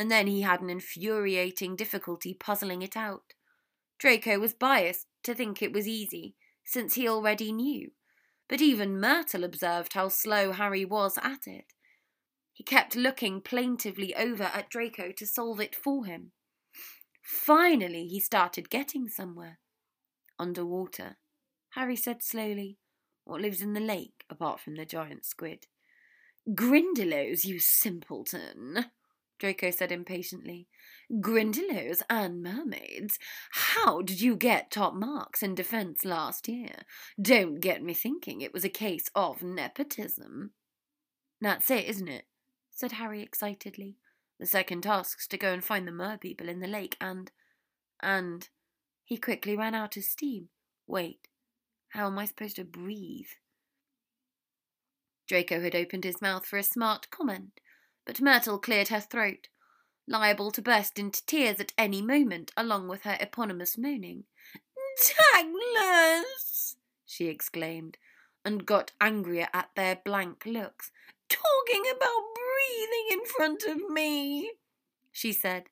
and 0.01 0.11
then 0.11 0.27
he 0.27 0.41
had 0.41 0.63
an 0.63 0.71
infuriating 0.71 1.77
difficulty 1.77 2.33
puzzling 2.33 2.81
it 2.81 2.97
out. 2.97 3.35
Draco 3.99 4.39
was 4.39 4.55
biased 4.55 5.07
to 5.25 5.35
think 5.35 5.61
it 5.61 5.75
was 5.75 5.87
easy, 5.87 6.37
since 6.65 6.95
he 6.95 7.07
already 7.07 7.53
knew, 7.53 7.91
but 8.49 8.63
even 8.63 8.99
Myrtle 8.99 9.45
observed 9.45 9.93
how 9.93 10.09
slow 10.09 10.53
Harry 10.53 10.87
was 10.87 11.19
at 11.23 11.47
it. 11.47 11.75
He 12.55 12.65
kept 12.65 12.97
looking 12.97 13.43
plaintively 13.43 14.17
over 14.17 14.45
at 14.45 14.71
Draco 14.71 15.13
to 15.13 15.27
solve 15.27 15.61
it 15.61 15.77
for 15.77 16.07
him. 16.07 16.33
Finally, 17.23 18.07
he 18.07 18.21
started 18.21 18.71
getting 18.71 19.07
somewhere. 19.07 19.59
Underwater, 20.39 21.19
Harry 21.75 21.97
said 21.97 22.23
slowly. 22.23 22.79
What 23.27 23.43
lives 23.43 23.61
in 23.61 23.75
the 23.75 23.81
lake, 23.81 24.25
apart 24.31 24.61
from 24.61 24.77
the 24.77 24.87
giant 24.87 25.27
squid? 25.27 25.67
Grindylows, 26.49 27.45
you 27.45 27.59
simpleton, 27.59 28.87
Draco 29.41 29.71
said 29.71 29.91
impatiently. 29.91 30.69
Grindylows 31.11 32.03
and 32.11 32.43
mermaids. 32.43 33.19
How 33.51 34.03
did 34.03 34.21
you 34.21 34.37
get 34.37 34.71
top 34.71 34.95
marks 34.95 35.43
in 35.43 35.55
defence 35.55 36.05
last 36.05 36.47
year? 36.47 36.83
Don't 37.21 37.59
get 37.59 37.83
me 37.83 37.95
thinking 37.95 38.43
it 38.43 38.53
was 38.53 38.65
a 38.65 38.69
case 38.69 39.07
of 39.15 39.43
nepotism. 39.43 40.51
That's 41.41 41.71
it, 41.71 41.87
isn't 41.87 42.09
it? 42.09 42.27
said 42.71 42.93
Harry 42.93 43.23
excitedly. 43.23 43.97
The 44.39 44.47
second 44.47 44.83
task's 44.83 45.27
to 45.29 45.39
go 45.39 45.53
and 45.53 45.65
find 45.65 45.89
the 45.89 45.93
mer 45.93 46.19
people 46.19 46.49
in 46.49 46.61
the 46.61 46.69
lake 46.69 46.97
and. 47.01 47.33
and. 48.03 48.49
He 49.05 49.17
quickly 49.17 49.57
ran 49.57 49.75
out 49.75 49.97
of 49.97 50.05
steam. 50.05 50.51
Wait, 50.87 51.29
how 51.89 52.07
am 52.07 52.19
I 52.19 52.27
supposed 52.27 52.57
to 52.57 52.65
breathe? 52.65 53.31
Draco 55.27 55.61
had 55.61 55.75
opened 55.75 56.05
his 56.05 56.23
mouth 56.23 56.47
for 56.47 56.59
a 56.59 56.63
smart 56.63 57.11
comment, 57.11 57.61
but 58.07 58.21
Myrtle 58.21 58.59
cleared 58.59 58.89
her 58.89 59.01
throat, 59.01 59.49
liable 60.07 60.51
to 60.53 60.63
burst 60.63 60.99
into 60.99 61.25
tears 61.27 61.61
at 61.61 61.73
any 61.79 62.03
moment, 62.03 62.53
along 62.57 62.89
with 62.89 63.03
her 63.03 63.17
eponymous 63.21 63.79
moaning. 63.79 64.25
Tanglers! 65.33 66.77
she 67.07 67.27
exclaimed, 67.27 67.97
and 68.45 68.67
got 68.67 68.93
angrier 69.01 69.49
at 69.53 69.71
their 69.77 69.97
blank 70.05 70.45
looks. 70.47 70.91
Talking 71.29 71.85
about 71.91 72.35
breathing 72.35 73.07
in 73.13 73.25
front 73.25 73.63
of 73.65 73.91
me, 73.91 74.53
she 75.13 75.33
said, 75.33 75.65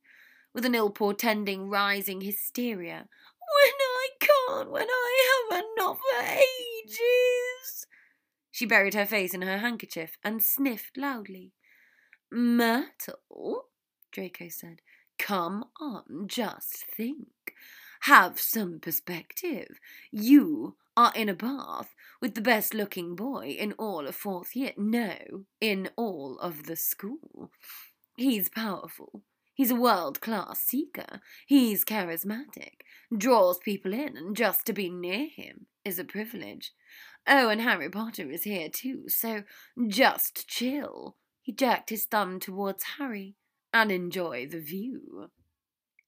with 0.55 0.64
an 0.64 0.74
ill 0.74 0.91
portending 0.91 1.68
rising 1.68 2.20
hysteria. 2.20 3.09
When 3.39 3.74
I 3.81 4.09
can't, 4.20 4.70
when 4.70 4.89
I 4.89 5.47
haven't, 5.51 5.68
not 5.76 5.97
for 5.97 6.22
ages. 6.22 7.87
She 8.51 8.66
buried 8.66 8.95
her 8.95 9.07
face 9.07 9.35
in 9.35 9.43
her 9.43 9.59
handkerchief 9.59 10.18
and 10.24 10.43
sniffed 10.43 10.97
loudly. 10.97 11.53
Myrtle, 12.31 13.66
Draco 14.12 14.49
said, 14.49 14.81
come 15.18 15.64
on, 15.81 16.26
just 16.26 16.85
think. 16.97 17.55
Have 18.03 18.39
some 18.39 18.79
perspective. 18.81 19.81
You 20.12 20.76
are 20.97 21.12
in 21.14 21.29
a 21.29 21.35
bath 21.35 21.95
with 22.20 22.35
the 22.35 22.41
best 22.41 22.74
looking 22.74 23.16
boy 23.16 23.57
in 23.59 23.72
all 23.72 24.07
of 24.07 24.14
fourth 24.14 24.55
year. 24.55 24.72
No, 24.76 25.16
in 25.61 25.91
all 25.97 26.39
of 26.39 26.64
the 26.64 26.76
school. 26.76 27.51
He's 28.16 28.49
powerful. 28.49 29.22
He's 29.55 29.72
a 29.72 29.76
world 29.76 30.20
class 30.20 30.61
seeker. 30.61 31.20
He's 31.47 31.85
charismatic, 31.85 32.83
draws 33.16 33.59
people 33.59 33.93
in, 33.93 34.16
and 34.16 34.37
just 34.37 34.64
to 34.66 34.72
be 34.72 34.89
near 34.89 35.26
him 35.35 35.66
is 35.85 35.99
a 35.99 36.05
privilege. 36.05 36.72
Oh, 37.26 37.49
and 37.49 37.61
Harry 37.61 37.91
Potter 37.91 38.31
is 38.31 38.45
here 38.45 38.68
too, 38.68 39.09
so 39.09 39.43
just 39.89 40.47
chill. 40.47 41.16
He 41.49 41.55
jerked 41.55 41.88
his 41.88 42.05
thumb 42.05 42.40
towards 42.40 42.84
Harry 42.99 43.34
and 43.72 43.90
enjoy 43.90 44.46
the 44.46 44.61
view. 44.61 45.30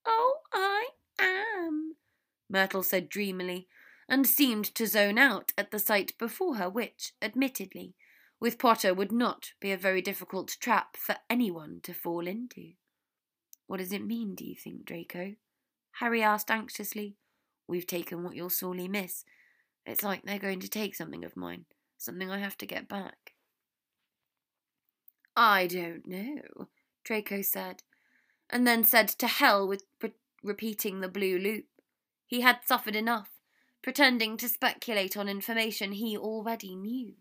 Oh, 0.04 0.40
I 0.52 0.88
am, 1.18 1.96
Myrtle 2.46 2.82
said 2.82 3.08
dreamily, 3.08 3.66
and 4.06 4.26
seemed 4.26 4.66
to 4.74 4.86
zone 4.86 5.16
out 5.16 5.54
at 5.56 5.70
the 5.70 5.78
sight 5.78 6.12
before 6.18 6.56
her, 6.56 6.68
which, 6.68 7.14
admittedly, 7.22 7.94
with 8.38 8.58
Potter 8.58 8.92
would 8.92 9.10
not 9.10 9.52
be 9.60 9.72
a 9.72 9.78
very 9.78 10.02
difficult 10.02 10.58
trap 10.60 10.94
for 10.98 11.16
anyone 11.30 11.80
to 11.84 11.94
fall 11.94 12.26
into. 12.26 12.72
What 13.66 13.78
does 13.78 13.94
it 13.94 14.04
mean, 14.04 14.34
do 14.34 14.44
you 14.44 14.54
think, 14.54 14.84
Draco? 14.84 15.36
Harry 15.92 16.22
asked 16.22 16.50
anxiously. 16.50 17.16
We've 17.66 17.86
taken 17.86 18.24
what 18.24 18.36
you'll 18.36 18.50
sorely 18.50 18.88
miss. 18.88 19.24
It's 19.86 20.02
like 20.02 20.22
they're 20.22 20.38
going 20.38 20.60
to 20.60 20.68
take 20.68 20.94
something 20.94 21.24
of 21.24 21.34
mine, 21.34 21.64
something 21.96 22.30
I 22.30 22.40
have 22.40 22.58
to 22.58 22.66
get 22.66 22.90
back. 22.90 23.32
I 25.42 25.68
don't 25.68 26.06
know, 26.06 26.68
Draco 27.02 27.40
said, 27.40 27.82
and 28.50 28.66
then 28.66 28.84
said 28.84 29.08
to 29.08 29.26
hell 29.26 29.66
with 29.66 29.84
re- 30.02 30.12
repeating 30.42 31.00
the 31.00 31.08
blue 31.08 31.38
loop. 31.38 31.64
He 32.26 32.42
had 32.42 32.58
suffered 32.66 32.94
enough, 32.94 33.30
pretending 33.82 34.36
to 34.36 34.50
speculate 34.50 35.16
on 35.16 35.30
information 35.30 35.92
he 35.92 36.14
already 36.14 36.76
knew. 36.76 37.14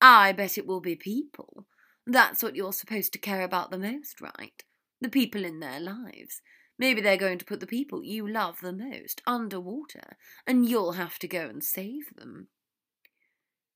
I 0.00 0.32
bet 0.32 0.58
it 0.58 0.66
will 0.66 0.80
be 0.80 0.96
people. 0.96 1.68
That's 2.04 2.42
what 2.42 2.56
you're 2.56 2.72
supposed 2.72 3.12
to 3.12 3.20
care 3.20 3.42
about 3.42 3.70
the 3.70 3.78
most, 3.78 4.20
right? 4.20 4.64
The 5.00 5.08
people 5.08 5.44
in 5.44 5.60
their 5.60 5.78
lives. 5.78 6.42
Maybe 6.76 7.00
they're 7.00 7.16
going 7.16 7.38
to 7.38 7.44
put 7.44 7.60
the 7.60 7.68
people 7.68 8.02
you 8.02 8.26
love 8.26 8.56
the 8.60 8.72
most 8.72 9.22
underwater, 9.28 10.16
and 10.44 10.68
you'll 10.68 10.94
have 10.94 11.20
to 11.20 11.28
go 11.28 11.46
and 11.46 11.62
save 11.62 12.16
them. 12.16 12.48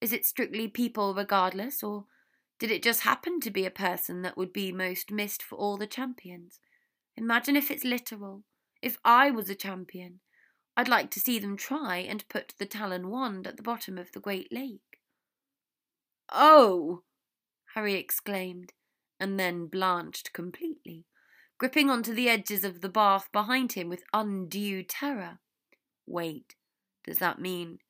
Is 0.00 0.12
it 0.12 0.26
strictly 0.26 0.66
people 0.66 1.14
regardless, 1.14 1.84
or 1.84 2.06
did 2.62 2.70
it 2.70 2.80
just 2.80 3.00
happen 3.00 3.40
to 3.40 3.50
be 3.50 3.66
a 3.66 3.72
person 3.72 4.22
that 4.22 4.36
would 4.36 4.52
be 4.52 4.70
most 4.70 5.10
missed 5.10 5.42
for 5.42 5.56
all 5.56 5.76
the 5.76 5.84
champions? 5.84 6.60
Imagine 7.16 7.56
if 7.56 7.72
it's 7.72 7.82
literal. 7.82 8.44
If 8.80 8.98
I 9.04 9.32
was 9.32 9.50
a 9.50 9.56
champion, 9.56 10.20
I'd 10.76 10.86
like 10.86 11.10
to 11.10 11.18
see 11.18 11.40
them 11.40 11.56
try 11.56 11.96
and 11.96 12.28
put 12.28 12.54
the 12.60 12.66
Talon 12.66 13.08
wand 13.08 13.48
at 13.48 13.56
the 13.56 13.64
bottom 13.64 13.98
of 13.98 14.12
the 14.12 14.20
Great 14.20 14.52
Lake. 14.52 15.00
Oh! 16.30 17.02
Harry 17.74 17.94
exclaimed, 17.94 18.72
and 19.18 19.40
then 19.40 19.66
blanched 19.66 20.32
completely, 20.32 21.04
gripping 21.58 21.90
onto 21.90 22.14
the 22.14 22.28
edges 22.28 22.62
of 22.62 22.80
the 22.80 22.88
bath 22.88 23.28
behind 23.32 23.72
him 23.72 23.88
with 23.88 24.04
undue 24.12 24.84
terror. 24.84 25.40
Wait, 26.06 26.54
does 27.04 27.18
that 27.18 27.40
mean 27.40 27.80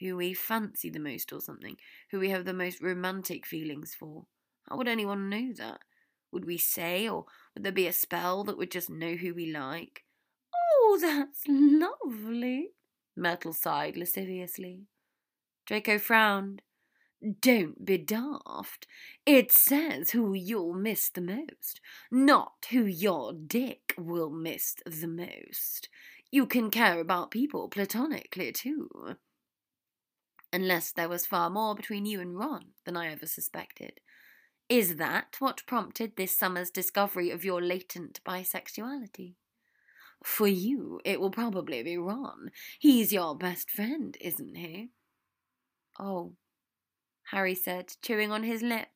who 0.00 0.16
we 0.16 0.34
fancy 0.34 0.90
the 0.90 0.98
most 0.98 1.32
or 1.32 1.40
something, 1.40 1.76
who 2.10 2.18
we 2.18 2.30
have 2.30 2.44
the 2.44 2.52
most 2.52 2.80
romantic 2.80 3.46
feelings 3.46 3.94
for. 3.94 4.24
How 4.68 4.76
would 4.76 4.88
anyone 4.88 5.28
know 5.28 5.52
that? 5.56 5.80
Would 6.32 6.44
we 6.44 6.58
say, 6.58 7.08
or 7.08 7.26
would 7.54 7.64
there 7.64 7.72
be 7.72 7.86
a 7.86 7.92
spell 7.92 8.44
that 8.44 8.56
would 8.56 8.70
just 8.70 8.88
know 8.90 9.14
who 9.14 9.34
we 9.34 9.50
like? 9.50 10.04
Oh, 10.54 10.98
that's 11.00 11.42
lovely, 11.48 12.70
Myrtle 13.16 13.52
sighed 13.52 13.96
lasciviously. 13.96 14.86
Draco 15.66 15.98
frowned. 15.98 16.62
Don't 17.40 17.84
be 17.84 17.98
daft. 17.98 18.86
It 19.26 19.52
says 19.52 20.12
who 20.12 20.32
you'll 20.32 20.72
miss 20.72 21.10
the 21.10 21.20
most, 21.20 21.80
not 22.10 22.66
who 22.70 22.86
your 22.86 23.34
dick 23.34 23.94
will 23.98 24.30
miss 24.30 24.76
the 24.86 25.06
most. 25.06 25.90
You 26.30 26.46
can 26.46 26.70
care 26.70 26.98
about 26.98 27.30
people 27.30 27.68
platonically, 27.68 28.52
too. 28.52 29.16
Unless 30.52 30.92
there 30.92 31.08
was 31.08 31.26
far 31.26 31.48
more 31.48 31.74
between 31.74 32.06
you 32.06 32.20
and 32.20 32.36
Ron 32.36 32.72
than 32.84 32.96
I 32.96 33.12
ever 33.12 33.26
suspected. 33.26 34.00
Is 34.68 34.96
that 34.96 35.36
what 35.38 35.66
prompted 35.66 36.16
this 36.16 36.36
summer's 36.36 36.70
discovery 36.70 37.30
of 37.30 37.44
your 37.44 37.60
latent 37.60 38.20
bisexuality? 38.24 39.34
For 40.24 40.46
you, 40.46 41.00
it 41.04 41.20
will 41.20 41.30
probably 41.30 41.82
be 41.82 41.96
Ron. 41.96 42.50
He's 42.78 43.12
your 43.12 43.36
best 43.36 43.70
friend, 43.70 44.16
isn't 44.20 44.56
he? 44.56 44.90
Oh, 45.98 46.34
Harry 47.30 47.54
said, 47.54 47.94
chewing 48.02 48.32
on 48.32 48.42
his 48.42 48.62
lip. 48.62 48.88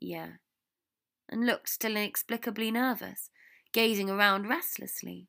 Yeah. 0.00 0.32
And 1.28 1.46
looked 1.46 1.70
still 1.70 1.96
inexplicably 1.96 2.70
nervous, 2.70 3.30
gazing 3.72 4.10
around 4.10 4.48
restlessly. 4.48 5.28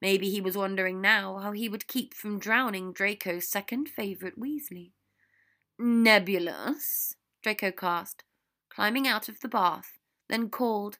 Maybe 0.00 0.30
he 0.30 0.40
was 0.40 0.56
wondering 0.56 1.00
now 1.00 1.38
how 1.38 1.52
he 1.52 1.68
would 1.68 1.88
keep 1.88 2.14
from 2.14 2.38
drowning 2.38 2.92
Draco's 2.92 3.48
second 3.48 3.88
favourite 3.88 4.38
Weasley. 4.38 4.92
Nebulus, 5.78 7.14
Draco 7.42 7.70
cast, 7.70 8.22
climbing 8.68 9.06
out 9.06 9.28
of 9.28 9.40
the 9.40 9.48
bath, 9.48 9.98
then 10.28 10.50
called 10.50 10.98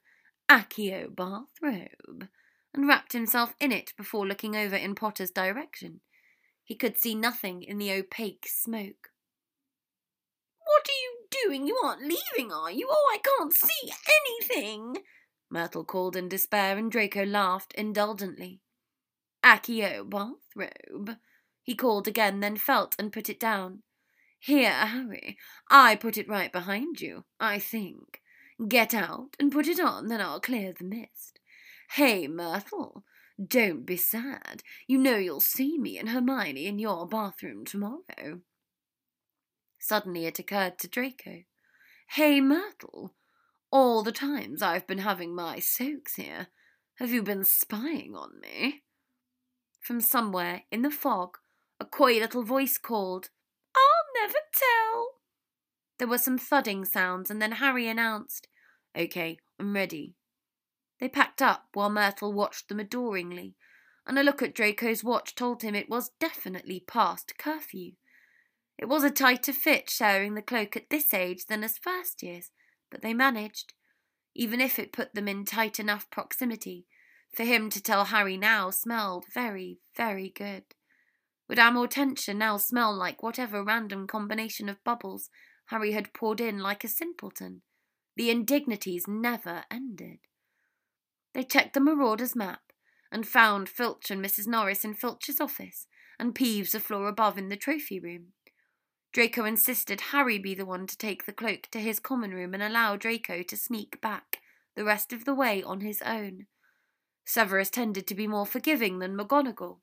Accio 0.49 1.13
bathrobe, 1.13 2.27
and 2.73 2.87
wrapped 2.87 3.13
himself 3.13 3.53
in 3.59 3.71
it 3.71 3.93
before 3.97 4.27
looking 4.27 4.55
over 4.55 4.75
in 4.75 4.95
Potter's 4.95 5.31
direction. 5.31 6.01
He 6.63 6.75
could 6.75 6.97
see 6.97 7.15
nothing 7.15 7.63
in 7.63 7.77
the 7.77 7.91
opaque 7.91 8.45
smoke. 8.47 9.11
What 10.59 10.87
are 10.87 11.01
you 11.01 11.17
doing? 11.43 11.67
You 11.67 11.79
aren't 11.83 12.01
leaving, 12.01 12.51
are 12.51 12.71
you? 12.71 12.87
Oh, 12.91 13.11
I 13.13 13.19
can't 13.19 13.53
see 13.53 13.91
anything! 14.29 15.03
Myrtle 15.49 15.85
called 15.85 16.15
in 16.15 16.27
despair, 16.27 16.77
and 16.77 16.91
Draco 16.91 17.23
laughed 17.23 17.73
indulgently. 17.73 18.61
Accio 19.47 20.03
bathrobe, 20.03 21.15
he 21.63 21.73
called 21.73 22.05
again, 22.05 22.41
then 22.41 22.57
felt 22.57 22.97
and 22.99 23.13
put 23.13 23.29
it 23.29 23.39
down. 23.39 23.81
Here, 24.39 24.71
Harry, 24.71 25.37
I 25.69 25.95
put 25.95 26.17
it 26.17 26.27
right 26.27 26.51
behind 26.51 26.99
you, 26.99 27.23
I 27.39 27.57
think. 27.57 28.21
Get 28.67 28.93
out 28.93 29.37
and 29.39 29.49
put 29.49 29.67
it 29.67 29.79
on, 29.79 30.07
then 30.09 30.19
I'll 30.19 30.41
clear 30.41 30.73
the 30.77 30.83
mist. 30.83 31.39
Hey, 31.91 32.27
Myrtle, 32.27 33.05
don't 33.41 33.85
be 33.85 33.95
sad. 33.95 34.63
You 34.85 34.97
know 34.97 35.15
you'll 35.15 35.39
see 35.39 35.77
me 35.77 35.97
and 35.97 36.09
Hermione 36.09 36.65
in 36.65 36.77
your 36.77 37.07
bathroom 37.07 37.63
tomorrow. 37.63 38.41
Suddenly 39.79 40.25
it 40.25 40.39
occurred 40.39 40.77
to 40.79 40.89
Draco. 40.89 41.43
Hey, 42.09 42.41
Myrtle, 42.41 43.15
all 43.71 44.03
the 44.03 44.11
times 44.11 44.61
I've 44.61 44.87
been 44.87 44.97
having 44.97 45.33
my 45.33 45.59
soaks 45.59 46.15
here, 46.15 46.47
have 46.95 47.11
you 47.11 47.23
been 47.23 47.45
spying 47.45 48.13
on 48.13 48.41
me? 48.41 48.83
From 49.87 50.01
somewhere 50.01 50.63
in 50.69 50.81
the 50.81 50.91
fog, 50.91 51.37
a 51.79 51.85
coy 51.85 52.19
little 52.19 52.43
voice 52.43 52.77
called, 52.77 53.29
I'll 53.73 54.21
never 54.21 54.39
tell. 54.53 55.11
There 55.97 56.09
were 56.09 56.17
some 56.17 56.37
thudding 56.37 56.83
sounds, 56.83 57.31
and 57.31 57.41
then 57.41 57.53
Harry 57.53 57.87
announced, 57.87 58.49
OK, 58.93 59.37
I'm 59.57 59.73
ready. 59.73 60.15
They 60.99 61.07
packed 61.07 61.41
up 61.41 61.69
while 61.73 61.89
Myrtle 61.89 62.33
watched 62.33 62.67
them 62.67 62.81
adoringly, 62.81 63.55
and 64.05 64.19
a 64.19 64.23
look 64.23 64.41
at 64.41 64.53
Draco's 64.53 65.05
watch 65.05 65.35
told 65.35 65.61
him 65.61 65.73
it 65.73 65.89
was 65.89 66.11
definitely 66.19 66.83
past 66.85 67.37
curfew. 67.37 67.93
It 68.77 68.89
was 68.89 69.05
a 69.05 69.09
tighter 69.09 69.53
fit 69.53 69.89
sharing 69.89 70.33
the 70.33 70.41
cloak 70.41 70.75
at 70.75 70.89
this 70.89 71.13
age 71.13 71.45
than 71.45 71.63
as 71.63 71.77
first 71.77 72.21
years, 72.21 72.51
but 72.91 73.03
they 73.03 73.13
managed, 73.13 73.71
even 74.35 74.59
if 74.59 74.79
it 74.79 74.91
put 74.91 75.15
them 75.15 75.29
in 75.29 75.45
tight 75.45 75.79
enough 75.79 76.09
proximity 76.09 76.87
for 77.33 77.43
him 77.43 77.69
to 77.69 77.81
tell 77.81 78.05
Harry 78.05 78.37
now 78.37 78.69
smelled 78.69 79.25
very, 79.33 79.79
very 79.95 80.29
good. 80.29 80.63
Would 81.47 81.59
Amortentia 81.59 82.35
now 82.35 82.57
smell 82.57 82.93
like 82.93 83.23
whatever 83.23 83.63
random 83.63 84.07
combination 84.07 84.67
of 84.69 84.83
bubbles 84.83 85.29
Harry 85.67 85.91
had 85.91 86.13
poured 86.13 86.41
in 86.41 86.59
like 86.59 86.83
a 86.83 86.89
simpleton? 86.89 87.61
The 88.15 88.29
indignities 88.29 89.07
never 89.07 89.63
ended. 89.69 90.19
They 91.33 91.43
checked 91.43 91.73
the 91.73 91.79
Marauder's 91.79 92.35
map 92.35 92.61
and 93.11 93.27
found 93.27 93.69
Filch 93.69 94.09
and 94.09 94.23
Mrs. 94.23 94.47
Norris 94.47 94.83
in 94.83 94.93
Filch's 94.93 95.39
office 95.39 95.87
and 96.19 96.33
Peeves 96.35 96.73
a 96.73 96.79
floor 96.79 97.07
above 97.07 97.37
in 97.37 97.49
the 97.49 97.55
trophy 97.55 97.99
room. 97.99 98.33
Draco 99.13 99.45
insisted 99.45 100.01
Harry 100.11 100.37
be 100.37 100.53
the 100.53 100.65
one 100.65 100.87
to 100.87 100.97
take 100.97 101.25
the 101.25 101.33
cloak 101.33 101.69
to 101.71 101.79
his 101.79 101.99
common 101.99 102.31
room 102.31 102.53
and 102.53 102.61
allow 102.61 102.95
Draco 102.95 103.41
to 103.43 103.55
sneak 103.55 104.01
back 104.01 104.39
the 104.75 104.83
rest 104.83 105.13
of 105.13 105.25
the 105.25 105.33
way 105.33 105.63
on 105.63 105.81
his 105.81 106.01
own. 106.01 106.47
Severus 107.27 107.69
tended 107.69 108.07
to 108.07 108.15
be 108.15 108.25
more 108.25 108.45
forgiving 108.45 108.99
than 108.99 109.17
McGonagall. 109.17 109.79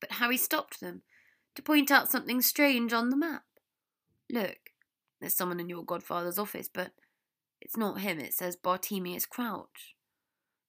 But 0.00 0.12
Harry 0.12 0.36
stopped 0.36 0.78
them 0.78 1.02
to 1.56 1.62
point 1.62 1.90
out 1.90 2.12
something 2.12 2.40
strange 2.40 2.92
on 2.92 3.10
the 3.10 3.16
map. 3.16 3.42
Look, 4.30 4.70
there's 5.20 5.34
someone 5.34 5.58
in 5.58 5.68
your 5.68 5.84
godfather's 5.84 6.38
office, 6.38 6.70
but 6.72 6.92
it's 7.60 7.76
not 7.76 8.00
him. 8.00 8.20
It 8.20 8.34
says 8.34 8.56
Bartemius 8.56 9.28
Crouch. 9.28 9.96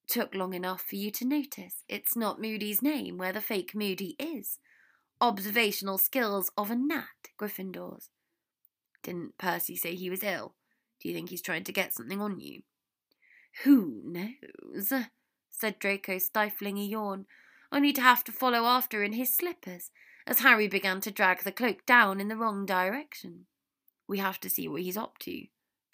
Took 0.08 0.34
long 0.34 0.56
enough 0.56 0.82
for 0.82 0.95
you 0.95 1.12
to 1.12 1.26
notice. 1.26 1.84
It's 1.88 2.16
not 2.16 2.41
Moody's 2.41 2.82
name 2.82 3.20
where 3.20 3.32
the 3.32 3.39
fake 3.39 3.76
Moody 3.76 4.16
is. 4.18 4.58
Observational 5.22 5.99
skills 5.99 6.49
of 6.58 6.72
a 6.72 6.76
gnat, 6.76 7.30
Gryffindors. 7.39 8.10
Didn't 9.04 9.38
Percy 9.38 9.76
say 9.76 9.93
he 9.93 10.10
was 10.10 10.24
ill? 10.24 10.56
Do 10.99 11.10
you 11.10 11.14
think 11.14 11.30
he's 11.30 11.43
trying 11.43 11.64
to 11.66 11.72
get 11.72 11.93
something 11.93 12.20
on 12.20 12.39
you? 12.39 12.64
Who 13.66 14.01
knows? 14.04 14.91
Said 15.54 15.80
Draco, 15.80 16.18
stifling 16.18 16.78
a 16.78 16.84
yawn, 16.84 17.26
only 17.72 17.93
to 17.93 18.01
have 18.01 18.24
to 18.26 18.32
follow 18.32 18.66
after 18.66 19.04
in 19.04 19.14
his 19.14 19.34
slippers 19.34 19.91
as 20.26 20.39
Harry 20.39 20.68
began 20.68 20.99
to 21.01 21.12
drag 21.12 21.43
the 21.43 21.51
cloak 21.51 21.86
down 21.86 22.20
in 22.20 22.28
the 22.28 22.36
wrong 22.36 22.66
direction. 22.66 23.45
We 24.08 24.18
have 24.20 24.39
to 24.41 24.49
see 24.49 24.68
what 24.68 24.82
he's 24.82 24.97
up 24.97 25.18
to, 25.20 25.45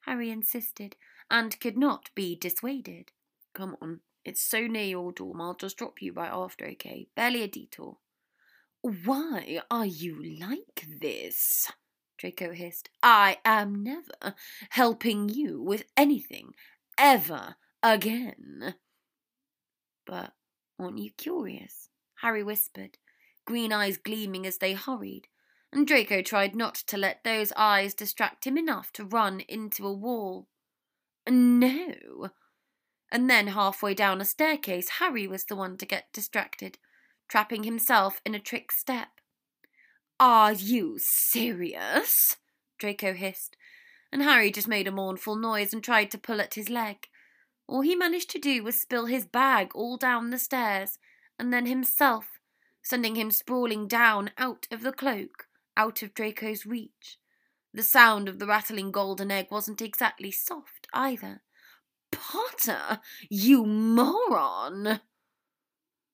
Harry 0.06 0.30
insisted, 0.30 0.96
and 1.30 1.60
could 1.60 1.78
not 1.78 2.10
be 2.16 2.36
dissuaded. 2.36 3.12
Come 3.54 3.76
on, 3.82 4.00
it's 4.26 4.42
so 4.42 4.68
near 4.68 4.84
your 4.84 5.12
dorm, 5.12 5.42
I'll 5.42 5.54
just 5.56 5.78
drop 5.78 6.02
you 6.02 6.14
right 6.14 6.32
after, 6.32 6.66
okay? 6.66 7.08
Barely 7.16 7.44
a 7.44 7.48
detour. 7.48 7.98
Why 8.82 9.62
are 9.70 9.86
you 9.86 10.40
like 10.40 10.86
this? 11.02 11.72
Draco 12.18 12.54
hissed. 12.54 12.90
I 13.02 13.38
am 13.46 13.84
never 13.84 14.36
helping 14.72 15.30
you 15.30 15.62
with 15.62 15.86
anything, 15.96 16.54
ever 16.98 17.56
again. 17.82 18.76
But 20.10 20.34
aren't 20.80 20.98
you 20.98 21.12
curious? 21.12 21.90
Harry 22.22 22.44
whispered, 22.44 22.98
green 23.46 23.72
eyes 23.72 23.98
gleaming 23.98 24.48
as 24.48 24.58
they 24.58 24.74
hurried, 24.74 25.28
and 25.72 25.86
Draco 25.86 26.24
tried 26.24 26.56
not 26.56 26.74
to 26.88 26.98
let 26.98 27.24
those 27.24 27.54
eyes 27.56 27.94
distract 27.94 28.48
him 28.48 28.58
enough 28.58 28.92
to 28.94 29.06
run 29.06 29.42
into 29.42 29.86
a 29.86 29.94
wall. 29.94 30.48
No. 31.28 32.32
And 33.12 33.30
then, 33.30 33.50
halfway 33.50 33.94
down 33.94 34.20
a 34.20 34.26
staircase, 34.26 34.90
Harry 34.98 35.28
was 35.28 35.46
the 35.46 35.56
one 35.56 35.78
to 35.78 35.86
get 35.86 36.12
distracted, 36.12 36.80
trapping 37.28 37.64
himself 37.64 38.20
in 38.26 38.34
a 38.34 38.40
trick 38.40 38.72
step. 38.72 39.10
Are 40.20 40.54
you 40.54 40.98
serious? 40.98 42.36
Draco 42.80 43.14
hissed, 43.14 43.56
and 44.12 44.24
Harry 44.24 44.52
just 44.52 44.68
made 44.68 44.88
a 44.88 44.92
mournful 44.92 45.36
noise 45.36 45.72
and 45.72 45.84
tried 45.84 46.10
to 46.10 46.18
pull 46.18 46.42
at 46.42 46.56
his 46.56 46.68
leg. 46.68 47.09
All 47.70 47.82
he 47.82 47.96
managed 47.96 48.32
to 48.32 48.40
do 48.40 48.64
was 48.64 48.82
spill 48.82 49.06
his 49.06 49.28
bag 49.28 49.76
all 49.76 49.96
down 49.96 50.32
the 50.32 50.40
stairs, 50.40 50.98
and 51.38 51.54
then 51.54 51.68
himself, 51.68 52.40
sending 52.82 53.14
him 53.14 53.30
sprawling 53.30 53.88
down 53.88 54.32
out 54.40 54.68
of 54.72 54.82
the 54.82 54.92
cloak, 54.92 55.46
out 55.78 56.02
of 56.02 56.16
Draco's 56.16 56.66
reach. 56.66 57.20
The 57.72 57.84
sound 57.84 58.28
of 58.28 58.40
the 58.40 58.48
rattling 58.48 58.92
golden 58.92 59.30
egg 59.30 59.50
wasn't 59.52 59.84
exactly 59.84 60.32
soft 60.32 60.88
either. 60.94 61.44
Potter, 62.12 63.02
you 63.30 63.64
moron! 63.68 65.02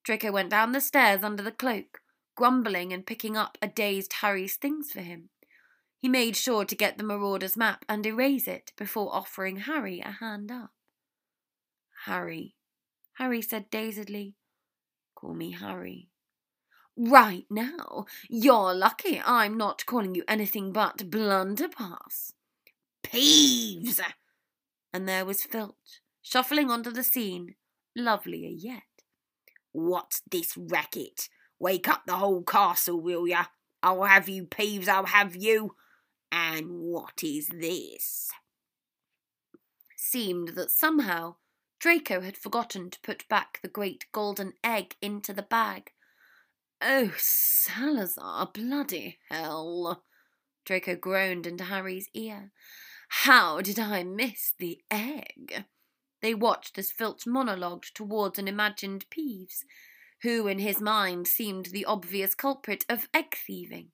Draco 0.04 0.34
went 0.34 0.50
down 0.50 0.74
the 0.74 0.82
stairs 0.82 1.24
under 1.24 1.42
the 1.42 1.54
cloak, 1.54 2.02
grumbling 2.36 2.92
and 2.92 3.08
picking 3.08 3.38
up 3.38 3.58
a 3.62 3.68
dazed 3.70 4.12
Harry's 4.20 4.58
things 4.58 4.92
for 4.92 5.00
him. 5.00 5.30
He 6.02 6.10
made 6.10 6.36
sure 6.36 6.66
to 6.66 6.76
get 6.76 6.98
the 6.98 7.06
Marauder's 7.06 7.56
map 7.56 7.86
and 7.88 8.06
erase 8.06 8.46
it 8.46 8.74
before 8.76 9.16
offering 9.16 9.56
Harry 9.56 10.02
a 10.02 10.12
hand 10.12 10.52
up. 10.52 10.75
Harry, 12.06 12.56
Harry 13.14 13.42
said 13.42 13.70
dazedly. 13.72 14.36
Call 15.16 15.34
me 15.34 15.52
Harry. 15.52 16.10
Right 16.96 17.46
now, 17.50 18.06
you're 18.30 18.74
lucky 18.74 19.22
I'm 19.26 19.58
not 19.58 19.86
calling 19.86 20.14
you 20.14 20.24
anything 20.28 20.72
but 20.72 21.10
blunderbuss. 21.10 22.34
Peeves! 23.04 24.00
And 24.94 25.10
there 25.10 25.26
was 25.26 25.44
Filch, 25.44 26.02
shuffling 26.22 26.70
onto 26.70 26.92
the 26.92 27.04
scene, 27.04 27.56
lovelier 27.96 28.50
yet. 28.50 28.84
What's 29.72 30.22
this 30.30 30.56
racket? 30.56 31.28
Wake 31.60 31.90
up 31.90 32.04
the 32.06 32.18
whole 32.18 32.44
castle, 32.44 33.02
will 33.02 33.28
ya? 33.28 33.46
I'll 33.82 34.04
have 34.04 34.30
you, 34.30 34.46
Peeves, 34.46 34.88
I'll 34.88 35.08
have 35.08 35.36
you. 35.36 35.76
And 36.32 36.68
what 36.70 37.24
is 37.24 37.48
this? 37.48 38.30
Seemed 39.98 40.50
that 40.50 40.72
somehow 40.72 41.36
Draco 41.86 42.22
had 42.22 42.36
forgotten 42.36 42.90
to 42.90 43.00
put 43.02 43.28
back 43.28 43.60
the 43.62 43.68
great 43.68 44.08
golden 44.12 44.54
egg 44.64 44.96
into 45.04 45.34
the 45.34 45.44
bag. 45.44 45.92
Oh, 46.82 47.14
Salazar, 47.16 48.50
bloody 48.52 49.20
hell! 49.30 50.04
Draco 50.66 50.96
groaned 50.96 51.46
into 51.46 51.66
Harry's 51.66 52.10
ear. 52.16 52.52
How 53.10 53.62
did 53.62 53.78
I 53.78 54.02
miss 54.02 54.56
the 54.58 54.82
egg? 54.90 55.66
They 56.24 56.34
watched 56.34 56.80
as 56.80 56.92
Filch 56.92 57.28
monologued 57.28 57.94
towards 57.94 58.40
an 58.40 58.48
imagined 58.48 59.06
Peeves, 59.12 59.64
who 60.24 60.48
in 60.48 60.58
his 60.58 60.82
mind 60.82 61.28
seemed 61.28 61.68
the 61.68 61.86
obvious 61.86 62.34
culprit 62.34 62.84
of 62.90 63.10
egg 63.14 63.36
thieving, 63.36 63.92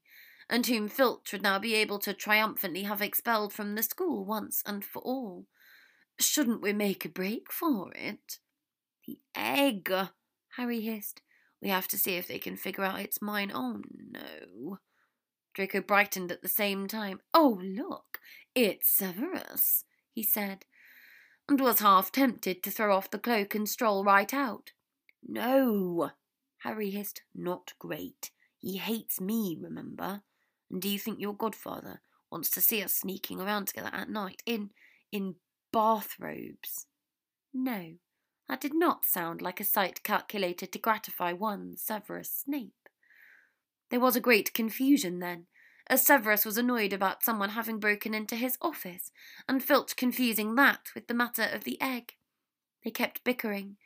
and 0.50 0.66
whom 0.66 0.88
Filch 0.88 1.34
would 1.34 1.44
now 1.44 1.60
be 1.60 1.76
able 1.76 2.00
to 2.00 2.14
triumphantly 2.14 2.84
have 2.84 3.02
expelled 3.02 3.52
from 3.52 3.76
the 3.76 3.84
school 3.84 4.24
once 4.24 4.64
and 4.66 4.86
for 4.86 5.02
all. 5.02 5.46
Shouldn't 6.20 6.62
we 6.62 6.74
make 6.74 7.06
a 7.06 7.10
break 7.10 7.52
for 7.52 7.92
it? 7.96 8.40
The 9.08 9.20
egg, 9.36 9.92
Harry 10.58 10.82
hissed. 10.82 11.22
We 11.62 11.70
have 11.70 11.88
to 11.90 11.98
see 11.98 12.16
if 12.16 12.28
they 12.28 12.40
can 12.40 12.56
figure 12.56 12.84
out 12.84 13.00
it's 13.00 13.22
mine. 13.22 13.52
Oh 13.54 13.82
no. 14.12 14.80
Draco 15.54 15.82
brightened 15.82 16.32
at 16.32 16.42
the 16.42 16.48
same 16.48 16.88
time. 16.88 17.20
Oh, 17.34 17.60
look, 17.62 18.20
it's 18.56 18.90
Severus, 18.90 19.84
he 20.14 20.24
said, 20.24 20.66
and 21.50 21.60
was 21.60 21.80
half 21.80 22.12
tempted 22.12 22.64
to 22.64 22.72
throw 22.72 22.96
off 22.96 23.12
the 23.12 23.20
cloak 23.20 23.54
and 23.54 23.68
stroll 23.68 24.04
right 24.04 24.34
out. 24.34 24.72
No, 25.28 26.12
Harry 26.60 26.92
hissed, 26.92 27.22
not 27.36 27.74
great. 27.80 28.32
He 28.60 28.78
hates 28.78 29.20
me, 29.20 29.58
remember? 29.60 30.22
And 30.70 30.82
do 30.82 30.88
you 30.88 31.00
think 31.00 31.20
your 31.20 31.34
godfather 31.34 32.02
wants 32.32 32.50
to 32.52 32.62
see 32.62 32.82
us 32.82 32.96
sneaking 32.96 33.42
around 33.42 33.68
together 33.68 33.90
at 33.92 34.10
night 34.10 34.42
in 34.46 34.70
in 35.12 35.36
bathrobes? 35.72 36.88
No, 37.54 37.96
that 38.48 38.62
did 38.62 38.74
not 38.74 39.06
sound 39.06 39.42
like 39.42 39.60
a 39.60 39.66
sight 39.66 40.04
calculated 40.04 40.72
to 40.72 40.80
gratify 40.80 41.34
one 41.34 41.76
Severus 41.78 42.44
Snape. 42.46 42.90
There 43.90 44.00
was 44.00 44.16
a 44.16 44.22
great 44.22 44.54
confusion 44.54 45.20
then, 45.20 45.48
as 45.88 46.06
Severus 46.06 46.46
was 46.46 46.58
annoyed 46.58 46.94
about 46.94 47.24
someone 47.24 47.50
having 47.50 47.80
broken 47.80 48.14
into 48.14 48.36
his 48.36 48.58
office, 48.62 49.12
and 49.48 49.64
Filch 49.64 49.96
confusing 49.96 50.56
that 50.56 50.90
with 50.96 51.08
the 51.08 51.14
matter 51.14 51.44
of 51.44 51.64
the 51.64 51.80
egg. 51.82 52.14
They 52.84 52.92
kept 52.92 53.24
bickering, 53.24 53.78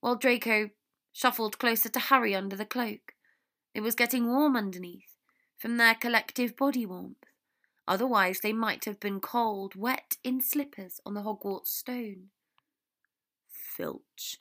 while 0.00 0.16
Draco 0.16 0.70
shuffled 1.12 1.58
closer 1.58 1.88
to 1.90 1.98
Harry 1.98 2.34
under 2.34 2.56
the 2.56 2.64
cloak. 2.64 3.14
It 3.74 3.80
was 3.82 3.94
getting 3.94 4.26
warm 4.26 4.56
underneath, 4.56 5.16
from 5.58 5.76
their 5.76 5.94
collective 5.94 6.56
body 6.56 6.86
warmth. 6.86 7.24
Otherwise, 7.90 8.38
they 8.38 8.52
might 8.52 8.84
have 8.84 9.00
been 9.00 9.18
cold, 9.18 9.74
wet 9.74 10.16
in 10.22 10.40
slippers 10.40 11.00
on 11.04 11.14
the 11.14 11.22
Hogwarts 11.22 11.66
stone. 11.66 12.28
Filch, 13.48 14.38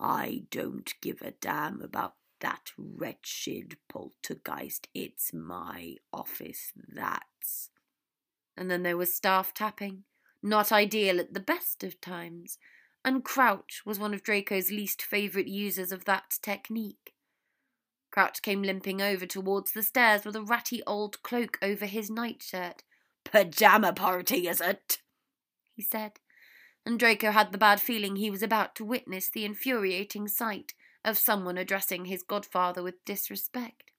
I 0.00 0.44
don't 0.50 0.94
give 1.02 1.20
a 1.20 1.32
damn 1.32 1.82
about 1.82 2.14
that 2.40 2.72
wretched 2.78 3.76
poltergeist. 3.86 4.88
It's 4.94 5.34
my 5.34 5.96
office, 6.10 6.72
that's. 6.88 7.68
And 8.56 8.70
then 8.70 8.82
there 8.82 8.96
was 8.96 9.12
staff 9.12 9.52
tapping, 9.52 10.04
not 10.42 10.72
ideal 10.72 11.20
at 11.20 11.34
the 11.34 11.40
best 11.40 11.84
of 11.84 12.00
times, 12.00 12.56
and 13.04 13.22
Crouch 13.22 13.82
was 13.84 13.98
one 13.98 14.14
of 14.14 14.22
Draco's 14.22 14.70
least 14.70 15.02
favourite 15.02 15.48
users 15.48 15.92
of 15.92 16.06
that 16.06 16.38
technique. 16.40 17.12
Crouch 18.16 18.40
came 18.40 18.62
limping 18.62 19.02
over 19.02 19.26
towards 19.26 19.72
the 19.72 19.82
stairs 19.82 20.24
with 20.24 20.34
a 20.34 20.42
ratty 20.42 20.82
old 20.86 21.22
cloak 21.22 21.58
over 21.60 21.84
his 21.84 22.08
nightshirt. 22.08 22.82
Pajama 23.24 23.92
party, 23.92 24.48
is 24.48 24.58
it? 24.58 25.02
he 25.74 25.82
said, 25.82 26.12
and 26.86 26.98
Draco 26.98 27.32
had 27.32 27.52
the 27.52 27.58
bad 27.58 27.78
feeling 27.78 28.16
he 28.16 28.30
was 28.30 28.42
about 28.42 28.74
to 28.76 28.86
witness 28.86 29.28
the 29.28 29.44
infuriating 29.44 30.28
sight 30.28 30.72
of 31.04 31.18
someone 31.18 31.58
addressing 31.58 32.06
his 32.06 32.22
godfather 32.22 32.82
with 32.82 33.04
disrespect. 33.04 33.90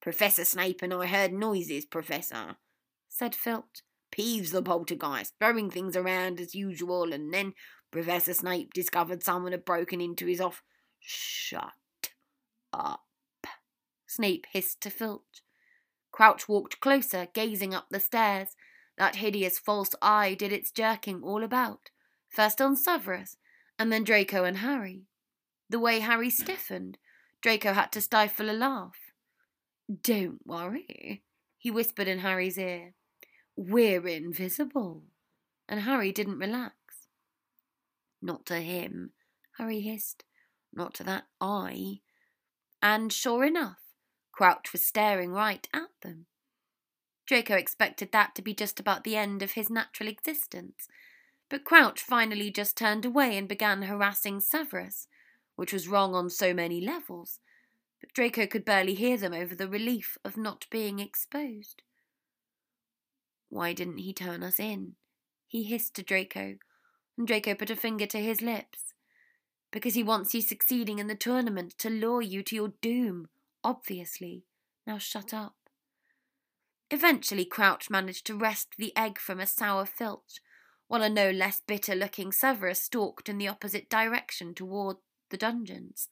Professor 0.00 0.44
Snape 0.44 0.80
and 0.80 0.94
I 0.94 1.06
heard 1.06 1.32
noises, 1.32 1.84
Professor, 1.84 2.54
said 3.08 3.34
Filch. 3.34 3.82
Peeves 4.12 4.52
the 4.52 4.62
poltergeist, 4.62 5.34
throwing 5.40 5.70
things 5.70 5.96
around 5.96 6.40
as 6.40 6.54
usual, 6.54 7.12
and 7.12 7.34
then 7.34 7.54
Professor 7.90 8.32
Snape 8.32 8.72
discovered 8.72 9.24
someone 9.24 9.50
had 9.50 9.64
broken 9.64 10.00
into 10.00 10.26
his 10.26 10.40
off. 10.40 10.62
Shut 11.00 11.72
up, 12.72 13.00
Snape 14.10 14.46
hissed 14.50 14.80
to 14.80 14.90
Filch. 14.90 15.44
Crouch 16.10 16.48
walked 16.48 16.80
closer, 16.80 17.28
gazing 17.32 17.72
up 17.72 17.86
the 17.90 18.00
stairs. 18.00 18.56
That 18.98 19.16
hideous 19.16 19.56
false 19.56 19.94
eye 20.02 20.34
did 20.34 20.52
its 20.52 20.72
jerking 20.72 21.22
all 21.22 21.44
about, 21.44 21.90
first 22.28 22.60
on 22.60 22.74
Severus, 22.74 23.36
and 23.78 23.92
then 23.92 24.02
Draco 24.02 24.42
and 24.42 24.56
Harry. 24.58 25.04
The 25.68 25.78
way 25.78 26.00
Harry 26.00 26.28
stiffened, 26.28 26.98
Draco 27.40 27.72
had 27.72 27.92
to 27.92 28.00
stifle 28.00 28.50
a 28.50 28.52
laugh. 28.52 28.98
Don't 30.02 30.44
worry, 30.44 31.22
he 31.56 31.70
whispered 31.70 32.08
in 32.08 32.18
Harry's 32.18 32.58
ear. 32.58 32.94
We're 33.54 34.08
invisible. 34.08 35.04
And 35.68 35.82
Harry 35.82 36.10
didn't 36.10 36.40
relax. 36.40 36.74
Not 38.20 38.44
to 38.46 38.56
him, 38.56 39.12
Harry 39.58 39.80
hissed. 39.80 40.24
Not 40.74 40.94
to 40.94 41.04
that 41.04 41.26
eye. 41.40 42.00
And 42.82 43.12
sure 43.12 43.44
enough, 43.44 43.78
Crouch 44.40 44.72
was 44.72 44.86
staring 44.86 45.32
right 45.32 45.68
at 45.74 45.90
them. 46.00 46.24
Draco 47.26 47.56
expected 47.56 48.10
that 48.12 48.34
to 48.34 48.40
be 48.40 48.54
just 48.54 48.80
about 48.80 49.04
the 49.04 49.14
end 49.14 49.42
of 49.42 49.50
his 49.50 49.68
natural 49.68 50.08
existence, 50.08 50.88
but 51.50 51.62
Crouch 51.62 52.00
finally 52.00 52.50
just 52.50 52.74
turned 52.74 53.04
away 53.04 53.36
and 53.36 53.46
began 53.46 53.82
harassing 53.82 54.40
Severus, 54.40 55.08
which 55.56 55.74
was 55.74 55.88
wrong 55.88 56.14
on 56.14 56.30
so 56.30 56.54
many 56.54 56.80
levels, 56.80 57.40
but 58.00 58.14
Draco 58.14 58.46
could 58.46 58.64
barely 58.64 58.94
hear 58.94 59.18
them 59.18 59.34
over 59.34 59.54
the 59.54 59.68
relief 59.68 60.16
of 60.24 60.38
not 60.38 60.64
being 60.70 61.00
exposed. 61.00 61.82
Why 63.50 63.74
didn't 63.74 63.98
he 63.98 64.14
turn 64.14 64.42
us 64.42 64.58
in? 64.58 64.94
He 65.48 65.64
hissed 65.64 65.94
to 65.96 66.02
Draco, 66.02 66.54
and 67.18 67.26
Draco 67.26 67.54
put 67.54 67.68
a 67.68 67.76
finger 67.76 68.06
to 68.06 68.18
his 68.18 68.40
lips. 68.40 68.94
Because 69.70 69.92
he 69.92 70.02
wants 70.02 70.32
you 70.32 70.40
succeeding 70.40 70.98
in 70.98 71.08
the 71.08 71.14
tournament 71.14 71.74
to 71.76 71.90
lure 71.90 72.22
you 72.22 72.42
to 72.44 72.56
your 72.56 72.72
doom, 72.80 73.28
obviously. 73.62 74.44
Now 74.86 74.98
shut 74.98 75.32
up. 75.34 75.54
Eventually, 76.90 77.44
Crouch 77.44 77.88
managed 77.88 78.26
to 78.26 78.36
wrest 78.36 78.74
the 78.76 78.96
egg 78.96 79.18
from 79.18 79.38
a 79.38 79.46
sour 79.46 79.86
filch, 79.86 80.40
while 80.88 81.02
a 81.02 81.08
no 81.08 81.30
less 81.30 81.62
bitter 81.64 81.94
looking 81.94 82.32
Severus 82.32 82.82
stalked 82.82 83.28
in 83.28 83.38
the 83.38 83.46
opposite 83.48 83.88
direction 83.88 84.54
toward 84.54 84.96
the 85.30 85.36
dungeons. 85.36 86.08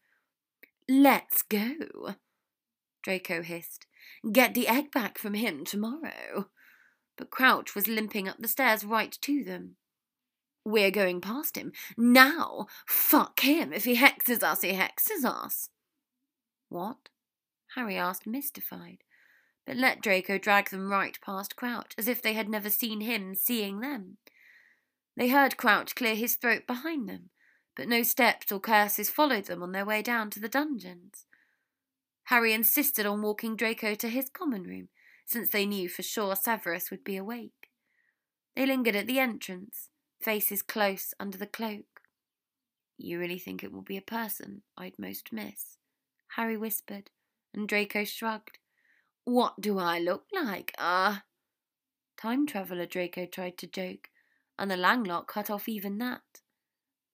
Let's 0.88 1.42
go, 1.42 2.14
Draco 3.02 3.42
hissed. 3.42 3.86
Get 4.30 4.54
the 4.54 4.68
egg 4.68 4.90
back 4.92 5.18
from 5.18 5.34
him 5.34 5.64
tomorrow. 5.64 6.48
But 7.16 7.30
Crouch 7.30 7.74
was 7.74 7.88
limping 7.88 8.28
up 8.28 8.36
the 8.38 8.48
stairs 8.48 8.84
right 8.84 9.16
to 9.22 9.42
them. 9.42 9.76
We're 10.64 10.90
going 10.90 11.20
past 11.20 11.56
him. 11.56 11.72
Now! 11.96 12.66
Fuck 12.86 13.40
him! 13.40 13.72
If 13.72 13.84
he 13.84 13.96
hexes 13.96 14.42
us, 14.42 14.62
he 14.62 14.72
hexes 14.72 15.24
us. 15.24 15.70
What? 16.68 17.08
Harry 17.74 17.96
asked, 17.96 18.26
mystified, 18.26 19.04
but 19.66 19.76
let 19.76 20.00
Draco 20.00 20.38
drag 20.38 20.70
them 20.70 20.90
right 20.90 21.18
past 21.20 21.56
Crouch, 21.56 21.94
as 21.98 22.08
if 22.08 22.22
they 22.22 22.32
had 22.32 22.48
never 22.48 22.70
seen 22.70 23.00
him 23.00 23.34
seeing 23.34 23.80
them. 23.80 24.16
They 25.16 25.28
heard 25.28 25.56
Crouch 25.56 25.94
clear 25.94 26.14
his 26.14 26.36
throat 26.36 26.66
behind 26.66 27.08
them, 27.08 27.30
but 27.76 27.88
no 27.88 28.02
steps 28.02 28.50
or 28.50 28.60
curses 28.60 29.10
followed 29.10 29.46
them 29.46 29.62
on 29.62 29.72
their 29.72 29.84
way 29.84 30.00
down 30.00 30.30
to 30.30 30.40
the 30.40 30.48
dungeons. 30.48 31.26
Harry 32.24 32.52
insisted 32.52 33.06
on 33.06 33.22
walking 33.22 33.56
Draco 33.56 33.94
to 33.94 34.08
his 34.08 34.30
common 34.30 34.64
room, 34.64 34.88
since 35.24 35.50
they 35.50 35.66
knew 35.66 35.88
for 35.88 36.02
sure 36.02 36.36
Severus 36.36 36.90
would 36.90 37.04
be 37.04 37.16
awake. 37.16 37.70
They 38.56 38.66
lingered 38.66 38.96
at 38.96 39.06
the 39.06 39.18
entrance, 39.18 39.90
faces 40.20 40.62
close 40.62 41.14
under 41.20 41.38
the 41.38 41.46
cloak. 41.46 42.00
You 42.96 43.18
really 43.18 43.38
think 43.38 43.62
it 43.62 43.72
will 43.72 43.82
be 43.82 43.96
a 43.96 44.02
person 44.02 44.62
I'd 44.76 44.98
most 44.98 45.32
miss? 45.32 45.76
Harry 46.36 46.56
whispered, 46.56 47.10
and 47.54 47.68
Draco 47.68 48.04
shrugged. 48.04 48.58
What 49.24 49.60
do 49.60 49.78
I 49.78 49.98
look 49.98 50.24
like, 50.32 50.72
ah? 50.78 51.18
Uh? 51.18 51.20
Time 52.20 52.46
traveller, 52.46 52.86
Draco 52.86 53.26
tried 53.26 53.58
to 53.58 53.66
joke, 53.66 54.08
and 54.58 54.70
the 54.70 54.76
Langlock 54.76 55.26
cut 55.28 55.50
off 55.50 55.68
even 55.68 55.98
that. 55.98 56.40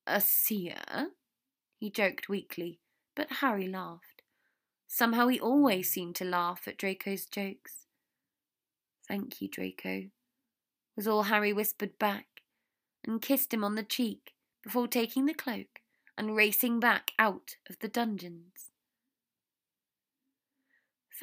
A 0.06 0.20
seer? 0.20 1.10
He 1.76 1.90
joked 1.90 2.28
weakly, 2.28 2.80
but 3.14 3.40
Harry 3.40 3.68
laughed. 3.68 4.22
Somehow 4.86 5.28
he 5.28 5.40
always 5.40 5.90
seemed 5.90 6.14
to 6.16 6.24
laugh 6.24 6.68
at 6.68 6.78
Draco's 6.78 7.26
jokes. 7.26 7.86
Thank 9.08 9.42
you, 9.42 9.48
Draco, 9.48 10.04
was 10.96 11.06
all 11.06 11.24
Harry 11.24 11.52
whispered 11.52 11.98
back, 11.98 12.26
and 13.04 13.20
kissed 13.20 13.52
him 13.52 13.64
on 13.64 13.74
the 13.74 13.82
cheek 13.82 14.32
before 14.62 14.88
taking 14.88 15.26
the 15.26 15.34
cloak 15.34 15.80
and 16.16 16.36
racing 16.36 16.80
back 16.80 17.10
out 17.18 17.56
of 17.68 17.78
the 17.80 17.88
dungeons. 17.88 18.70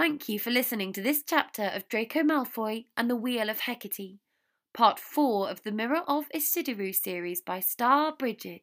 Thank 0.02 0.28
you 0.28 0.40
for 0.40 0.50
listening 0.50 0.94
to 0.94 1.02
this 1.04 1.22
chapter 1.24 1.62
of 1.62 1.88
Draco 1.88 2.22
Malfoy 2.22 2.86
and 2.98 3.08
the 3.08 3.16
Wheel 3.16 3.52
of 3.52 3.60
Hecate, 3.60 4.18
part 4.74 4.98
4 4.98 5.48
of 5.48 5.62
the 5.62 5.72
Mirror 5.72 6.02
of 6.08 6.28
Ecidyrue 6.34 6.96
series 6.96 7.40
by 7.40 7.60
Starbrigid. 7.60 8.62